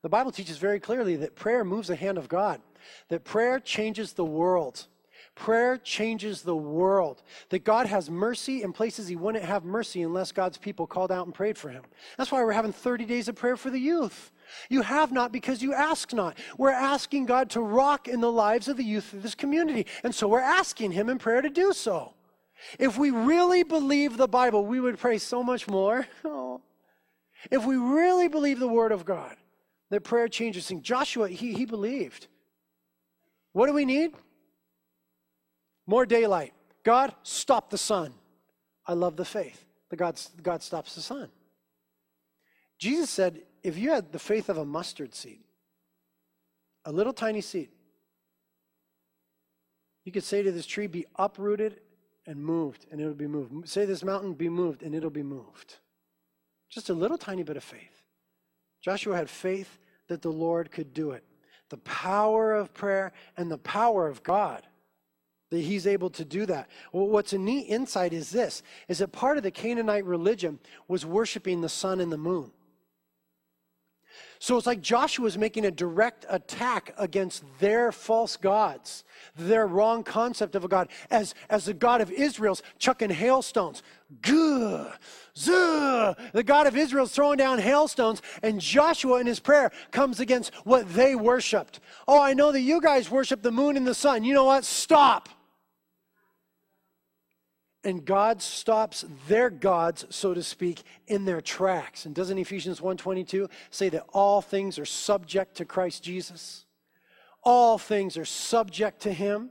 The 0.03 0.11
Bible 0.11 0.31
teaches 0.31 0.59
very 0.59 0.79
clearly 0.79 1.17
that 1.17 1.37
prayer 1.37 1.65
moves 1.65 1.89
the 1.89 1.97
hand 1.97 2.19
of 2.19 2.29
God, 2.29 2.61
that 3.09 3.25
prayer 3.25 3.59
changes 3.59 4.13
the 4.13 4.25
world. 4.25 4.87
Prayer 5.35 5.79
changes 5.79 6.43
the 6.43 6.57
world. 6.57 7.23
That 7.49 7.65
God 7.65 7.87
has 7.87 8.11
mercy 8.11 8.63
in 8.63 8.73
places 8.73 9.09
He 9.09 9.17
wouldn't 9.17 9.45
have 9.45 9.65
mercy 9.65 10.03
unless 10.03 10.33
God's 10.33 10.59
people 10.59 10.87
called 10.87 11.11
out 11.11 11.25
and 11.25 11.35
prayed 11.35 11.57
for 11.57 11.71
Him. 11.71 11.85
That's 12.19 12.31
why 12.31 12.43
we're 12.43 12.53
having 12.53 12.73
30 12.73 13.07
days 13.07 13.29
of 13.29 13.37
prayer 13.37 13.57
for 13.57 13.71
the 13.71 13.79
youth. 13.79 14.31
You 14.69 14.83
have 14.83 15.13
not 15.13 15.33
because 15.33 15.63
you 15.63 15.75
ask 15.75 16.13
not. 16.13 16.39
We're 16.59 16.71
asking 16.71 17.27
God 17.27 17.51
to 17.51 17.61
rock 17.61 18.09
in 18.09 18.21
the 18.21 18.33
lives 18.33 18.69
of 18.69 18.77
the 18.77 18.85
youth 18.85 19.13
of 19.13 19.23
this 19.23 19.35
community. 19.35 19.87
And 20.03 20.15
so 20.15 20.29
we're 20.29 20.41
asking 20.41 20.93
Him 20.93 21.09
in 21.09 21.19
prayer 21.19 21.43
to 21.43 21.51
do 21.51 21.73
so. 21.73 22.15
If 22.79 22.97
we 22.99 23.11
really 23.11 23.63
believe 23.63 24.17
the 24.17 24.29
Bible, 24.29 24.65
we 24.65 24.81
would 24.81 24.99
pray 24.99 25.19
so 25.19 25.43
much 25.43 25.69
more. 25.69 26.07
If 27.51 27.65
we 27.67 27.77
really 27.77 28.29
believe 28.29 28.61
the 28.61 28.69
Word 28.69 28.93
of 28.93 29.05
God, 29.05 29.35
that 29.91 30.05
prayer 30.05 30.29
changes 30.29 30.69
things. 30.69 30.83
Joshua, 30.83 31.29
he, 31.29 31.53
he 31.53 31.65
believed. 31.65 32.29
What 33.53 33.67
do 33.67 33.73
we 33.73 33.85
need? 33.85 34.13
More 35.87 36.07
daylight. 36.07 36.55
God, 36.85 37.15
stop 37.23 37.69
the 37.69 37.79
sun. 37.79 38.15
I 38.87 38.95
love 38.95 39.17
the 39.17 39.25
faith. 39.25 39.65
The 39.91 39.97
God, 39.97 40.21
God 40.43 40.63
stops 40.63 40.95
the 40.95 41.03
sun. 41.03 41.29
Jesus 42.79 43.11
said, 43.11 43.43
if 43.63 43.79
you 43.79 43.91
had 43.91 44.13
the 44.13 44.19
faith 44.19 44.49
of 44.49 44.59
a 44.59 44.65
mustard 44.65 45.15
seed, 45.15 45.41
a 46.85 46.93
little 46.93 47.13
tiny 47.13 47.41
seed, 47.41 47.69
you 50.05 50.13
could 50.13 50.25
say 50.25 50.43
to 50.43 50.51
this 50.51 50.67
tree, 50.67 50.89
be 50.89 51.07
uprooted 51.17 51.81
and 52.27 52.43
moved, 52.43 52.87
and 52.91 53.01
it'll 53.01 53.15
be 53.15 53.27
moved. 53.27 53.69
Say 53.69 53.85
this 53.85 54.03
mountain, 54.03 54.35
be 54.35 54.49
moved, 54.49 54.83
and 54.83 54.95
it'll 54.95 55.11
be 55.11 55.23
moved. 55.23 55.77
Just 56.69 56.91
a 56.91 56.95
little 56.95 57.19
tiny 57.19 57.43
bit 57.43 57.57
of 57.57 57.65
faith. 57.65 58.03
Joshua 58.81 59.17
had 59.17 59.31
faith 59.31 59.79
that 60.09 60.23
the 60.23 60.33
Lord 60.33 60.71
could 60.71 60.93
do 60.93 61.13
it. 61.13 61.25
The 61.69 61.77
power 61.79 62.55
of 62.55 62.75
prayer 62.75 63.13
and 63.37 63.51
the 63.51 63.59
power 63.59 64.09
of 64.09 64.23
God 64.23 64.67
that 65.51 65.61
he's 65.61 65.87
able 65.87 66.09
to 66.11 66.25
do 66.25 66.47
that. 66.47 66.69
Well, 66.93 67.07
what's 67.07 67.35
a 67.35 67.39
neat 67.39 67.67
insight 67.67 68.15
is 68.15 68.31
this 68.31 68.63
is 68.89 68.99
that 68.99 69.13
part 69.13 69.37
of 69.37 69.43
the 69.43 69.51
Canaanite 69.51 70.07
religion 70.07 70.59
was 70.89 71.05
worshiping 71.05 71.61
the 71.61 71.69
sun 71.69 72.01
and 72.01 72.11
the 72.11 72.17
moon. 72.17 72.51
So 74.39 74.57
it's 74.57 74.67
like 74.67 74.81
Joshua 74.81 75.27
is 75.27 75.39
making 75.39 75.65
a 75.65 75.71
direct 75.71 76.27
attack 76.29 76.95
against 76.99 77.45
their 77.61 77.93
false 77.93 78.37
gods, 78.37 79.05
their 79.37 79.67
wrong 79.67 80.03
concept 80.03 80.55
of 80.55 80.65
a 80.65 80.69
God, 80.69 80.89
as, 81.11 81.35
as 81.49 81.67
the 81.67 81.75
God 81.75 82.01
of 82.01 82.11
Israel's 82.11 82.63
chucking 82.79 83.11
hailstones. 83.11 83.83
Zuh. 84.23 84.93
The 85.35 86.43
God 86.45 86.67
of 86.67 86.77
Israel's 86.77 87.13
throwing 87.13 87.39
down 87.39 87.59
hailstones, 87.59 88.21
and 88.43 88.61
Joshua 88.61 89.21
in 89.21 89.27
his 89.27 89.41
prayer 89.41 89.71
comes 89.91 90.21
against 90.21 90.53
what 90.67 90.93
they 90.93 91.15
worshiped. 91.15 91.81
Oh, 92.07 92.21
I 92.21 92.35
know 92.35 92.53
that 92.53 92.61
you 92.61 92.81
guys 92.81 93.11
worship 93.11 93.43
the 93.43 93.53
moon 93.53 93.77
and 93.77 93.87
the 93.87 93.95
sun. 93.95 94.25
You 94.25 94.35
know 94.35 94.45
what? 94.45 94.65
Stop 94.65 95.29
and 97.85 98.05
God 98.05 98.41
stops 98.41 99.05
their 99.27 99.51
gods, 99.51 100.07
so 100.11 100.35
to 100.35 100.43
speak, 100.43 100.83
in 101.07 101.25
their 101.25 101.41
tracks. 101.41 102.07
And 102.07 102.15
doesn't 102.15 102.39
Ephesians 102.39 102.81
1:22 102.81 103.49
say 103.71 103.89
that 103.89 104.07
all 104.13 104.41
things 104.41 104.79
are 104.79 104.87
subject 104.87 105.57
to 105.57 105.65
Christ 105.65 106.03
Jesus? 106.03 106.65
All 107.43 107.79
things 107.79 108.17
are 108.17 108.25
subject 108.25 109.01
to 109.03 109.13
him. 109.13 109.51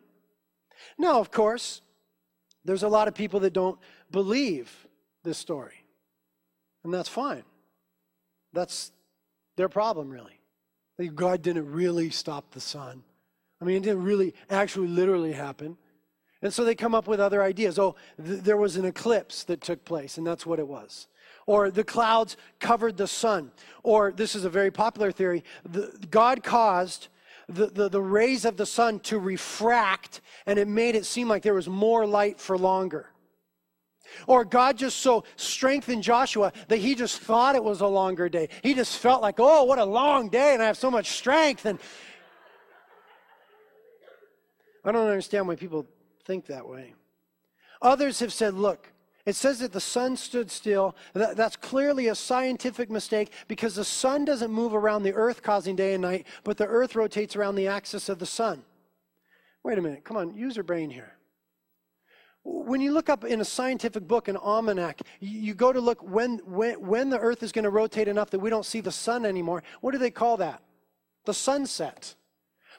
Now, 0.97 1.19
of 1.19 1.29
course, 1.31 1.81
there's 2.63 2.83
a 2.83 2.87
lot 2.87 3.07
of 3.07 3.13
people 3.13 3.41
that 3.41 3.53
don't 3.53 3.79
believe 4.11 4.87
this 5.23 5.37
story. 5.37 5.85
And 6.83 6.93
that's 6.93 7.09
fine. 7.09 7.43
That's 8.53 8.91
their 9.55 9.69
problem, 9.69 10.09
really. 10.09 10.39
God 11.15 11.41
didn't 11.41 11.71
really 11.71 12.11
stop 12.11 12.51
the 12.51 12.61
sun. 12.61 13.03
I 13.59 13.65
mean, 13.65 13.77
it 13.77 13.83
didn't 13.83 14.03
really 14.03 14.35
actually 14.49 14.87
literally 14.87 15.33
happen. 15.33 15.77
And 16.41 16.53
so 16.53 16.63
they 16.63 16.75
come 16.75 16.95
up 16.95 17.07
with 17.07 17.19
other 17.19 17.43
ideas. 17.43 17.77
Oh, 17.77 17.95
th- 18.23 18.41
there 18.41 18.57
was 18.57 18.75
an 18.75 18.85
eclipse 18.85 19.43
that 19.43 19.61
took 19.61 19.85
place, 19.85 20.17
and 20.17 20.25
that's 20.25 20.45
what 20.45 20.59
it 20.59 20.67
was. 20.67 21.07
Or 21.45 21.69
the 21.69 21.83
clouds 21.83 22.37
covered 22.59 22.97
the 22.97 23.07
sun. 23.07 23.51
Or 23.83 24.11
this 24.11 24.35
is 24.35 24.45
a 24.45 24.49
very 24.49 24.71
popular 24.71 25.11
theory 25.11 25.43
the, 25.63 25.93
God 26.09 26.43
caused 26.43 27.09
the, 27.47 27.67
the, 27.67 27.89
the 27.89 28.01
rays 28.01 28.45
of 28.45 28.57
the 28.57 28.65
sun 28.65 28.99
to 29.01 29.19
refract, 29.19 30.21
and 30.45 30.57
it 30.57 30.67
made 30.67 30.95
it 30.95 31.05
seem 31.05 31.27
like 31.27 31.43
there 31.43 31.53
was 31.53 31.67
more 31.67 32.05
light 32.05 32.39
for 32.39 32.57
longer. 32.57 33.07
Or 34.27 34.43
God 34.43 34.77
just 34.77 34.97
so 34.99 35.23
strengthened 35.35 36.03
Joshua 36.03 36.51
that 36.67 36.77
he 36.77 36.95
just 36.95 37.19
thought 37.19 37.55
it 37.55 37.63
was 37.63 37.81
a 37.81 37.87
longer 37.87 38.29
day. 38.29 38.49
He 38.61 38.73
just 38.73 38.97
felt 38.97 39.21
like, 39.21 39.35
oh, 39.37 39.63
what 39.63 39.79
a 39.79 39.85
long 39.85 40.29
day, 40.29 40.53
and 40.53 40.61
I 40.61 40.67
have 40.67 40.77
so 40.77 40.91
much 40.91 41.11
strength. 41.11 41.65
And 41.65 41.79
I 44.83 44.91
don't 44.91 45.07
understand 45.07 45.47
why 45.47 45.55
people 45.55 45.85
think 46.25 46.45
that 46.47 46.67
way. 46.67 46.93
Others 47.81 48.19
have 48.19 48.33
said, 48.33 48.53
look, 48.53 48.91
it 49.25 49.35
says 49.35 49.59
that 49.59 49.71
the 49.71 49.81
sun 49.81 50.17
stood 50.17 50.49
still. 50.49 50.95
That, 51.13 51.37
that's 51.37 51.55
clearly 51.55 52.07
a 52.07 52.15
scientific 52.15 52.89
mistake 52.89 53.31
because 53.47 53.75
the 53.75 53.85
sun 53.85 54.25
doesn't 54.25 54.51
move 54.51 54.73
around 54.73 55.03
the 55.03 55.13
earth 55.13 55.43
causing 55.43 55.75
day 55.75 55.93
and 55.93 56.01
night, 56.01 56.25
but 56.43 56.57
the 56.57 56.65
earth 56.65 56.95
rotates 56.95 57.35
around 57.35 57.55
the 57.55 57.67
axis 57.67 58.09
of 58.09 58.19
the 58.19 58.25
sun. 58.25 58.63
Wait 59.63 59.77
a 59.77 59.81
minute, 59.81 60.03
come 60.03 60.17
on, 60.17 60.35
use 60.35 60.55
your 60.55 60.63
brain 60.63 60.89
here. 60.89 61.13
When 62.43 62.81
you 62.81 62.91
look 62.91 63.09
up 63.09 63.23
in 63.23 63.41
a 63.41 63.45
scientific 63.45 64.07
book, 64.07 64.27
an 64.27 64.35
almanac, 64.35 65.01
you 65.19 65.53
go 65.53 65.71
to 65.71 65.79
look 65.79 66.01
when, 66.01 66.39
when, 66.43 66.81
when 66.81 67.09
the 67.11 67.19
earth 67.19 67.43
is 67.43 67.51
going 67.51 67.65
to 67.65 67.69
rotate 67.69 68.07
enough 68.07 68.31
that 68.31 68.39
we 68.39 68.49
don't 68.49 68.65
see 68.65 68.81
the 68.81 68.91
sun 68.91 69.25
anymore. 69.25 69.61
What 69.81 69.91
do 69.91 69.99
they 69.99 70.09
call 70.09 70.37
that? 70.37 70.63
The 71.25 71.35
sunset. 71.35 72.15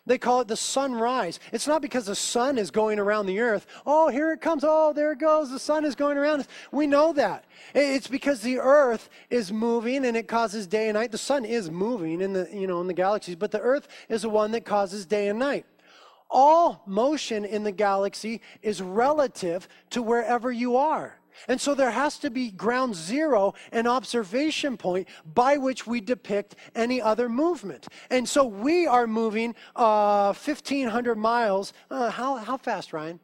They 0.04 0.18
call 0.18 0.40
it 0.40 0.48
the 0.48 0.56
sunrise. 0.56 1.38
It's 1.52 1.68
not 1.68 1.80
because 1.80 2.06
the 2.06 2.16
sun 2.16 2.58
is 2.58 2.72
going 2.72 2.98
around 2.98 3.26
the 3.26 3.38
earth. 3.38 3.66
Oh, 3.86 4.08
here 4.08 4.32
it 4.32 4.40
comes. 4.40 4.64
Oh, 4.66 4.92
there 4.92 5.12
it 5.12 5.20
goes. 5.20 5.48
The 5.48 5.60
sun 5.60 5.84
is 5.84 5.94
going 5.94 6.18
around. 6.18 6.48
We 6.72 6.88
know 6.88 7.12
that. 7.12 7.44
It's 7.72 8.08
because 8.08 8.40
the 8.40 8.58
earth 8.58 9.08
is 9.30 9.52
moving 9.52 10.04
and 10.04 10.16
it 10.16 10.26
causes 10.26 10.66
day 10.66 10.88
and 10.88 10.94
night. 10.94 11.12
The 11.12 11.18
sun 11.18 11.44
is 11.44 11.70
moving 11.70 12.20
in 12.20 12.32
the, 12.32 12.48
you 12.52 12.66
know, 12.66 12.80
in 12.80 12.88
the 12.88 12.94
galaxies, 12.94 13.36
but 13.36 13.52
the 13.52 13.60
earth 13.60 13.86
is 14.08 14.22
the 14.22 14.28
one 14.28 14.50
that 14.52 14.64
causes 14.64 15.06
day 15.06 15.28
and 15.28 15.38
night. 15.38 15.66
All 16.28 16.82
motion 16.84 17.44
in 17.44 17.62
the 17.62 17.72
galaxy 17.72 18.40
is 18.60 18.82
relative 18.82 19.68
to 19.90 20.02
wherever 20.02 20.50
you 20.50 20.76
are. 20.76 21.16
And 21.48 21.60
so 21.60 21.74
there 21.74 21.90
has 21.90 22.18
to 22.18 22.30
be 22.30 22.50
ground 22.50 22.94
zero, 22.94 23.54
an 23.72 23.86
observation 23.86 24.76
point 24.76 25.08
by 25.24 25.56
which 25.56 25.86
we 25.86 26.00
depict 26.00 26.56
any 26.74 27.00
other 27.00 27.28
movement. 27.28 27.86
And 28.10 28.28
so 28.28 28.44
we 28.44 28.86
are 28.86 29.06
moving 29.06 29.54
uh, 29.76 30.32
1,500 30.34 31.16
miles. 31.16 31.72
Uh, 31.90 32.10
how, 32.10 32.36
how 32.36 32.56
fast, 32.56 32.92
Ryan? 32.92 33.20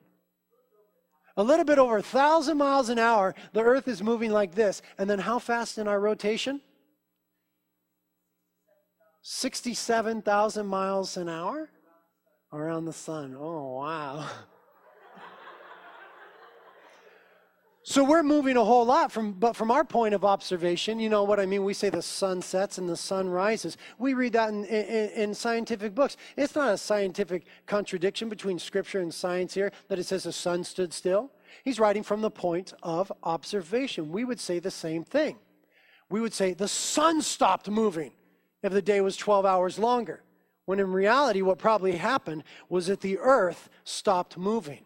A 1.36 1.42
little 1.42 1.64
bit 1.64 1.78
over 1.78 1.94
1,000 1.94 2.58
miles 2.58 2.88
an 2.88 2.98
hour, 2.98 3.34
the 3.52 3.62
Earth 3.62 3.86
is 3.86 4.02
moving 4.02 4.32
like 4.32 4.54
this. 4.54 4.82
And 4.98 5.08
then 5.08 5.20
how 5.20 5.38
fast 5.38 5.78
in 5.78 5.86
our 5.86 6.00
rotation? 6.00 6.60
67,000 9.22 10.66
miles 10.66 11.16
an 11.16 11.28
hour 11.28 11.70
around 12.52 12.86
the 12.86 12.92
sun. 12.92 13.36
Oh, 13.38 13.76
wow. 13.78 14.26
So 17.88 18.04
we're 18.04 18.22
moving 18.22 18.58
a 18.58 18.64
whole 18.64 18.84
lot 18.84 19.10
from, 19.10 19.32
but 19.32 19.56
from 19.56 19.70
our 19.70 19.82
point 19.82 20.12
of 20.12 20.22
observation, 20.22 21.00
you 21.00 21.08
know 21.08 21.22
what 21.22 21.40
I 21.40 21.46
mean? 21.46 21.64
We 21.64 21.72
say 21.72 21.88
the 21.88 22.02
sun 22.02 22.42
sets 22.42 22.76
and 22.76 22.86
the 22.86 22.98
sun 22.98 23.30
rises. 23.30 23.78
We 23.98 24.12
read 24.12 24.34
that 24.34 24.50
in, 24.50 24.66
in, 24.66 25.08
in, 25.08 25.32
scientific 25.32 25.94
books. 25.94 26.18
It's 26.36 26.54
not 26.54 26.74
a 26.74 26.76
scientific 26.76 27.46
contradiction 27.64 28.28
between 28.28 28.58
scripture 28.58 29.00
and 29.00 29.12
science 29.12 29.54
here 29.54 29.72
that 29.88 29.98
it 29.98 30.04
says 30.04 30.24
the 30.24 30.34
sun 30.34 30.64
stood 30.64 30.92
still. 30.92 31.30
He's 31.64 31.80
writing 31.80 32.02
from 32.02 32.20
the 32.20 32.30
point 32.30 32.74
of 32.82 33.10
observation. 33.22 34.12
We 34.12 34.22
would 34.22 34.38
say 34.38 34.58
the 34.58 34.70
same 34.70 35.02
thing. 35.02 35.38
We 36.10 36.20
would 36.20 36.34
say 36.34 36.52
the 36.52 36.68
sun 36.68 37.22
stopped 37.22 37.70
moving 37.70 38.12
if 38.62 38.70
the 38.70 38.82
day 38.82 39.00
was 39.00 39.16
12 39.16 39.46
hours 39.46 39.78
longer. 39.78 40.22
When 40.66 40.78
in 40.78 40.92
reality, 40.92 41.40
what 41.40 41.56
probably 41.56 41.92
happened 41.92 42.44
was 42.68 42.88
that 42.88 43.00
the 43.00 43.16
earth 43.16 43.70
stopped 43.84 44.36
moving 44.36 44.84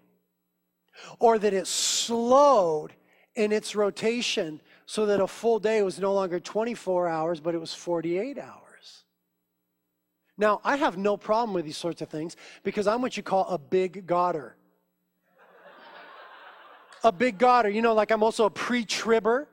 or 1.18 1.38
that 1.38 1.52
it 1.52 1.66
slowed 1.66 2.92
in 3.34 3.52
its 3.52 3.74
rotation 3.74 4.60
so 4.86 5.06
that 5.06 5.20
a 5.20 5.26
full 5.26 5.58
day 5.58 5.82
was 5.82 5.98
no 5.98 6.12
longer 6.12 6.38
24 6.38 7.08
hours, 7.08 7.40
but 7.40 7.54
it 7.54 7.58
was 7.58 7.72
48 7.72 8.38
hours. 8.38 9.04
Now, 10.36 10.60
I 10.64 10.76
have 10.76 10.96
no 10.96 11.16
problem 11.16 11.54
with 11.54 11.64
these 11.64 11.76
sorts 11.76 12.02
of 12.02 12.08
things 12.08 12.36
because 12.62 12.86
I'm 12.86 13.02
what 13.02 13.16
you 13.16 13.22
call 13.22 13.46
a 13.48 13.58
big 13.58 14.06
godder. 14.06 14.52
a 17.04 17.12
big 17.12 17.38
godder. 17.38 17.72
You 17.72 17.82
know, 17.82 17.94
like 17.94 18.10
I'm 18.10 18.22
also 18.22 18.46
a 18.46 18.50
pre 18.50 18.84
tribber, 18.84 19.48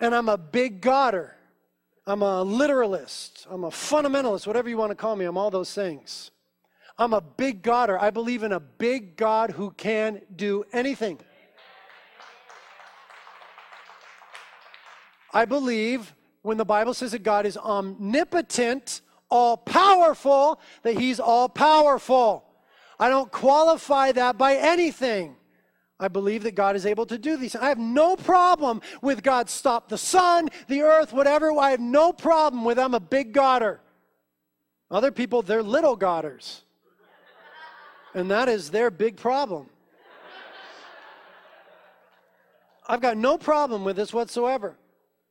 and 0.00 0.14
I'm 0.14 0.28
a 0.28 0.38
big 0.38 0.80
godder. 0.80 1.30
I'm 2.06 2.22
a 2.22 2.42
literalist. 2.42 3.46
I'm 3.50 3.64
a 3.64 3.70
fundamentalist, 3.70 4.46
whatever 4.46 4.68
you 4.68 4.76
want 4.76 4.90
to 4.90 4.94
call 4.94 5.16
me. 5.16 5.24
I'm 5.24 5.36
all 5.36 5.50
those 5.50 5.74
things. 5.74 6.30
I'm 6.98 7.12
a 7.12 7.20
big 7.20 7.62
Godder. 7.62 8.00
I 8.00 8.10
believe 8.10 8.42
in 8.42 8.52
a 8.52 8.60
big 8.60 9.16
God 9.16 9.50
who 9.50 9.70
can 9.72 10.22
do 10.34 10.64
anything. 10.72 11.18
I 15.32 15.44
believe 15.44 16.14
when 16.42 16.56
the 16.56 16.64
Bible 16.64 16.94
says 16.94 17.12
that 17.12 17.22
God 17.22 17.44
is 17.44 17.58
omnipotent, 17.58 19.02
all 19.28 19.56
powerful, 19.56 20.60
that 20.82 20.96
He's 20.96 21.20
all 21.20 21.48
powerful. 21.48 22.44
I 22.98 23.10
don't 23.10 23.30
qualify 23.30 24.12
that 24.12 24.38
by 24.38 24.54
anything. 24.54 25.36
I 25.98 26.08
believe 26.08 26.42
that 26.44 26.54
God 26.54 26.76
is 26.76 26.86
able 26.86 27.06
to 27.06 27.18
do 27.18 27.36
these. 27.36 27.56
I 27.56 27.68
have 27.68 27.78
no 27.78 28.16
problem 28.16 28.80
with 29.02 29.22
God 29.22 29.48
stop 29.48 29.88
the 29.88 29.98
sun, 29.98 30.48
the 30.68 30.82
earth, 30.82 31.12
whatever. 31.12 31.52
I 31.52 31.70
have 31.70 31.80
no 31.80 32.12
problem 32.12 32.64
with 32.64 32.78
I'm 32.78 32.94
a 32.94 33.00
big 33.00 33.34
Godder. 33.34 33.78
Other 34.90 35.10
people, 35.10 35.42
they're 35.42 35.62
little 35.62 35.96
Godders. 35.96 36.62
And 38.16 38.30
that 38.30 38.48
is 38.48 38.70
their 38.70 38.90
big 38.90 39.18
problem. 39.18 39.68
I've 42.88 43.02
got 43.02 43.18
no 43.18 43.36
problem 43.36 43.84
with 43.84 43.96
this 43.96 44.10
whatsoever. 44.14 44.78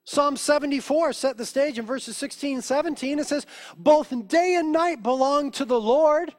Psalm 0.03 0.37
74 0.37 1.13
set 1.13 1.35
the 1.35 1.47
stage 1.47 1.79
in 1.79 1.85
verses 1.87 2.15
16 2.15 2.61
17. 2.61 3.17
It 3.17 3.25
says, 3.25 3.47
Both 3.75 4.13
day 4.27 4.53
and 4.53 4.71
night 4.71 5.01
belong 5.01 5.49
to 5.53 5.65
the 5.65 5.81
Lord. 5.81 6.35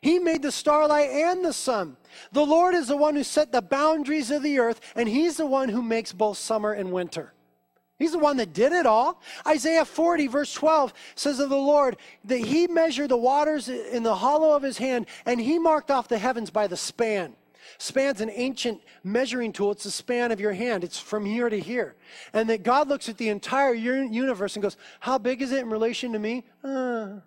He 0.00 0.18
made 0.18 0.42
the 0.42 0.50
starlight 0.50 1.10
and 1.10 1.44
the 1.44 1.52
sun. 1.52 1.96
The 2.32 2.44
Lord 2.44 2.74
is 2.74 2.88
the 2.88 2.96
one 2.96 3.14
who 3.14 3.22
set 3.22 3.52
the 3.52 3.62
boundaries 3.62 4.32
of 4.32 4.42
the 4.42 4.58
earth, 4.58 4.80
and 4.96 5.08
He's 5.08 5.36
the 5.36 5.46
one 5.46 5.68
who 5.68 5.80
makes 5.80 6.12
both 6.12 6.38
summer 6.38 6.72
and 6.72 6.90
winter. 6.90 7.34
He's 7.98 8.12
the 8.12 8.18
one 8.18 8.38
that 8.38 8.52
did 8.52 8.72
it 8.72 8.86
all. 8.86 9.20
Isaiah 9.46 9.84
40, 9.84 10.26
verse 10.26 10.52
12 10.52 10.92
says 11.14 11.38
of 11.38 11.48
the 11.48 11.56
Lord 11.56 11.96
that 12.24 12.38
he 12.38 12.66
measured 12.66 13.10
the 13.10 13.16
waters 13.16 13.68
in 13.68 14.02
the 14.02 14.16
hollow 14.16 14.56
of 14.56 14.62
his 14.62 14.78
hand 14.78 15.06
and 15.24 15.40
he 15.40 15.58
marked 15.58 15.90
off 15.90 16.08
the 16.08 16.18
heavens 16.18 16.50
by 16.50 16.66
the 16.66 16.76
span. 16.76 17.36
Span's 17.78 18.20
an 18.20 18.30
ancient 18.32 18.80
measuring 19.02 19.52
tool. 19.52 19.72
It's 19.72 19.84
the 19.84 19.90
span 19.90 20.32
of 20.32 20.40
your 20.40 20.52
hand. 20.52 20.84
It's 20.84 20.98
from 20.98 21.24
here 21.24 21.48
to 21.48 21.58
here. 21.58 21.94
And 22.32 22.48
that 22.50 22.62
God 22.62 22.88
looks 22.88 23.08
at 23.08 23.16
the 23.16 23.28
entire 23.28 23.74
universe 23.74 24.54
and 24.54 24.62
goes, 24.62 24.76
How 25.00 25.18
big 25.18 25.42
is 25.42 25.52
it 25.52 25.60
in 25.60 25.70
relation 25.70 26.12
to 26.12 26.18
me? 26.18 26.44
Uh, 26.62 27.20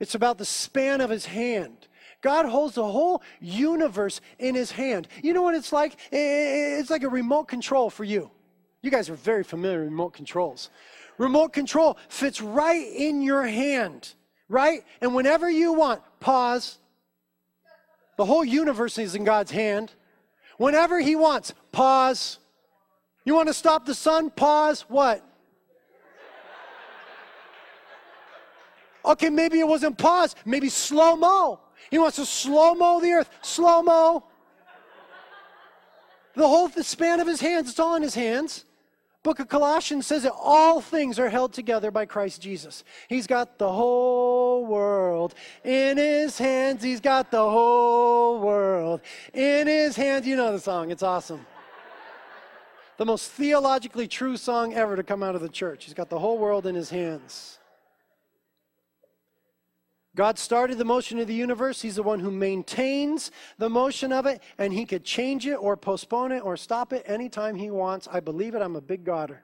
it's 0.00 0.14
about 0.14 0.38
the 0.38 0.44
span 0.44 1.00
of 1.00 1.10
his 1.10 1.26
hand. 1.26 1.88
God 2.20 2.46
holds 2.46 2.74
the 2.74 2.86
whole 2.86 3.22
universe 3.40 4.20
in 4.38 4.54
his 4.54 4.72
hand. 4.72 5.08
You 5.22 5.32
know 5.32 5.42
what 5.42 5.54
it's 5.54 5.72
like? 5.72 5.96
It's 6.10 6.90
like 6.90 7.02
a 7.02 7.08
remote 7.08 7.44
control 7.44 7.90
for 7.90 8.04
you. 8.04 8.30
You 8.84 8.90
guys 8.90 9.08
are 9.08 9.14
very 9.14 9.44
familiar 9.44 9.78
with 9.78 9.88
remote 9.88 10.12
controls. 10.12 10.68
Remote 11.16 11.54
control 11.54 11.96
fits 12.10 12.42
right 12.42 12.86
in 12.86 13.22
your 13.22 13.46
hand, 13.46 14.12
right? 14.46 14.84
And 15.00 15.14
whenever 15.14 15.48
you 15.48 15.72
want, 15.72 16.02
pause. 16.20 16.76
The 18.18 18.26
whole 18.26 18.44
universe 18.44 18.98
is 18.98 19.14
in 19.14 19.24
God's 19.24 19.50
hand. 19.50 19.90
Whenever 20.58 21.00
He 21.00 21.16
wants, 21.16 21.54
pause. 21.72 22.38
You 23.24 23.34
want 23.34 23.48
to 23.48 23.54
stop 23.54 23.86
the 23.86 23.94
sun? 23.94 24.28
Pause. 24.28 24.82
What? 24.88 25.24
Okay, 29.02 29.30
maybe 29.30 29.60
it 29.60 29.66
wasn't 29.66 29.96
pause, 29.96 30.36
maybe 30.44 30.68
slow 30.68 31.16
mo. 31.16 31.58
He 31.90 31.96
wants 31.96 32.16
to 32.16 32.26
slow 32.26 32.74
mo 32.74 33.00
the 33.00 33.12
earth, 33.12 33.30
slow 33.40 33.80
mo. 33.80 34.24
The 36.36 36.46
whole 36.46 36.68
the 36.68 36.84
span 36.84 37.20
of 37.20 37.26
his 37.26 37.40
hands, 37.40 37.70
it's 37.70 37.80
all 37.80 37.94
in 37.94 38.02
his 38.02 38.14
hands. 38.14 38.66
Book 39.24 39.40
of 39.40 39.48
Colossians 39.48 40.06
says 40.06 40.24
that 40.24 40.34
all 40.38 40.82
things 40.82 41.18
are 41.18 41.30
held 41.30 41.54
together 41.54 41.90
by 41.90 42.04
Christ 42.04 42.42
Jesus. 42.42 42.84
He's 43.08 43.26
got 43.26 43.58
the 43.58 43.72
whole 43.72 44.66
world 44.66 45.34
in 45.64 45.96
his 45.96 46.36
hands. 46.36 46.82
He's 46.82 47.00
got 47.00 47.30
the 47.30 47.38
whole 47.38 48.38
world 48.40 49.00
in 49.32 49.66
his 49.66 49.96
hands. 49.96 50.26
You 50.26 50.36
know 50.36 50.52
the 50.52 50.60
song, 50.60 50.90
it's 50.90 51.02
awesome. 51.02 51.46
the 52.98 53.06
most 53.06 53.30
theologically 53.30 54.06
true 54.06 54.36
song 54.36 54.74
ever 54.74 54.94
to 54.94 55.02
come 55.02 55.22
out 55.22 55.34
of 55.34 55.40
the 55.40 55.48
church. 55.48 55.86
He's 55.86 55.94
got 55.94 56.10
the 56.10 56.18
whole 56.18 56.36
world 56.36 56.66
in 56.66 56.74
his 56.74 56.90
hands. 56.90 57.58
God 60.16 60.38
started 60.38 60.78
the 60.78 60.84
motion 60.84 61.18
of 61.18 61.26
the 61.26 61.34
universe. 61.34 61.82
He's 61.82 61.96
the 61.96 62.02
one 62.02 62.20
who 62.20 62.30
maintains 62.30 63.30
the 63.58 63.68
motion 63.68 64.12
of 64.12 64.26
it, 64.26 64.42
and 64.58 64.72
He 64.72 64.84
could 64.84 65.04
change 65.04 65.46
it 65.46 65.54
or 65.54 65.76
postpone 65.76 66.32
it 66.32 66.40
or 66.40 66.56
stop 66.56 66.92
it 66.92 67.04
anytime 67.06 67.56
He 67.56 67.70
wants. 67.70 68.08
I 68.10 68.20
believe 68.20 68.54
it. 68.54 68.62
I'm 68.62 68.76
a 68.76 68.80
big 68.80 69.04
Godder. 69.04 69.38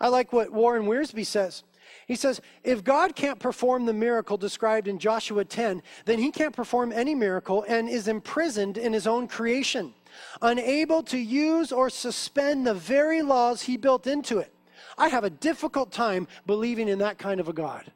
I 0.00 0.08
like 0.08 0.32
what 0.32 0.52
Warren 0.52 0.86
Wiersbe 0.86 1.24
says. 1.26 1.64
He 2.06 2.16
says, 2.16 2.40
if 2.62 2.82
God 2.82 3.14
can't 3.14 3.38
perform 3.38 3.86
the 3.86 3.92
miracle 3.92 4.36
described 4.36 4.88
in 4.88 4.98
Joshua 4.98 5.44
10, 5.44 5.82
then 6.04 6.18
he 6.18 6.30
can't 6.30 6.54
perform 6.54 6.92
any 6.92 7.14
miracle 7.14 7.64
and 7.68 7.88
is 7.88 8.08
imprisoned 8.08 8.76
in 8.78 8.92
his 8.92 9.06
own 9.06 9.28
creation, 9.28 9.94
unable 10.42 11.02
to 11.04 11.18
use 11.18 11.72
or 11.72 11.90
suspend 11.90 12.66
the 12.66 12.74
very 12.74 13.22
laws 13.22 13.62
he 13.62 13.76
built 13.76 14.06
into 14.06 14.38
it. 14.38 14.52
I 14.96 15.08
have 15.08 15.24
a 15.24 15.30
difficult 15.30 15.92
time 15.92 16.26
believing 16.46 16.88
in 16.88 16.98
that 16.98 17.18
kind 17.18 17.40
of 17.40 17.48
a 17.48 17.52
God. 17.52 17.90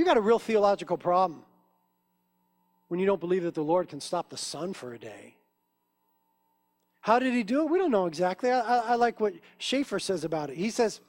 You 0.00 0.06
got 0.06 0.16
a 0.16 0.22
real 0.22 0.38
theological 0.38 0.96
problem 0.96 1.42
when 2.88 2.98
you 2.98 3.04
don't 3.04 3.20
believe 3.20 3.42
that 3.42 3.52
the 3.52 3.62
Lord 3.62 3.90
can 3.90 4.00
stop 4.00 4.30
the 4.30 4.36
sun 4.38 4.72
for 4.72 4.94
a 4.94 4.98
day. 4.98 5.36
How 7.02 7.18
did 7.18 7.34
he 7.34 7.42
do 7.42 7.60
it? 7.60 7.70
We 7.70 7.78
don't 7.78 7.90
know 7.90 8.06
exactly. 8.06 8.50
I, 8.50 8.60
I, 8.60 8.78
I 8.78 8.94
like 8.94 9.20
what 9.20 9.34
Schaeffer 9.58 9.98
says 9.98 10.24
about 10.24 10.48
it. 10.48 10.56
He 10.56 10.70
says, 10.70 11.02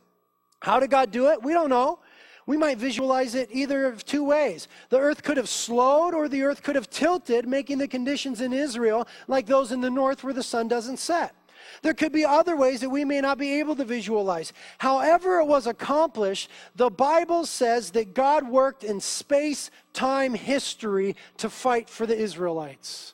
How 0.59 0.81
did 0.81 0.89
God 0.89 1.09
do 1.09 1.29
it? 1.29 1.41
We 1.41 1.53
don't 1.53 1.69
know. 1.69 1.99
We 2.45 2.57
might 2.57 2.79
visualize 2.79 3.33
it 3.33 3.47
either 3.53 3.85
of 3.85 4.03
two 4.03 4.25
ways. 4.25 4.67
The 4.89 4.99
earth 4.99 5.23
could 5.23 5.37
have 5.37 5.47
slowed 5.47 6.13
or 6.13 6.27
the 6.27 6.43
earth 6.43 6.61
could 6.61 6.75
have 6.75 6.89
tilted, 6.89 7.47
making 7.47 7.77
the 7.77 7.87
conditions 7.87 8.41
in 8.41 8.51
Israel 8.51 9.07
like 9.29 9.45
those 9.45 9.71
in 9.71 9.79
the 9.79 9.89
north 9.89 10.21
where 10.21 10.33
the 10.33 10.43
sun 10.43 10.67
doesn't 10.67 10.97
set. 10.97 11.33
There 11.81 11.93
could 11.93 12.11
be 12.11 12.25
other 12.25 12.55
ways 12.55 12.81
that 12.81 12.89
we 12.89 13.05
may 13.05 13.21
not 13.21 13.37
be 13.37 13.59
able 13.59 13.75
to 13.75 13.85
visualize. 13.85 14.53
However, 14.77 15.39
it 15.39 15.45
was 15.45 15.67
accomplished, 15.67 16.49
the 16.75 16.89
Bible 16.89 17.45
says 17.45 17.91
that 17.91 18.13
God 18.13 18.47
worked 18.47 18.83
in 18.83 18.99
space 18.99 19.71
time 19.93 20.33
history 20.33 21.15
to 21.37 21.49
fight 21.49 21.89
for 21.89 22.05
the 22.05 22.17
Israelites. 22.17 23.13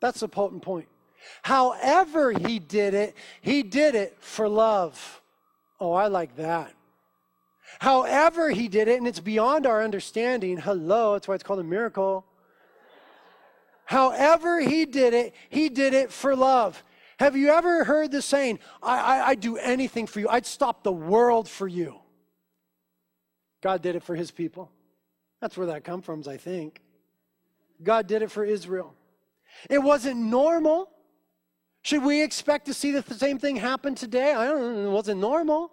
That's 0.00 0.22
a 0.22 0.28
potent 0.28 0.62
point. 0.62 0.88
However, 1.42 2.32
he 2.32 2.58
did 2.58 2.94
it, 2.94 3.16
he 3.40 3.62
did 3.62 3.94
it 3.94 4.16
for 4.20 4.48
love. 4.48 5.20
Oh, 5.80 5.92
I 5.92 6.08
like 6.08 6.36
that. 6.36 6.72
However, 7.78 8.50
he 8.50 8.68
did 8.68 8.88
it, 8.88 8.98
and 8.98 9.06
it's 9.06 9.20
beyond 9.20 9.66
our 9.66 9.82
understanding. 9.82 10.56
Hello, 10.56 11.12
that's 11.12 11.28
why 11.28 11.34
it's 11.34 11.44
called 11.44 11.60
a 11.60 11.64
miracle. 11.64 12.24
However, 13.84 14.60
he 14.60 14.84
did 14.84 15.14
it, 15.14 15.34
he 15.48 15.68
did 15.68 15.94
it 15.94 16.12
for 16.12 16.34
love. 16.34 16.82
Have 17.18 17.36
you 17.36 17.50
ever 17.50 17.84
heard 17.84 18.12
the 18.12 18.22
saying, 18.22 18.60
I, 18.82 18.98
I, 18.98 19.28
I'd 19.28 19.40
do 19.40 19.56
anything 19.56 20.06
for 20.06 20.20
you, 20.20 20.28
I'd 20.28 20.46
stop 20.46 20.82
the 20.82 20.92
world 20.92 21.48
for 21.48 21.66
you? 21.66 22.00
God 23.60 23.82
did 23.82 23.96
it 23.96 24.04
for 24.04 24.14
his 24.14 24.30
people. 24.30 24.70
That's 25.40 25.56
where 25.56 25.68
that 25.68 25.84
comes 25.84 26.04
from, 26.04 26.22
I 26.28 26.36
think. 26.36 26.80
God 27.82 28.06
did 28.06 28.22
it 28.22 28.30
for 28.30 28.44
Israel. 28.44 28.94
It 29.68 29.78
wasn't 29.78 30.20
normal. 30.20 30.90
Should 31.82 32.04
we 32.04 32.22
expect 32.22 32.66
to 32.66 32.74
see 32.74 32.92
the 32.92 33.02
same 33.14 33.38
thing 33.38 33.56
happen 33.56 33.94
today? 33.94 34.34
I 34.34 34.46
don't 34.46 34.60
know. 34.60 34.90
It 34.90 34.92
wasn't 34.92 35.20
normal. 35.20 35.72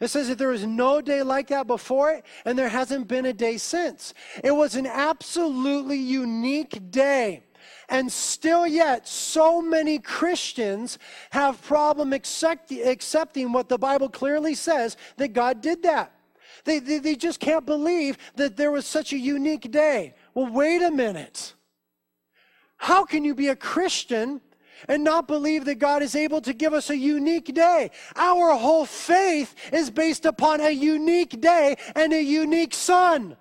It 0.00 0.08
says 0.08 0.28
that 0.28 0.38
there 0.38 0.48
was 0.48 0.64
no 0.64 1.00
day 1.00 1.22
like 1.22 1.48
that 1.48 1.66
before 1.66 2.10
it, 2.12 2.24
and 2.44 2.58
there 2.58 2.68
hasn't 2.68 3.06
been 3.06 3.26
a 3.26 3.32
day 3.32 3.56
since. 3.56 4.12
It 4.42 4.50
was 4.50 4.74
an 4.74 4.86
absolutely 4.86 5.98
unique 5.98 6.90
day. 6.90 7.44
And 7.88 8.10
still 8.10 8.66
yet, 8.66 9.06
so 9.06 9.60
many 9.60 9.98
Christians 9.98 10.98
have 11.30 11.62
problem 11.62 12.12
accept, 12.12 12.72
accepting 12.72 13.52
what 13.52 13.68
the 13.68 13.78
Bible 13.78 14.08
clearly 14.08 14.54
says 14.54 14.96
that 15.16 15.32
God 15.32 15.60
did 15.60 15.82
that. 15.82 16.12
They, 16.64 16.78
they, 16.78 16.98
they 16.98 17.14
just 17.14 17.40
can't 17.40 17.66
believe 17.66 18.16
that 18.36 18.56
there 18.56 18.70
was 18.70 18.86
such 18.86 19.12
a 19.12 19.18
unique 19.18 19.70
day. 19.70 20.14
Well, 20.34 20.50
wait 20.50 20.82
a 20.82 20.90
minute. 20.90 21.54
How 22.76 23.04
can 23.04 23.24
you 23.24 23.34
be 23.34 23.48
a 23.48 23.56
Christian 23.56 24.40
and 24.88 25.04
not 25.04 25.26
believe 25.26 25.64
that 25.64 25.76
God 25.76 26.02
is 26.02 26.14
able 26.14 26.40
to 26.42 26.52
give 26.52 26.74
us 26.74 26.90
a 26.90 26.96
unique 26.96 27.54
day. 27.54 27.90
Our 28.16 28.54
whole 28.54 28.84
faith 28.84 29.54
is 29.72 29.90
based 29.90 30.26
upon 30.26 30.60
a 30.60 30.70
unique 30.70 31.40
day 31.40 31.76
and 31.94 32.12
a 32.12 32.22
unique 32.22 32.74
Son 32.74 33.36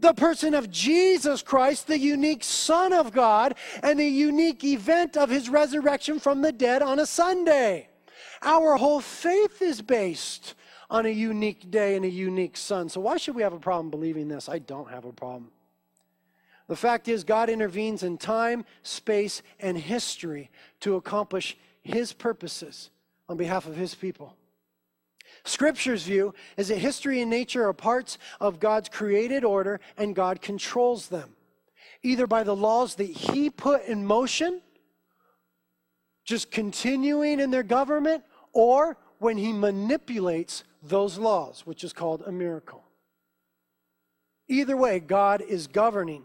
the 0.00 0.14
person 0.14 0.54
of 0.54 0.70
Jesus 0.70 1.42
Christ, 1.42 1.86
the 1.86 1.98
unique 1.98 2.44
Son 2.44 2.92
of 2.92 3.12
God, 3.12 3.54
and 3.82 3.98
the 3.98 4.08
unique 4.08 4.64
event 4.64 5.16
of 5.16 5.30
his 5.30 5.48
resurrection 5.48 6.20
from 6.20 6.42
the 6.42 6.52
dead 6.52 6.82
on 6.82 6.98
a 6.98 7.06
Sunday. 7.06 7.88
Our 8.42 8.76
whole 8.76 9.00
faith 9.00 9.60
is 9.62 9.82
based 9.82 10.54
on 10.88 11.06
a 11.06 11.10
unique 11.10 11.70
day 11.70 11.96
and 11.96 12.04
a 12.04 12.10
unique 12.10 12.56
Son. 12.56 12.88
So, 12.88 13.00
why 13.00 13.16
should 13.16 13.34
we 13.34 13.42
have 13.42 13.52
a 13.52 13.58
problem 13.58 13.90
believing 13.90 14.28
this? 14.28 14.48
I 14.48 14.58
don't 14.58 14.90
have 14.90 15.04
a 15.04 15.12
problem. 15.12 15.50
The 16.66 16.76
fact 16.76 17.08
is, 17.08 17.24
God 17.24 17.50
intervenes 17.50 18.02
in 18.02 18.16
time, 18.16 18.64
space, 18.82 19.42
and 19.58 19.76
history 19.76 20.50
to 20.80 20.96
accomplish 20.96 21.56
his 21.82 22.12
purposes 22.12 22.90
on 23.28 23.36
behalf 23.36 23.66
of 23.66 23.76
his 23.76 23.94
people. 23.94 24.36
Scripture's 25.44 26.04
view 26.04 26.34
is 26.56 26.68
that 26.68 26.78
history 26.78 27.20
and 27.20 27.30
nature 27.30 27.66
are 27.66 27.72
parts 27.72 28.18
of 28.40 28.60
God's 28.60 28.88
created 28.88 29.44
order 29.44 29.80
and 29.96 30.14
God 30.14 30.40
controls 30.40 31.08
them, 31.08 31.36
either 32.02 32.26
by 32.26 32.42
the 32.42 32.56
laws 32.56 32.96
that 32.96 33.10
He 33.10 33.50
put 33.50 33.84
in 33.84 34.06
motion, 34.06 34.60
just 36.24 36.50
continuing 36.50 37.40
in 37.40 37.50
their 37.50 37.62
government, 37.62 38.24
or 38.52 38.96
when 39.18 39.36
He 39.36 39.52
manipulates 39.52 40.64
those 40.82 41.18
laws, 41.18 41.62
which 41.66 41.84
is 41.84 41.92
called 41.92 42.22
a 42.26 42.32
miracle. 42.32 42.84
Either 44.48 44.76
way, 44.76 44.98
God 44.98 45.42
is 45.42 45.66
governing 45.66 46.24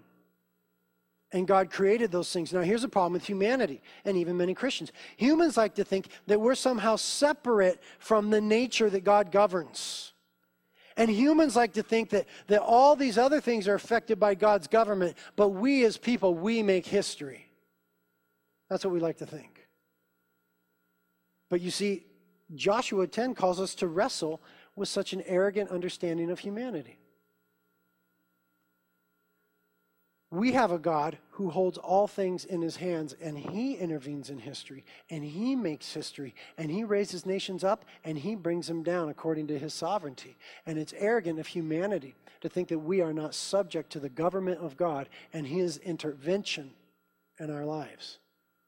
and 1.35 1.45
God 1.45 1.69
created 1.69 2.13
those 2.13 2.31
things. 2.31 2.53
Now, 2.53 2.61
here's 2.61 2.85
a 2.85 2.89
problem 2.89 3.11
with 3.11 3.27
humanity 3.27 3.81
and 4.05 4.15
even 4.15 4.37
many 4.37 4.53
Christians. 4.53 4.93
Humans 5.17 5.57
like 5.57 5.75
to 5.75 5.83
think 5.83 6.07
that 6.27 6.39
we're 6.39 6.55
somehow 6.55 6.95
separate 6.95 7.83
from 7.99 8.29
the 8.29 8.39
nature 8.39 8.89
that 8.89 9.03
God 9.03 9.33
governs. 9.33 10.13
And 10.95 11.09
humans 11.09 11.57
like 11.57 11.73
to 11.73 11.83
think 11.83 12.11
that, 12.11 12.27
that 12.47 12.61
all 12.61 12.95
these 12.95 13.17
other 13.17 13.41
things 13.41 13.67
are 13.67 13.75
affected 13.75 14.17
by 14.17 14.33
God's 14.33 14.67
government, 14.67 15.17
but 15.35 15.49
we 15.49 15.83
as 15.83 15.97
people, 15.97 16.33
we 16.33 16.63
make 16.63 16.85
history. 16.85 17.49
That's 18.69 18.85
what 18.85 18.93
we 18.93 19.01
like 19.01 19.17
to 19.17 19.25
think. 19.25 19.67
But 21.49 21.59
you 21.59 21.69
see, 21.69 22.05
Joshua 22.55 23.07
10 23.07 23.35
calls 23.35 23.59
us 23.59 23.75
to 23.75 23.87
wrestle 23.87 24.41
with 24.77 24.87
such 24.87 25.11
an 25.11 25.21
arrogant 25.25 25.69
understanding 25.69 26.31
of 26.31 26.39
humanity. 26.39 26.97
We 30.35 30.51
have 30.51 30.73
a 30.73 30.77
God 30.77 31.17
who 31.29 31.49
holds 31.49 31.77
all 31.77 32.07
things 32.07 32.43
in 32.43 32.61
his 32.61 32.75
hands 32.75 33.15
and 33.21 33.37
he 33.37 33.75
intervenes 33.75 34.29
in 34.29 34.37
history 34.37 34.83
and 35.09 35.23
he 35.23 35.55
makes 35.55 35.93
history 35.93 36.35
and 36.57 36.69
he 36.69 36.83
raises 36.83 37.25
nations 37.25 37.63
up 37.63 37.85
and 38.03 38.17
he 38.17 38.35
brings 38.35 38.67
them 38.67 38.83
down 38.83 39.07
according 39.07 39.47
to 39.47 39.57
his 39.57 39.73
sovereignty. 39.73 40.35
And 40.65 40.77
it's 40.77 40.93
arrogant 40.97 41.39
of 41.39 41.47
humanity 41.47 42.15
to 42.41 42.49
think 42.49 42.67
that 42.67 42.79
we 42.79 42.99
are 42.99 43.13
not 43.13 43.33
subject 43.33 43.93
to 43.93 44.01
the 44.01 44.09
government 44.09 44.59
of 44.59 44.75
God 44.75 45.07
and 45.31 45.47
his 45.47 45.77
intervention 45.77 46.71
in 47.39 47.49
our 47.49 47.63
lives. 47.63 48.19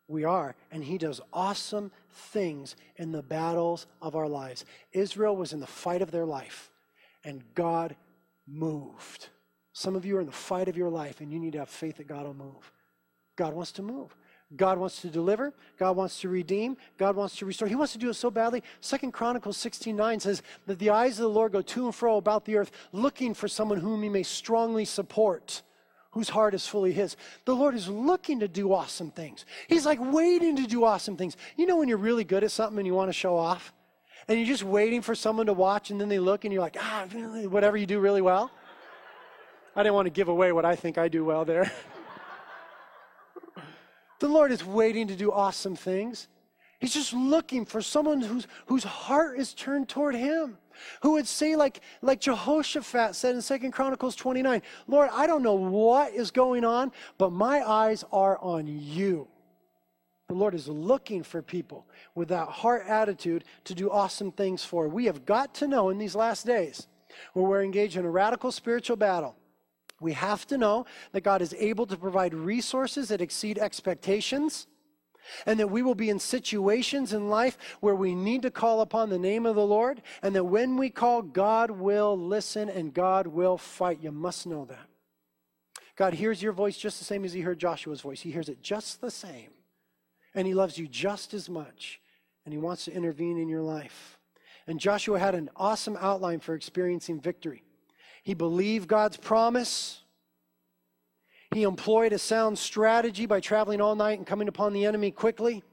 We 0.07 0.24
are, 0.24 0.55
and 0.72 0.86
he 0.86 0.97
does 0.97 1.20
awesome 1.34 1.91
things 2.32 2.78
in 2.95 3.11
the 3.11 3.24
battles 3.24 3.88
of 4.01 4.15
our 4.15 4.30
lives. 4.30 4.63
Israel 4.93 5.36
was 5.36 5.51
in 5.51 5.59
the 5.59 5.68
fight 5.68 6.01
of 6.01 6.11
their 6.11 6.26
life, 6.26 6.72
and 7.26 7.43
God 7.55 7.97
moved. 8.47 9.28
Some 9.78 9.95
of 9.95 10.07
you 10.07 10.17
are 10.17 10.21
in 10.21 10.25
the 10.25 10.32
fight 10.32 10.67
of 10.69 10.75
your 10.75 10.89
life 10.89 11.21
and 11.21 11.32
you 11.32 11.38
need 11.38 11.51
to 11.51 11.59
have 11.59 11.69
faith 11.69 11.97
that 11.97 12.07
God 12.07 12.25
will 12.25 12.34
move. 12.34 12.71
God 13.36 13.53
wants 13.53 13.71
to 13.73 13.84
move. 13.84 14.15
God 14.55 14.80
wants 14.80 15.03
to 15.03 15.07
deliver. 15.07 15.53
God 15.78 15.95
wants 15.95 16.19
to 16.21 16.30
redeem. 16.30 16.78
God 16.97 17.15
wants 17.15 17.36
to 17.36 17.45
restore. 17.45 17.67
He 17.67 17.75
wants 17.75 17.93
to 17.93 17.99
do 17.99 18.09
it 18.09 18.15
so 18.15 18.32
badly. 18.32 18.63
Second 18.82 19.11
Chronicles 19.11 19.55
16:9 19.55 20.19
says 20.19 20.41
that 20.65 20.80
the 20.80 20.89
eyes 20.89 21.19
of 21.19 21.23
the 21.25 21.30
Lord 21.30 21.51
go 21.51 21.61
to 21.61 21.86
and 21.86 21.93
fro 21.93 22.17
about 22.17 22.45
the 22.45 22.55
earth, 22.55 22.71
looking 22.91 23.36
for 23.36 23.47
someone 23.47 23.78
whom 23.78 24.01
he 24.01 24.09
may 24.09 24.23
strongly 24.23 24.84
support, 24.84 25.61
whose 26.09 26.30
heart 26.30 26.55
is 26.55 26.65
fully 26.65 26.91
his. 26.91 27.15
The 27.45 27.55
Lord 27.55 27.75
is 27.75 27.88
looking 27.88 28.39
to 28.39 28.47
do 28.47 28.73
awesome 28.73 29.11
things. 29.11 29.45
He's 29.67 29.86
like 29.86 29.99
waiting 30.01 30.55
to 30.55 30.65
do 30.65 30.86
awesome 30.86 31.17
things. 31.17 31.38
You 31.55 31.67
know 31.67 31.78
when 31.78 31.88
you're 31.88 31.99
really 31.99 32.23
good 32.23 32.43
at 32.43 32.49
something 32.49 32.80
and 32.80 32.88
you 32.88 32.95
want 32.95 33.09
to 33.09 33.13
show 33.13 33.38
off? 33.38 33.73
And 34.28 34.39
you're 34.39 34.47
just 34.47 34.63
waiting 34.63 35.03
for 35.03 35.13
someone 35.13 35.45
to 35.45 35.53
watch, 35.53 35.91
and 35.91 36.01
then 36.01 36.09
they 36.09 36.17
look 36.17 36.45
and 36.45 36.51
you're 36.51 36.63
like, 36.63 36.78
ah, 36.80 37.05
whatever 37.47 37.78
you 37.78 37.86
do 37.86 37.99
really 37.99 38.23
well. 38.23 38.49
I 39.78 39.84
didn't 39.84 39.93
want 39.93 40.07
to 40.07 40.11
give 40.11 40.28
away 40.28 40.51
what 40.51 40.65
I 40.65 40.75
think 40.75 40.97
I 40.97 41.07
do 41.07 41.23
well 41.23 41.45
there. 41.45 41.71
The 44.19 44.28
Lord 44.28 44.51
is 44.51 44.65
waiting 44.65 45.07
to 45.09 45.15
do 45.15 45.32
awesome 45.32 45.75
things. 45.75 46.28
He's 46.80 46.93
just 46.93 47.13
looking 47.13 47.65
for 47.65 47.82
someone 47.82 48.21
whose, 48.21 48.47
whose 48.65 48.84
heart 48.84 49.39
is 49.39 49.53
turned 49.53 49.89
toward 49.89 50.15
him. 50.15 50.57
Who 51.01 51.13
would 51.13 51.28
say, 51.28 51.55
like, 51.55 51.82
like 52.01 52.21
Jehoshaphat 52.21 53.15
said 53.15 53.36
in 53.36 53.41
Second 53.41 53.71
Chronicles 53.71 54.15
29, 54.15 54.61
Lord, 54.88 55.09
I 55.11 55.25
don't 55.28 55.41
know 55.43 55.55
what 55.55 56.13
is 56.13 56.30
going 56.30 56.65
on, 56.65 56.91
but 57.17 57.32
my 57.32 57.67
eyes 57.67 58.03
are 58.11 58.38
on 58.39 58.67
you. 58.67 59.28
The 60.28 60.36
Lord 60.36 60.53
is 60.53 60.67
looking 60.67 61.23
for 61.23 61.41
people 61.41 61.88
with 62.13 62.30
that 62.30 62.47
heart 62.47 62.86
attitude 62.88 63.43
to 63.63 63.73
do 63.73 63.89
awesome 63.89 64.32
things 64.32 64.63
for. 64.63 64.88
We 64.88 65.05
have 65.05 65.25
got 65.25 65.53
to 65.55 65.67
know 65.67 65.89
in 65.89 65.97
these 65.97 66.15
last 66.15 66.45
days 66.45 66.88
where 67.34 67.45
we're 67.45 67.63
engaged 67.63 67.97
in 67.97 68.05
a 68.05 68.09
radical 68.09 68.51
spiritual 68.51 68.97
battle 68.97 69.36
we 70.00 70.14
have 70.14 70.45
to 70.48 70.58
know 70.58 70.86
that 71.12 71.24
God 71.24 71.41
is 71.41 71.56
able 71.58 71.88
to 71.88 71.98
provide 71.98 72.34
resources 72.34 73.10
that 73.10 73.22
exceed 73.22 73.58
expectations, 73.58 74.68
and 75.45 75.60
that 75.60 75.70
we 75.70 75.82
will 75.82 75.95
be 75.95 76.10
in 76.10 76.20
situations 76.20 77.14
in 77.14 77.30
life 77.30 77.58
where 77.82 77.95
we 77.95 78.16
need 78.16 78.43
to 78.43 78.52
call 78.52 78.82
upon 78.82 79.10
the 79.10 79.20
name 79.20 79.45
of 79.45 79.56
the 79.56 79.66
Lord, 79.66 80.02
and 80.22 80.36
that 80.36 80.45
when 80.45 80.78
we 80.78 80.89
call, 80.89 81.22
God 81.22 81.72
will 81.72 82.18
listen 82.18 82.70
and 82.70 82.93
God 82.93 83.28
will 83.28 83.58
fight. 83.58 84.00
You 84.02 84.12
must 84.12 84.48
know 84.48 84.66
that. 84.66 84.88
God 85.95 86.14
hears 86.14 86.43
your 86.43 86.54
voice 86.54 86.78
just 86.78 87.00
the 87.00 87.06
same 87.06 87.26
as 87.26 87.34
He 87.34 87.41
heard 87.41 87.60
Joshua's 87.60 88.02
voice, 88.02 88.22
He 88.22 88.32
hears 88.32 88.50
it 88.50 88.62
just 88.62 89.02
the 89.02 89.12
same. 89.12 89.50
And 90.36 90.45
He 90.45 90.54
loves 90.54 90.78
you 90.78 90.88
just 90.88 91.34
as 91.34 91.50
much, 91.50 92.00
and 92.45 92.54
He 92.54 92.60
wants 92.60 92.86
to 92.86 92.93
intervene 92.93 93.39
in 93.39 93.50
your 93.50 93.64
life. 93.64 94.20
And 94.68 94.80
Joshua 94.80 95.18
had 95.18 95.34
an 95.34 95.50
awesome 95.56 95.98
outline 96.00 96.39
for 96.39 96.54
experiencing 96.54 97.20
victory. 97.20 97.64
He 98.28 98.34
believed 98.34 98.89
God's 98.89 99.15
promise. 99.15 100.01
He 101.53 101.63
employed 101.63 102.11
a 102.11 102.19
sound 102.19 102.59
strategy 102.59 103.25
by 103.25 103.39
traveling 103.39 103.80
all 103.80 103.95
night 103.95 104.17
and 104.17 104.28
coming 104.28 104.49
upon 104.49 104.73
the 104.73 104.86
enemy 104.86 105.11
quickly. 105.11 105.63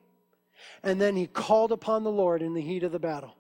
And 0.85 1.01
then 1.01 1.17
he 1.17 1.27
called 1.27 1.73
upon 1.73 2.05
the 2.05 2.13
Lord 2.13 2.43
in 2.43 2.55
the 2.55 2.61
heat 2.61 2.85
of 2.85 2.93
the 2.93 3.01
battle. 3.01 3.35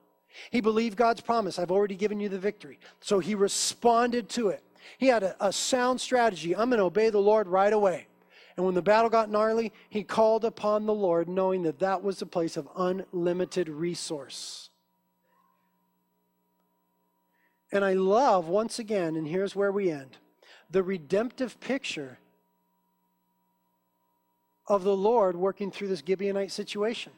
He 0.50 0.60
believed 0.60 0.96
God's 0.96 1.20
promise. 1.20 1.60
I've 1.60 1.70
already 1.70 1.94
given 1.94 2.18
you 2.18 2.28
the 2.28 2.40
victory. 2.40 2.80
So 2.98 3.20
he 3.20 3.36
responded 3.36 4.28
to 4.30 4.48
it. 4.48 4.64
He 4.98 5.06
had 5.06 5.22
a, 5.22 5.36
a 5.38 5.52
sound 5.52 6.00
strategy. 6.00 6.56
I'm 6.56 6.68
going 6.68 6.80
to 6.80 6.86
obey 6.86 7.10
the 7.10 7.18
Lord 7.20 7.46
right 7.46 7.72
away. 7.72 8.08
And 8.56 8.66
when 8.66 8.74
the 8.74 8.82
battle 8.82 9.10
got 9.10 9.30
gnarly, 9.30 9.72
he 9.90 10.02
called 10.02 10.44
upon 10.44 10.86
the 10.86 10.92
Lord, 10.92 11.28
knowing 11.28 11.62
that 11.62 11.78
that 11.78 12.02
was 12.02 12.20
a 12.20 12.26
place 12.26 12.56
of 12.56 12.68
unlimited 12.76 13.68
resource. 13.68 14.70
And 17.74 17.84
I 17.84 17.94
love, 17.94 18.46
once 18.48 18.78
again, 18.78 19.16
and 19.16 19.26
here's 19.26 19.54
where 19.54 19.72
we 19.72 19.90
end 19.90 20.16
the 20.70 20.82
redemptive 20.82 21.60
picture 21.60 22.18
of 24.66 24.82
the 24.82 24.96
Lord 24.96 25.36
working 25.36 25.70
through 25.70 25.88
this 25.88 26.02
Gibeonite 26.02 26.50
situation. 26.50 27.12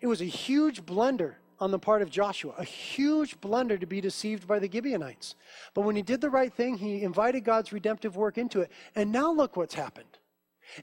It 0.00 0.06
was 0.06 0.20
a 0.20 0.24
huge 0.24 0.86
blunder 0.86 1.38
on 1.60 1.70
the 1.70 1.78
part 1.78 2.02
of 2.02 2.10
Joshua, 2.10 2.54
a 2.56 2.64
huge 2.64 3.40
blunder 3.40 3.76
to 3.76 3.86
be 3.86 4.00
deceived 4.00 4.46
by 4.46 4.58
the 4.58 4.70
Gibeonites. 4.70 5.34
But 5.74 5.82
when 5.82 5.96
he 5.96 6.02
did 6.02 6.20
the 6.20 6.30
right 6.30 6.52
thing, 6.52 6.78
he 6.78 7.02
invited 7.02 7.44
God's 7.44 7.72
redemptive 7.72 8.16
work 8.16 8.38
into 8.38 8.60
it. 8.60 8.70
And 8.94 9.12
now 9.12 9.32
look 9.32 9.56
what's 9.56 9.74
happened. 9.74 10.18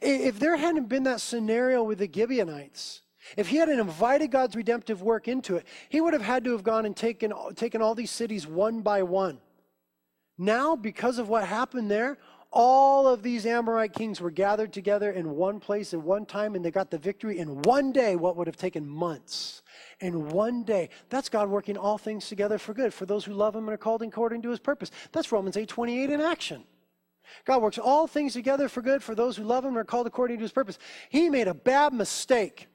If 0.01 0.39
there 0.39 0.57
hadn't 0.57 0.89
been 0.89 1.03
that 1.03 1.21
scenario 1.21 1.83
with 1.83 1.99
the 1.99 2.09
Gibeonites, 2.13 3.01
if 3.37 3.47
he 3.47 3.57
hadn't 3.57 3.79
invited 3.79 4.31
God's 4.31 4.55
redemptive 4.55 5.01
work 5.01 5.27
into 5.27 5.55
it, 5.55 5.65
he 5.89 6.01
would 6.01 6.13
have 6.13 6.21
had 6.21 6.43
to 6.45 6.51
have 6.51 6.63
gone 6.63 6.85
and 6.85 6.95
taken, 6.95 7.33
taken 7.55 7.81
all 7.81 7.95
these 7.95 8.11
cities 8.11 8.45
one 8.45 8.81
by 8.81 9.03
one. 9.03 9.39
Now, 10.37 10.75
because 10.75 11.17
of 11.17 11.29
what 11.29 11.47
happened 11.47 11.89
there, 11.89 12.17
all 12.51 13.07
of 13.07 13.21
these 13.21 13.45
Amorite 13.45 13.93
kings 13.93 14.21
were 14.21 14.31
gathered 14.31 14.71
together 14.71 15.11
in 15.11 15.31
one 15.31 15.59
place 15.59 15.93
at 15.93 16.01
one 16.01 16.25
time, 16.25 16.55
and 16.55 16.63
they 16.63 16.71
got 16.71 16.89
the 16.89 16.97
victory 16.97 17.39
in 17.39 17.61
one 17.63 17.91
day, 17.91 18.15
what 18.15 18.37
would 18.37 18.47
have 18.47 18.57
taken 18.57 18.87
months. 18.87 19.61
In 19.99 20.29
one 20.29 20.63
day. 20.63 20.89
That's 21.09 21.29
God 21.29 21.49
working 21.49 21.77
all 21.77 21.97
things 21.97 22.27
together 22.27 22.57
for 22.57 22.73
good 22.73 22.93
for 22.93 23.05
those 23.05 23.25
who 23.25 23.33
love 23.33 23.55
him 23.55 23.65
and 23.65 23.73
are 23.73 23.77
called 23.77 24.01
according 24.01 24.41
to 24.43 24.49
his 24.49 24.59
purpose. 24.59 24.91
That's 25.11 25.31
Romans 25.31 25.57
8 25.57 25.67
28 25.67 26.09
in 26.09 26.21
action. 26.21 26.63
God 27.43 27.61
works 27.61 27.77
all 27.77 28.07
things 28.07 28.33
together 28.33 28.69
for 28.69 28.81
good 28.81 29.03
for 29.03 29.15
those 29.15 29.35
who 29.35 29.43
love 29.43 29.65
him 29.65 29.69
and 29.69 29.77
are 29.77 29.83
called 29.83 30.07
according 30.07 30.37
to 30.37 30.43
his 30.43 30.51
purpose. 30.51 30.77
He 31.09 31.29
made 31.29 31.47
a 31.47 31.53
bad 31.53 31.93
mistake 31.93 32.67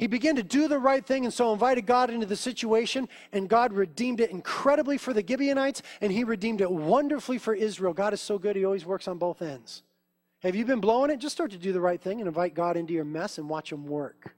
he 0.00 0.06
began 0.06 0.36
to 0.36 0.42
do 0.42 0.66
the 0.66 0.78
right 0.78 1.04
thing 1.04 1.26
and 1.26 1.34
so 1.34 1.52
invited 1.52 1.84
God 1.84 2.08
into 2.08 2.24
the 2.24 2.34
situation, 2.34 3.06
and 3.34 3.50
God 3.50 3.74
redeemed 3.74 4.22
it 4.22 4.30
incredibly 4.30 4.96
for 4.96 5.12
the 5.12 5.22
Gibeonites, 5.22 5.82
and 6.00 6.10
He 6.10 6.24
redeemed 6.24 6.62
it 6.62 6.70
wonderfully 6.70 7.36
for 7.36 7.52
Israel. 7.52 7.92
God 7.92 8.14
is 8.14 8.20
so 8.22 8.38
good, 8.38 8.56
He 8.56 8.64
always 8.64 8.86
works 8.86 9.06
on 9.08 9.18
both 9.18 9.42
ends. 9.42 9.82
Have 10.42 10.56
you 10.56 10.64
been 10.64 10.80
blowing 10.80 11.10
it? 11.10 11.18
Just 11.18 11.34
start 11.34 11.50
to 11.50 11.58
do 11.58 11.74
the 11.74 11.82
right 11.82 12.00
thing 12.00 12.18
and 12.18 12.28
invite 12.28 12.54
God 12.54 12.78
into 12.78 12.94
your 12.94 13.04
mess 13.04 13.36
and 13.36 13.46
watch 13.46 13.70
Him 13.70 13.86
work. 13.86 14.34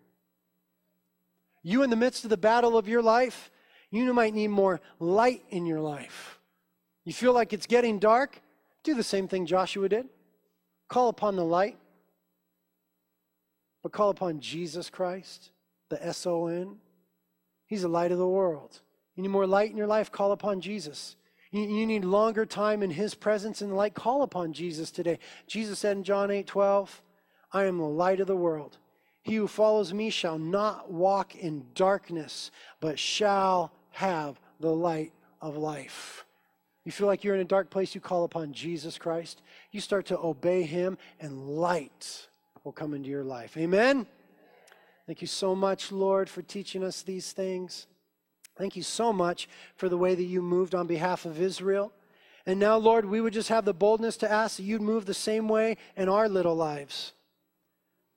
You, 1.62 1.84
in 1.84 1.90
the 1.90 1.96
midst 1.96 2.24
of 2.24 2.30
the 2.30 2.36
battle 2.36 2.76
of 2.76 2.88
your 2.88 3.00
life, 3.00 3.52
you 3.92 4.12
might 4.12 4.34
need 4.34 4.48
more 4.48 4.80
light 4.98 5.44
in 5.50 5.64
your 5.64 5.80
life. 5.80 6.40
You 7.04 7.12
feel 7.12 7.34
like 7.34 7.52
it's 7.52 7.68
getting 7.68 8.00
dark? 8.00 8.42
Do 8.82 8.94
the 8.94 9.04
same 9.04 9.28
thing 9.28 9.46
Joshua 9.46 9.88
did. 9.88 10.08
Call 10.88 11.08
upon 11.08 11.36
the 11.36 11.44
light, 11.44 11.78
but 13.82 13.92
call 13.92 14.10
upon 14.10 14.40
Jesus 14.40 14.90
Christ 14.90 15.50
the 15.88 16.04
S 16.04 16.26
O 16.26 16.46
N. 16.46 16.76
He's 17.66 17.82
the 17.82 17.88
light 17.88 18.12
of 18.12 18.18
the 18.18 18.28
world. 18.28 18.80
You 19.16 19.22
need 19.22 19.28
more 19.28 19.46
light 19.46 19.70
in 19.70 19.76
your 19.76 19.86
life? 19.86 20.10
Call 20.10 20.32
upon 20.32 20.60
Jesus. 20.60 21.16
You, 21.50 21.86
need 21.86 22.06
longer 22.06 22.46
time 22.46 22.82
in 22.82 22.90
His 22.90 23.14
presence 23.14 23.60
and 23.60 23.76
light? 23.76 23.92
Call 23.92 24.22
upon 24.22 24.54
Jesus 24.54 24.90
today. 24.90 25.18
Jesus 25.46 25.78
said 25.78 25.98
in 25.98 26.02
John 26.02 26.30
8 26.30 26.46
12, 26.46 27.02
I 27.52 27.64
am 27.64 27.76
the 27.76 27.84
light 27.84 28.20
of 28.20 28.26
the 28.26 28.36
world. 28.36 28.78
He 29.22 29.36
who 29.36 29.46
follows 29.46 29.92
me 29.92 30.08
shall 30.08 30.38
not 30.38 30.90
walk 30.90 31.36
in 31.36 31.66
darkness, 31.74 32.50
but 32.80 32.98
shall 32.98 33.70
have 33.90 34.40
the 34.60 34.74
light 34.74 35.12
of 35.42 35.58
life. 35.58 36.24
You 36.84 36.90
feel 36.90 37.06
like 37.06 37.22
you're 37.22 37.34
in 37.34 37.42
a 37.42 37.44
dark 37.44 37.68
place, 37.68 37.94
you 37.94 38.00
call 38.00 38.24
upon 38.24 38.54
Jesus 38.54 38.96
Christ. 38.96 39.42
You 39.70 39.80
start 39.80 40.06
to 40.06 40.18
obey 40.18 40.62
Him, 40.62 40.96
and 41.20 41.46
light 41.48 42.28
will 42.64 42.72
come 42.72 42.94
into 42.94 43.08
your 43.08 43.24
life. 43.24 43.56
Amen? 43.56 44.06
Thank 45.06 45.20
you 45.20 45.26
so 45.26 45.54
much, 45.54 45.90
Lord, 45.90 46.28
for 46.28 46.42
teaching 46.42 46.84
us 46.84 47.02
these 47.02 47.32
things. 47.32 47.86
Thank 48.56 48.76
you 48.76 48.82
so 48.82 49.12
much 49.12 49.48
for 49.76 49.88
the 49.88 49.96
way 49.96 50.14
that 50.14 50.22
you 50.22 50.42
moved 50.42 50.74
on 50.74 50.86
behalf 50.86 51.24
of 51.24 51.40
Israel. 51.40 51.92
And 52.46 52.60
now, 52.60 52.76
Lord, 52.76 53.04
we 53.04 53.20
would 53.20 53.32
just 53.32 53.48
have 53.48 53.64
the 53.64 53.74
boldness 53.74 54.16
to 54.18 54.30
ask 54.30 54.56
that 54.56 54.64
you'd 54.64 54.82
move 54.82 55.06
the 55.06 55.14
same 55.14 55.48
way 55.48 55.76
in 55.96 56.08
our 56.08 56.28
little 56.28 56.54
lives. 56.54 57.12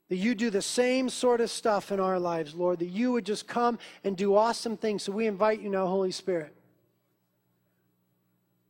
That 0.09 0.17
you 0.17 0.35
do 0.35 0.49
the 0.49 0.61
same 0.61 1.09
sort 1.09 1.41
of 1.41 1.49
stuff 1.49 1.91
in 1.91 1.99
our 1.99 2.19
lives, 2.19 2.53
Lord. 2.53 2.79
That 2.79 2.89
you 2.89 3.11
would 3.13 3.25
just 3.25 3.47
come 3.47 3.79
and 4.03 4.15
do 4.15 4.35
awesome 4.35 4.77
things. 4.77 5.03
So 5.03 5.11
we 5.11 5.25
invite 5.25 5.61
you 5.61 5.69
now, 5.69 5.87
Holy 5.87 6.11
Spirit. 6.11 6.55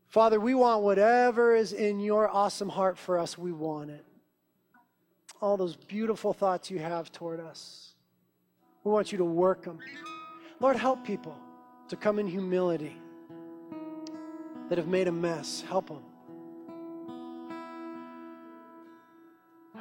Father, 0.07 0.39
we 0.39 0.55
want 0.55 0.83
whatever 0.83 1.53
is 1.53 1.73
in 1.73 1.99
your 1.99 2.29
awesome 2.29 2.69
heart 2.69 2.97
for 2.97 3.19
us, 3.19 3.37
we 3.37 3.51
want 3.51 3.89
it. 3.89 4.04
All 5.41 5.57
those 5.57 5.75
beautiful 5.75 6.33
thoughts 6.33 6.71
you 6.71 6.79
have 6.79 7.11
toward 7.11 7.39
us. 7.39 7.93
We 8.83 8.91
want 8.91 9.11
you 9.11 9.17
to 9.17 9.25
work 9.25 9.63
them. 9.63 9.79
Lord, 10.59 10.75
help 10.75 11.03
people 11.05 11.35
to 11.89 11.95
come 11.95 12.19
in 12.19 12.27
humility 12.27 12.95
that 14.69 14.77
have 14.77 14.87
made 14.87 15.07
a 15.07 15.11
mess. 15.11 15.63
Help 15.67 15.87
them. 15.87 16.03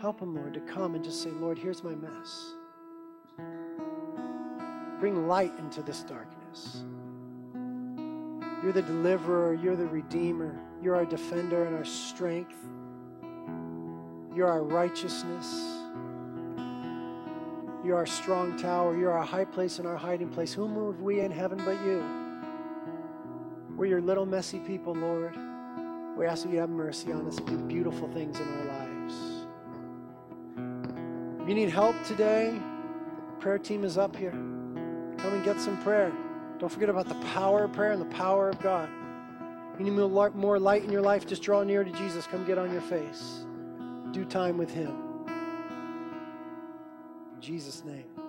Help 0.00 0.20
them, 0.20 0.34
Lord, 0.34 0.52
to 0.54 0.60
come 0.60 0.94
and 0.94 1.02
just 1.04 1.22
say, 1.22 1.30
Lord, 1.30 1.58
here's 1.58 1.82
my 1.82 1.94
mess. 1.94 2.54
Bring 5.00 5.26
light 5.26 5.52
into 5.58 5.82
this 5.82 6.02
darkness. 6.02 6.82
You're 8.62 8.72
the 8.72 8.82
deliverer, 8.82 9.54
you're 9.54 9.76
the 9.76 9.86
redeemer, 9.86 10.58
you're 10.82 10.96
our 10.96 11.04
defender 11.04 11.64
and 11.64 11.76
our 11.76 11.84
strength, 11.84 12.56
you're 14.34 14.48
our 14.48 14.62
righteousness. 14.62 15.74
You're 17.84 17.96
our 17.96 18.06
strong 18.06 18.58
tower. 18.58 18.96
You're 18.96 19.12
our 19.12 19.24
high 19.24 19.44
place 19.44 19.78
and 19.78 19.86
our 19.86 19.96
hiding 19.96 20.30
place. 20.30 20.52
Who 20.52 20.66
moved 20.66 21.00
we 21.00 21.20
in 21.20 21.30
heaven 21.30 21.62
but 21.64 21.84
you? 21.84 22.02
We're 23.76 23.86
your 23.86 24.00
little 24.00 24.26
messy 24.26 24.58
people, 24.58 24.94
Lord. 24.94 25.36
We 26.16 26.26
ask 26.26 26.44
that 26.44 26.52
you 26.52 26.58
have 26.58 26.70
mercy 26.70 27.12
on 27.12 27.26
us 27.26 27.36
do 27.36 27.58
beautiful 27.58 28.08
things 28.08 28.40
in 28.40 28.48
our 28.48 28.64
lives. 28.64 29.14
If 31.42 31.48
you 31.48 31.54
need 31.54 31.68
help 31.68 31.94
today, 32.04 32.58
prayer 33.38 33.58
team 33.58 33.84
is 33.84 33.98
up 33.98 34.16
here. 34.16 34.30
Come 34.30 35.34
and 35.34 35.44
get 35.44 35.60
some 35.60 35.80
prayer. 35.82 36.12
Don't 36.58 36.70
forget 36.70 36.88
about 36.88 37.08
the 37.08 37.16
power 37.26 37.64
of 37.64 37.72
prayer 37.72 37.92
and 37.92 38.00
the 38.00 38.14
power 38.16 38.48
of 38.48 38.60
God. 38.60 38.88
If 39.74 39.80
You 39.80 39.90
need 39.90 40.34
more 40.34 40.58
light 40.58 40.84
in 40.84 40.90
your 40.90 41.02
life, 41.02 41.26
just 41.26 41.42
draw 41.42 41.62
near 41.62 41.84
to 41.84 41.90
Jesus. 41.92 42.26
Come 42.26 42.44
get 42.46 42.58
on 42.58 42.72
your 42.72 42.80
face. 42.80 43.44
Do 44.14 44.24
time 44.24 44.58
with 44.58 44.70
Him. 44.70 44.94
In 47.34 47.40
Jesus' 47.40 47.84
name. 47.84 48.23